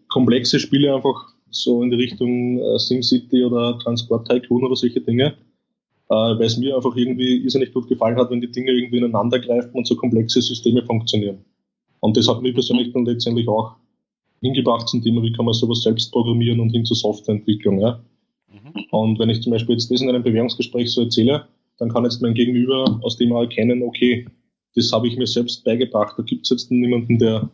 komplexe 0.08 0.60
Spiele 0.60 0.94
einfach 0.94 1.32
so 1.50 1.82
in 1.82 1.90
die 1.90 1.96
Richtung 1.96 2.58
äh, 2.58 2.78
SimCity 2.78 3.44
oder 3.44 3.78
Transport 3.78 4.28
Tycoon 4.28 4.64
oder 4.64 4.76
solche 4.76 5.00
Dinge, 5.00 5.34
äh, 6.10 6.14
weil 6.14 6.42
es 6.42 6.58
mir 6.58 6.76
einfach 6.76 6.94
irgendwie 6.94 7.38
irrsinnig 7.38 7.72
gut 7.72 7.88
gefallen 7.88 8.16
hat, 8.16 8.30
wenn 8.30 8.40
die 8.40 8.52
Dinge 8.52 8.72
irgendwie 8.72 8.98
ineinander 8.98 9.38
greifen 9.38 9.72
und 9.72 9.86
so 9.86 9.96
komplexe 9.96 10.40
Systeme 10.40 10.84
funktionieren. 10.84 11.38
Und 12.00 12.16
das 12.16 12.28
hat 12.28 12.42
mich 12.42 12.54
persönlich 12.54 12.92
dann 12.92 13.04
letztendlich 13.04 13.48
auch 13.48 13.76
hingebracht 14.40 14.88
zum 14.88 15.02
Thema, 15.02 15.22
wie 15.22 15.32
kann 15.32 15.46
man 15.46 15.54
sowas 15.54 15.82
selbst 15.82 16.12
programmieren 16.12 16.60
und 16.60 16.70
hin 16.70 16.84
zur 16.84 16.96
Softwareentwicklung. 16.96 17.80
Ja? 17.80 18.00
Mhm. 18.48 18.84
Und 18.90 19.18
wenn 19.18 19.30
ich 19.30 19.42
zum 19.42 19.52
Beispiel 19.52 19.74
jetzt 19.74 19.90
das 19.90 20.00
in 20.00 20.08
einem 20.08 20.22
Bewerbungsgespräch 20.22 20.92
so 20.92 21.02
erzähle, 21.02 21.48
dann 21.78 21.90
kann 21.90 22.04
jetzt 22.04 22.22
mein 22.22 22.34
Gegenüber 22.34 23.00
aus 23.02 23.16
dem 23.16 23.32
erkennen, 23.32 23.82
okay, 23.82 24.26
das 24.74 24.92
habe 24.92 25.08
ich 25.08 25.16
mir 25.16 25.26
selbst 25.26 25.64
beigebracht. 25.64 26.18
Da 26.18 26.22
gibt 26.22 26.44
es 26.44 26.50
jetzt 26.50 26.70
niemanden, 26.70 27.18
der 27.18 27.50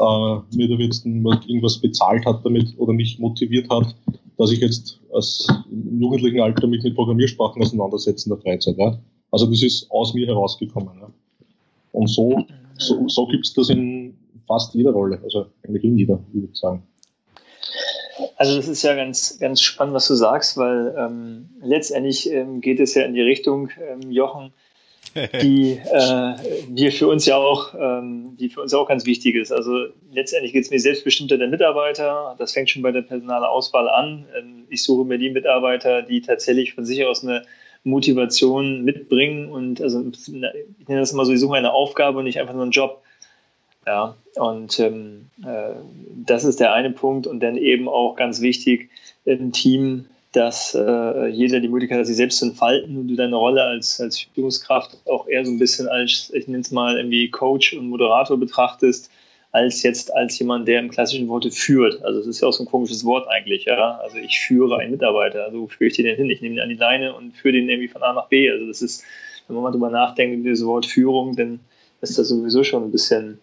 äh, 0.00 0.56
mir 0.56 0.68
da 0.68 0.74
jetzt 0.74 1.06
irgendwas 1.06 1.78
bezahlt 1.78 2.24
hat 2.26 2.44
damit 2.44 2.74
oder 2.78 2.92
mich 2.92 3.18
motiviert 3.18 3.68
hat, 3.70 3.94
dass 4.36 4.52
ich 4.52 4.60
jetzt 4.60 5.00
als 5.12 5.46
im 5.70 6.00
jugendlichen 6.00 6.40
Alter 6.40 6.66
mich 6.66 6.82
mit 6.82 6.94
Programmiersprachen 6.94 7.62
auseinandersetze 7.62 8.28
in 8.28 8.36
der 8.36 8.42
Freizeit. 8.42 8.78
Ja. 8.78 8.98
Also 9.30 9.46
das 9.46 9.62
ist 9.62 9.90
aus 9.90 10.14
mir 10.14 10.26
herausgekommen. 10.26 10.98
Ja. 11.00 11.10
Und 11.92 12.08
so, 12.08 12.44
so, 12.78 13.08
so 13.08 13.26
gibt 13.26 13.46
es 13.46 13.54
das 13.54 13.70
in 13.70 14.16
fast 14.46 14.74
jeder 14.74 14.92
Rolle, 14.92 15.20
also 15.22 15.46
eigentlich 15.62 15.84
in 15.84 15.98
jeder, 15.98 16.20
würde 16.32 16.48
ich 16.50 16.58
sagen. 16.58 16.82
Also 18.36 18.56
das 18.56 18.68
ist 18.68 18.82
ja 18.82 18.94
ganz, 18.94 19.38
ganz 19.38 19.60
spannend, 19.60 19.94
was 19.94 20.08
du 20.08 20.14
sagst, 20.14 20.56
weil 20.56 20.94
ähm, 20.98 21.50
letztendlich 21.62 22.30
ähm, 22.30 22.60
geht 22.60 22.80
es 22.80 22.94
ja 22.94 23.02
in 23.02 23.14
die 23.14 23.22
Richtung, 23.22 23.70
ähm, 23.80 24.10
Jochen, 24.10 24.52
die 25.42 25.72
äh, 25.72 26.34
wir 26.68 26.92
für 26.92 27.08
uns 27.08 27.26
ja 27.26 27.36
auch, 27.36 27.74
ähm, 27.74 28.36
die 28.38 28.48
für 28.48 28.60
uns 28.60 28.74
auch 28.74 28.88
ganz 28.88 29.06
wichtig 29.06 29.36
ist. 29.36 29.52
Also 29.52 29.86
letztendlich 30.12 30.52
geht 30.52 30.64
es 30.64 30.70
mir 30.70 30.80
selbstbestimmter 30.80 31.38
der 31.38 31.48
Mitarbeiter. 31.48 32.34
Das 32.38 32.52
fängt 32.52 32.70
schon 32.70 32.82
bei 32.82 32.92
der 32.92 33.02
Personalauswahl 33.02 33.88
an. 33.88 34.26
Ähm, 34.36 34.66
ich 34.68 34.82
suche 34.82 35.04
mir 35.04 35.18
die 35.18 35.30
Mitarbeiter, 35.30 36.02
die 36.02 36.20
tatsächlich 36.20 36.74
von 36.74 36.84
sich 36.84 37.04
aus 37.04 37.22
eine 37.22 37.44
Motivation 37.84 38.84
mitbringen 38.84 39.50
und 39.50 39.80
also 39.80 40.04
ich 40.10 40.28
nenne 40.28 41.00
das 41.00 41.12
immer 41.12 41.24
so, 41.24 41.32
ich 41.32 41.40
suche 41.40 41.56
eine 41.56 41.72
Aufgabe 41.72 42.18
und 42.18 42.24
nicht 42.24 42.40
einfach 42.40 42.54
nur 42.54 42.62
einen 42.62 42.72
Job. 42.72 43.02
Ja, 43.86 44.16
und 44.34 44.78
ähm, 44.80 45.30
äh, 45.42 45.72
das 46.30 46.44
ist 46.44 46.60
der 46.60 46.72
eine 46.72 46.90
Punkt. 46.90 47.26
Und 47.26 47.40
dann 47.40 47.56
eben 47.56 47.88
auch 47.88 48.16
ganz 48.16 48.40
wichtig, 48.40 48.90
ein 49.26 49.52
Team, 49.52 50.06
dass 50.32 50.74
äh, 50.74 51.26
jeder 51.28 51.60
die 51.60 51.68
Möglichkeit 51.68 52.00
hat, 52.00 52.06
sich 52.06 52.16
selbst 52.16 52.38
zu 52.38 52.46
entfalten 52.46 52.98
und 52.98 53.08
du 53.08 53.16
deine 53.16 53.36
Rolle 53.36 53.62
als, 53.62 54.00
als 54.00 54.20
Führungskraft 54.34 54.98
auch 55.06 55.26
eher 55.26 55.44
so 55.44 55.50
ein 55.50 55.58
bisschen 55.58 55.88
als, 55.88 56.30
ich 56.34 56.46
nenne 56.46 56.60
es 56.60 56.70
mal 56.70 56.96
irgendwie 56.96 57.30
Coach 57.30 57.72
und 57.72 57.88
Moderator 57.88 58.38
betrachtest, 58.38 59.10
als 59.52 59.82
jetzt 59.82 60.14
als 60.14 60.38
jemand, 60.38 60.68
der 60.68 60.80
im 60.80 60.90
klassischen 60.90 61.28
Worte 61.28 61.50
führt. 61.50 62.04
Also 62.04 62.20
es 62.20 62.26
ist 62.26 62.42
ja 62.42 62.48
auch 62.48 62.52
so 62.52 62.64
ein 62.64 62.68
komisches 62.68 63.04
Wort 63.04 63.26
eigentlich, 63.28 63.64
ja. 63.64 63.98
Also 64.02 64.18
ich 64.18 64.38
führe 64.38 64.78
einen 64.78 64.90
Mitarbeiter, 64.90 65.44
also 65.44 65.62
wo 65.62 65.66
führe 65.66 65.88
ich 65.88 65.96
den 65.96 66.04
denn 66.04 66.16
hin? 66.16 66.28
Ich 66.28 66.42
nehme 66.42 66.56
ihn 66.56 66.60
an 66.60 66.68
die 66.68 66.74
Leine 66.74 67.14
und 67.14 67.34
führe 67.34 67.52
den 67.54 67.68
irgendwie 67.68 67.88
von 67.88 68.02
A 68.02 68.12
nach 68.12 68.28
B. 68.28 68.50
Also 68.50 68.66
das 68.66 68.82
ist, 68.82 69.04
wenn 69.46 69.54
man 69.54 69.64
mal 69.64 69.70
drüber 69.70 69.88
nachdenkt, 69.88 70.34
über 70.34 70.50
dieses 70.50 70.66
Wort 70.66 70.84
Führung, 70.84 71.34
dann 71.36 71.60
ist 72.02 72.18
das 72.18 72.28
sowieso 72.28 72.62
schon 72.62 72.84
ein 72.84 72.92
bisschen 72.92 73.40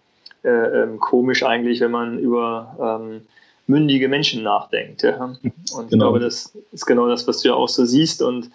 ähm, 0.49 0.99
komisch 0.99 1.43
eigentlich, 1.43 1.81
wenn 1.81 1.91
man 1.91 2.19
über 2.19 2.99
ähm, 3.01 3.21
mündige 3.67 4.07
Menschen 4.07 4.43
nachdenkt. 4.43 5.03
Ja. 5.03 5.23
Und 5.23 5.39
genau. 5.41 5.81
ich 5.81 5.89
glaube, 5.89 6.19
das 6.19 6.55
ist 6.71 6.85
genau 6.85 7.07
das, 7.07 7.27
was 7.27 7.41
du 7.41 7.49
ja 7.49 7.55
auch 7.55 7.69
so 7.69 7.85
siehst. 7.85 8.21
Und 8.21 8.51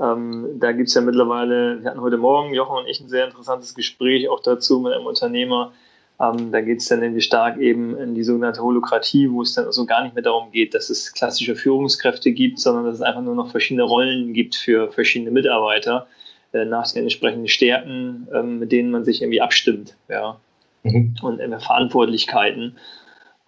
ähm, 0.00 0.58
da 0.58 0.72
gibt 0.72 0.88
es 0.88 0.94
ja 0.94 1.00
mittlerweile, 1.00 1.82
wir 1.82 1.90
hatten 1.90 2.00
heute 2.00 2.18
Morgen, 2.18 2.54
Jochen 2.54 2.78
und 2.78 2.86
ich, 2.86 3.00
ein 3.00 3.08
sehr 3.08 3.26
interessantes 3.26 3.74
Gespräch 3.74 4.28
auch 4.28 4.40
dazu 4.40 4.80
mit 4.80 4.92
einem 4.92 5.06
Unternehmer. 5.06 5.72
Ähm, 6.20 6.52
da 6.52 6.60
geht 6.60 6.78
es 6.78 6.88
dann 6.88 7.00
nämlich 7.00 7.24
stark 7.24 7.58
eben 7.58 7.96
in 7.96 8.14
die 8.14 8.22
sogenannte 8.22 8.62
Holokratie, 8.62 9.30
wo 9.30 9.42
es 9.42 9.54
dann 9.54 9.66
also 9.66 9.84
gar 9.84 10.04
nicht 10.04 10.14
mehr 10.14 10.22
darum 10.22 10.52
geht, 10.52 10.74
dass 10.74 10.90
es 10.90 11.12
klassische 11.12 11.56
Führungskräfte 11.56 12.32
gibt, 12.32 12.60
sondern 12.60 12.84
dass 12.84 12.96
es 12.96 13.02
einfach 13.02 13.22
nur 13.22 13.34
noch 13.34 13.50
verschiedene 13.50 13.82
Rollen 13.82 14.32
gibt 14.32 14.54
für 14.54 14.92
verschiedene 14.92 15.32
Mitarbeiter 15.32 16.06
äh, 16.52 16.64
nach 16.64 16.90
den 16.92 17.02
entsprechenden 17.02 17.48
Stärken, 17.48 18.28
ähm, 18.32 18.60
mit 18.60 18.70
denen 18.70 18.92
man 18.92 19.04
sich 19.04 19.22
irgendwie 19.22 19.40
abstimmt. 19.40 19.96
Ja 20.08 20.38
mhm. 20.82 21.16
und 21.22 21.40
äh, 21.40 21.60
Verantwortlichkeiten. 21.60 22.76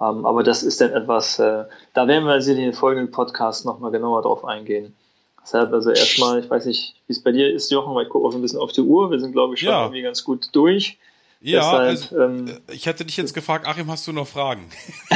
Ähm, 0.01 0.27
aber 0.27 0.43
das 0.43 0.63
ist 0.63 0.81
dann 0.81 0.93
etwas, 0.93 1.39
äh, 1.39 1.65
da 1.93 2.09
werden 2.09 2.27
wir 2.27 2.37
in 2.37 2.57
den 2.57 2.73
folgenden 2.73 3.11
Podcast 3.11 3.65
nochmal 3.65 3.91
genauer 3.91 4.23
drauf 4.23 4.45
eingehen. 4.45 4.95
Deshalb 5.43 5.73
also 5.73 5.91
erstmal, 5.91 6.41
ich 6.41 6.49
weiß 6.49 6.65
nicht, 6.67 6.95
wie 7.07 7.13
es 7.13 7.23
bei 7.23 7.31
dir 7.31 7.53
ist, 7.53 7.71
Jochen, 7.71 7.95
weil 7.95 8.05
ich 8.05 8.09
gucke 8.09 8.27
auch 8.27 8.35
ein 8.35 8.41
bisschen 8.41 8.59
auf 8.59 8.73
die 8.73 8.81
Uhr. 8.81 9.11
Wir 9.11 9.21
sind, 9.21 9.33
glaube 9.33 9.55
ich, 9.55 9.61
schon 9.61 9.69
ja. 9.69 9.83
irgendwie 9.83 10.03
ganz 10.03 10.25
gut 10.25 10.49
durch. 10.53 10.99
Ja, 11.47 11.61
Deshalb, 11.61 11.89
also, 11.89 12.21
ähm, 12.23 12.61
ich 12.73 12.87
hätte 12.87 13.05
dich 13.05 13.19
jetzt 13.19 13.35
gefragt, 13.35 13.67
Achim, 13.67 13.91
hast 13.91 14.07
du 14.07 14.13
noch 14.13 14.27
Fragen? 14.27 14.71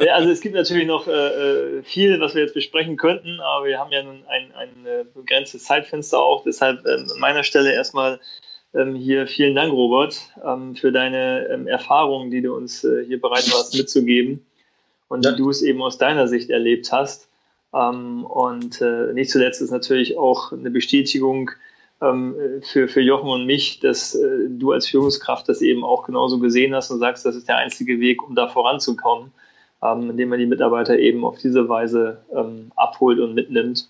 ja, 0.00 0.14
also 0.14 0.30
es 0.30 0.40
gibt 0.40 0.54
natürlich 0.54 0.86
noch 0.86 1.06
äh, 1.06 1.10
äh, 1.10 1.82
viel, 1.82 2.18
was 2.20 2.34
wir 2.34 2.40
jetzt 2.40 2.54
besprechen 2.54 2.96
könnten, 2.96 3.38
aber 3.40 3.66
wir 3.66 3.78
haben 3.78 3.92
ja 3.92 4.02
nun 4.02 4.24
ein, 4.26 4.50
ein 4.54 4.86
äh, 4.86 5.04
begrenztes 5.14 5.64
Zeitfenster 5.64 6.18
auch. 6.18 6.42
Deshalb 6.44 6.86
ähm, 6.86 7.06
an 7.12 7.20
meiner 7.20 7.44
Stelle 7.44 7.74
erstmal 7.74 8.18
hier 8.96 9.26
vielen 9.26 9.54
Dank, 9.54 9.72
Robert, 9.72 10.18
ähm, 10.44 10.74
für 10.76 10.92
deine 10.92 11.46
ähm, 11.48 11.66
Erfahrungen, 11.66 12.30
die 12.30 12.40
du 12.40 12.54
uns 12.54 12.84
äh, 12.84 13.04
hier 13.04 13.20
bereit 13.20 13.52
warst 13.52 13.76
mitzugeben 13.76 14.46
und 15.08 15.24
ja. 15.24 15.32
wie 15.32 15.36
du 15.36 15.50
es 15.50 15.62
eben 15.62 15.82
aus 15.82 15.98
deiner 15.98 16.26
Sicht 16.26 16.48
erlebt 16.48 16.90
hast. 16.90 17.28
Ähm, 17.74 18.24
und 18.24 18.80
äh, 18.80 19.12
nicht 19.12 19.30
zuletzt 19.30 19.60
ist 19.60 19.70
natürlich 19.70 20.16
auch 20.16 20.52
eine 20.52 20.70
Bestätigung, 20.70 21.50
ähm, 22.02 22.34
für, 22.62 22.88
für 22.88 23.00
Jochen 23.00 23.28
und 23.28 23.46
mich, 23.46 23.80
dass 23.80 24.14
äh, 24.14 24.48
du 24.48 24.72
als 24.72 24.88
Führungskraft 24.88 25.48
das 25.48 25.62
eben 25.62 25.84
auch 25.84 26.04
genauso 26.04 26.38
gesehen 26.38 26.74
hast 26.74 26.90
und 26.90 26.98
sagst, 26.98 27.24
das 27.24 27.36
ist 27.36 27.48
der 27.48 27.58
einzige 27.58 28.00
Weg, 28.00 28.26
um 28.26 28.34
da 28.34 28.48
voranzukommen, 28.48 29.32
ähm, 29.82 30.10
indem 30.10 30.30
man 30.30 30.40
die 30.40 30.46
Mitarbeiter 30.46 30.98
eben 30.98 31.24
auf 31.24 31.38
diese 31.38 31.68
Weise 31.68 32.18
ähm, 32.34 32.72
abholt 32.74 33.20
und 33.20 33.34
mitnimmt. 33.34 33.88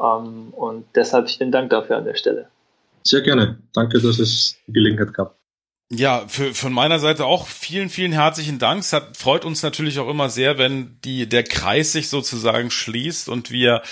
Ähm, 0.00 0.48
und 0.52 0.86
deshalb 0.94 1.28
vielen 1.28 1.52
Dank 1.52 1.70
dafür 1.70 1.98
an 1.98 2.04
der 2.04 2.14
Stelle. 2.14 2.48
Sehr 3.04 3.20
gerne. 3.20 3.58
Danke, 3.72 4.00
dass 4.00 4.18
es 4.18 4.56
die 4.66 4.72
Gelegenheit 4.72 5.14
gab. 5.14 5.38
Ja, 5.94 6.24
für, 6.26 6.54
von 6.54 6.72
meiner 6.72 6.98
Seite 6.98 7.26
auch 7.26 7.46
vielen, 7.46 7.90
vielen 7.90 8.12
herzlichen 8.12 8.58
Dank. 8.58 8.80
Es 8.80 8.94
hat, 8.94 9.16
freut 9.16 9.44
uns 9.44 9.62
natürlich 9.62 9.98
auch 9.98 10.08
immer 10.08 10.30
sehr, 10.30 10.56
wenn 10.56 10.98
die, 11.04 11.28
der 11.28 11.44
Kreis 11.44 11.92
sich 11.92 12.08
sozusagen 12.08 12.70
schließt 12.70 13.28
und 13.28 13.50
wir 13.50 13.82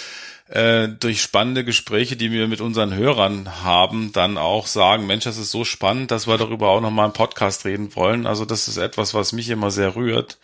äh, 0.49 0.89
durch 0.89 1.21
spannende 1.21 1.63
Gespräche, 1.63 2.17
die 2.17 2.33
wir 2.33 2.49
mit 2.49 2.61
unseren 2.61 2.95
Hörern 2.95 3.63
haben, 3.63 4.13
dann 4.13 4.39
auch 4.39 4.67
sagen, 4.67 5.07
Mensch, 5.07 5.25
das 5.25 5.37
ist 5.37 5.51
so 5.51 5.65
spannend, 5.65 6.11
dass 6.11 6.27
wir 6.27 6.39
darüber 6.39 6.71
auch 6.71 6.81
nochmal 6.81 7.07
im 7.07 7.13
Podcast 7.13 7.65
reden 7.67 7.95
wollen. 7.95 8.27
Also 8.27 8.47
das 8.47 8.67
ist 8.67 8.79
etwas, 8.79 9.13
was 9.13 9.33
mich 9.33 9.51
immer 9.51 9.71
sehr 9.71 9.95
rührt. 9.95 10.39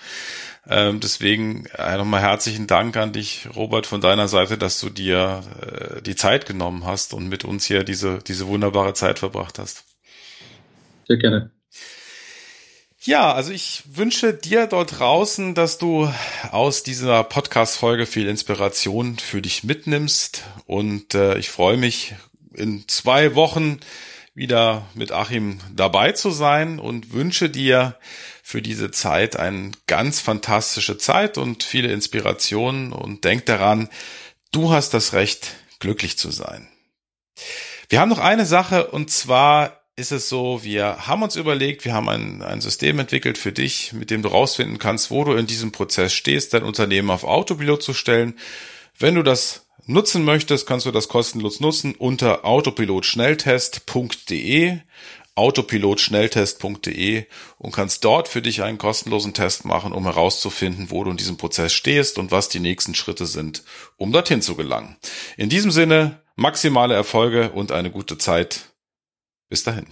Ähm, 0.68 1.00
deswegen 1.00 1.66
äh, 1.76 1.96
nochmal 1.96 2.22
herzlichen 2.22 2.66
Dank 2.66 2.96
an 2.96 3.12
dich, 3.12 3.48
Robert, 3.54 3.86
von 3.86 4.00
deiner 4.00 4.26
Seite, 4.26 4.58
dass 4.58 4.80
du 4.80 4.90
dir 4.90 5.42
äh, 5.60 6.02
die 6.02 6.16
Zeit 6.16 6.46
genommen 6.46 6.84
hast 6.84 7.14
und 7.14 7.28
mit 7.28 7.44
uns 7.44 7.66
hier 7.66 7.84
diese, 7.84 8.18
diese 8.18 8.48
wunderbare 8.48 8.94
Zeit 8.94 9.20
verbracht 9.20 9.58
hast. 9.58 9.84
Sehr 11.06 11.18
gerne. 11.18 11.50
Ja, 13.06 13.32
also 13.32 13.52
ich 13.52 13.84
wünsche 13.86 14.34
dir 14.34 14.66
dort 14.66 14.98
draußen, 14.98 15.54
dass 15.54 15.78
du 15.78 16.12
aus 16.50 16.82
dieser 16.82 17.22
Podcast-Folge 17.22 18.04
viel 18.04 18.26
Inspiration 18.26 19.18
für 19.18 19.40
dich 19.40 19.62
mitnimmst. 19.62 20.42
Und 20.66 21.14
äh, 21.14 21.38
ich 21.38 21.48
freue 21.48 21.76
mich, 21.76 22.16
in 22.52 22.88
zwei 22.88 23.36
Wochen 23.36 23.78
wieder 24.34 24.86
mit 24.94 25.12
Achim 25.12 25.60
dabei 25.72 26.12
zu 26.12 26.32
sein 26.32 26.80
und 26.80 27.12
wünsche 27.12 27.48
dir 27.48 27.96
für 28.48 28.62
diese 28.62 28.92
Zeit 28.92 29.34
eine 29.34 29.72
ganz 29.88 30.20
fantastische 30.20 30.98
Zeit 30.98 31.36
und 31.36 31.64
viele 31.64 31.90
Inspirationen 31.90 32.92
und 32.92 33.24
denk 33.24 33.44
daran, 33.46 33.88
du 34.52 34.70
hast 34.70 34.94
das 34.94 35.14
Recht, 35.14 35.56
glücklich 35.80 36.16
zu 36.16 36.30
sein. 36.30 36.68
Wir 37.88 37.98
haben 37.98 38.08
noch 38.08 38.20
eine 38.20 38.46
Sache 38.46 38.86
und 38.86 39.10
zwar 39.10 39.80
ist 39.96 40.12
es 40.12 40.28
so, 40.28 40.62
wir 40.62 41.08
haben 41.08 41.24
uns 41.24 41.34
überlegt, 41.34 41.84
wir 41.84 41.92
haben 41.92 42.08
ein, 42.08 42.40
ein 42.40 42.60
System 42.60 43.00
entwickelt 43.00 43.36
für 43.36 43.50
dich, 43.50 43.92
mit 43.92 44.12
dem 44.12 44.22
du 44.22 44.28
rausfinden 44.28 44.78
kannst, 44.78 45.10
wo 45.10 45.24
du 45.24 45.32
in 45.32 45.48
diesem 45.48 45.72
Prozess 45.72 46.12
stehst, 46.12 46.54
dein 46.54 46.62
Unternehmen 46.62 47.10
auf 47.10 47.24
Autopilot 47.24 47.82
zu 47.82 47.94
stellen. 47.94 48.38
Wenn 48.96 49.16
du 49.16 49.24
das 49.24 49.66
nutzen 49.86 50.22
möchtest, 50.22 50.68
kannst 50.68 50.86
du 50.86 50.92
das 50.92 51.08
kostenlos 51.08 51.58
nutzen 51.58 51.96
unter 51.96 52.44
autopilotschnelltest.de 52.44 54.78
autopilotschnelltest.de 55.36 57.26
und 57.58 57.72
kannst 57.72 58.04
dort 58.04 58.26
für 58.26 58.42
dich 58.42 58.62
einen 58.62 58.78
kostenlosen 58.78 59.34
Test 59.34 59.64
machen, 59.64 59.92
um 59.92 60.04
herauszufinden, 60.04 60.90
wo 60.90 61.04
du 61.04 61.10
in 61.10 61.16
diesem 61.16 61.36
Prozess 61.36 61.72
stehst 61.72 62.18
und 62.18 62.32
was 62.32 62.48
die 62.48 62.60
nächsten 62.60 62.94
Schritte 62.94 63.26
sind, 63.26 63.62
um 63.96 64.12
dorthin 64.12 64.42
zu 64.42 64.56
gelangen. 64.56 64.96
In 65.36 65.48
diesem 65.48 65.70
Sinne, 65.70 66.22
maximale 66.34 66.94
Erfolge 66.94 67.50
und 67.52 67.70
eine 67.70 67.90
gute 67.90 68.18
Zeit. 68.18 68.72
Bis 69.48 69.62
dahin. 69.62 69.86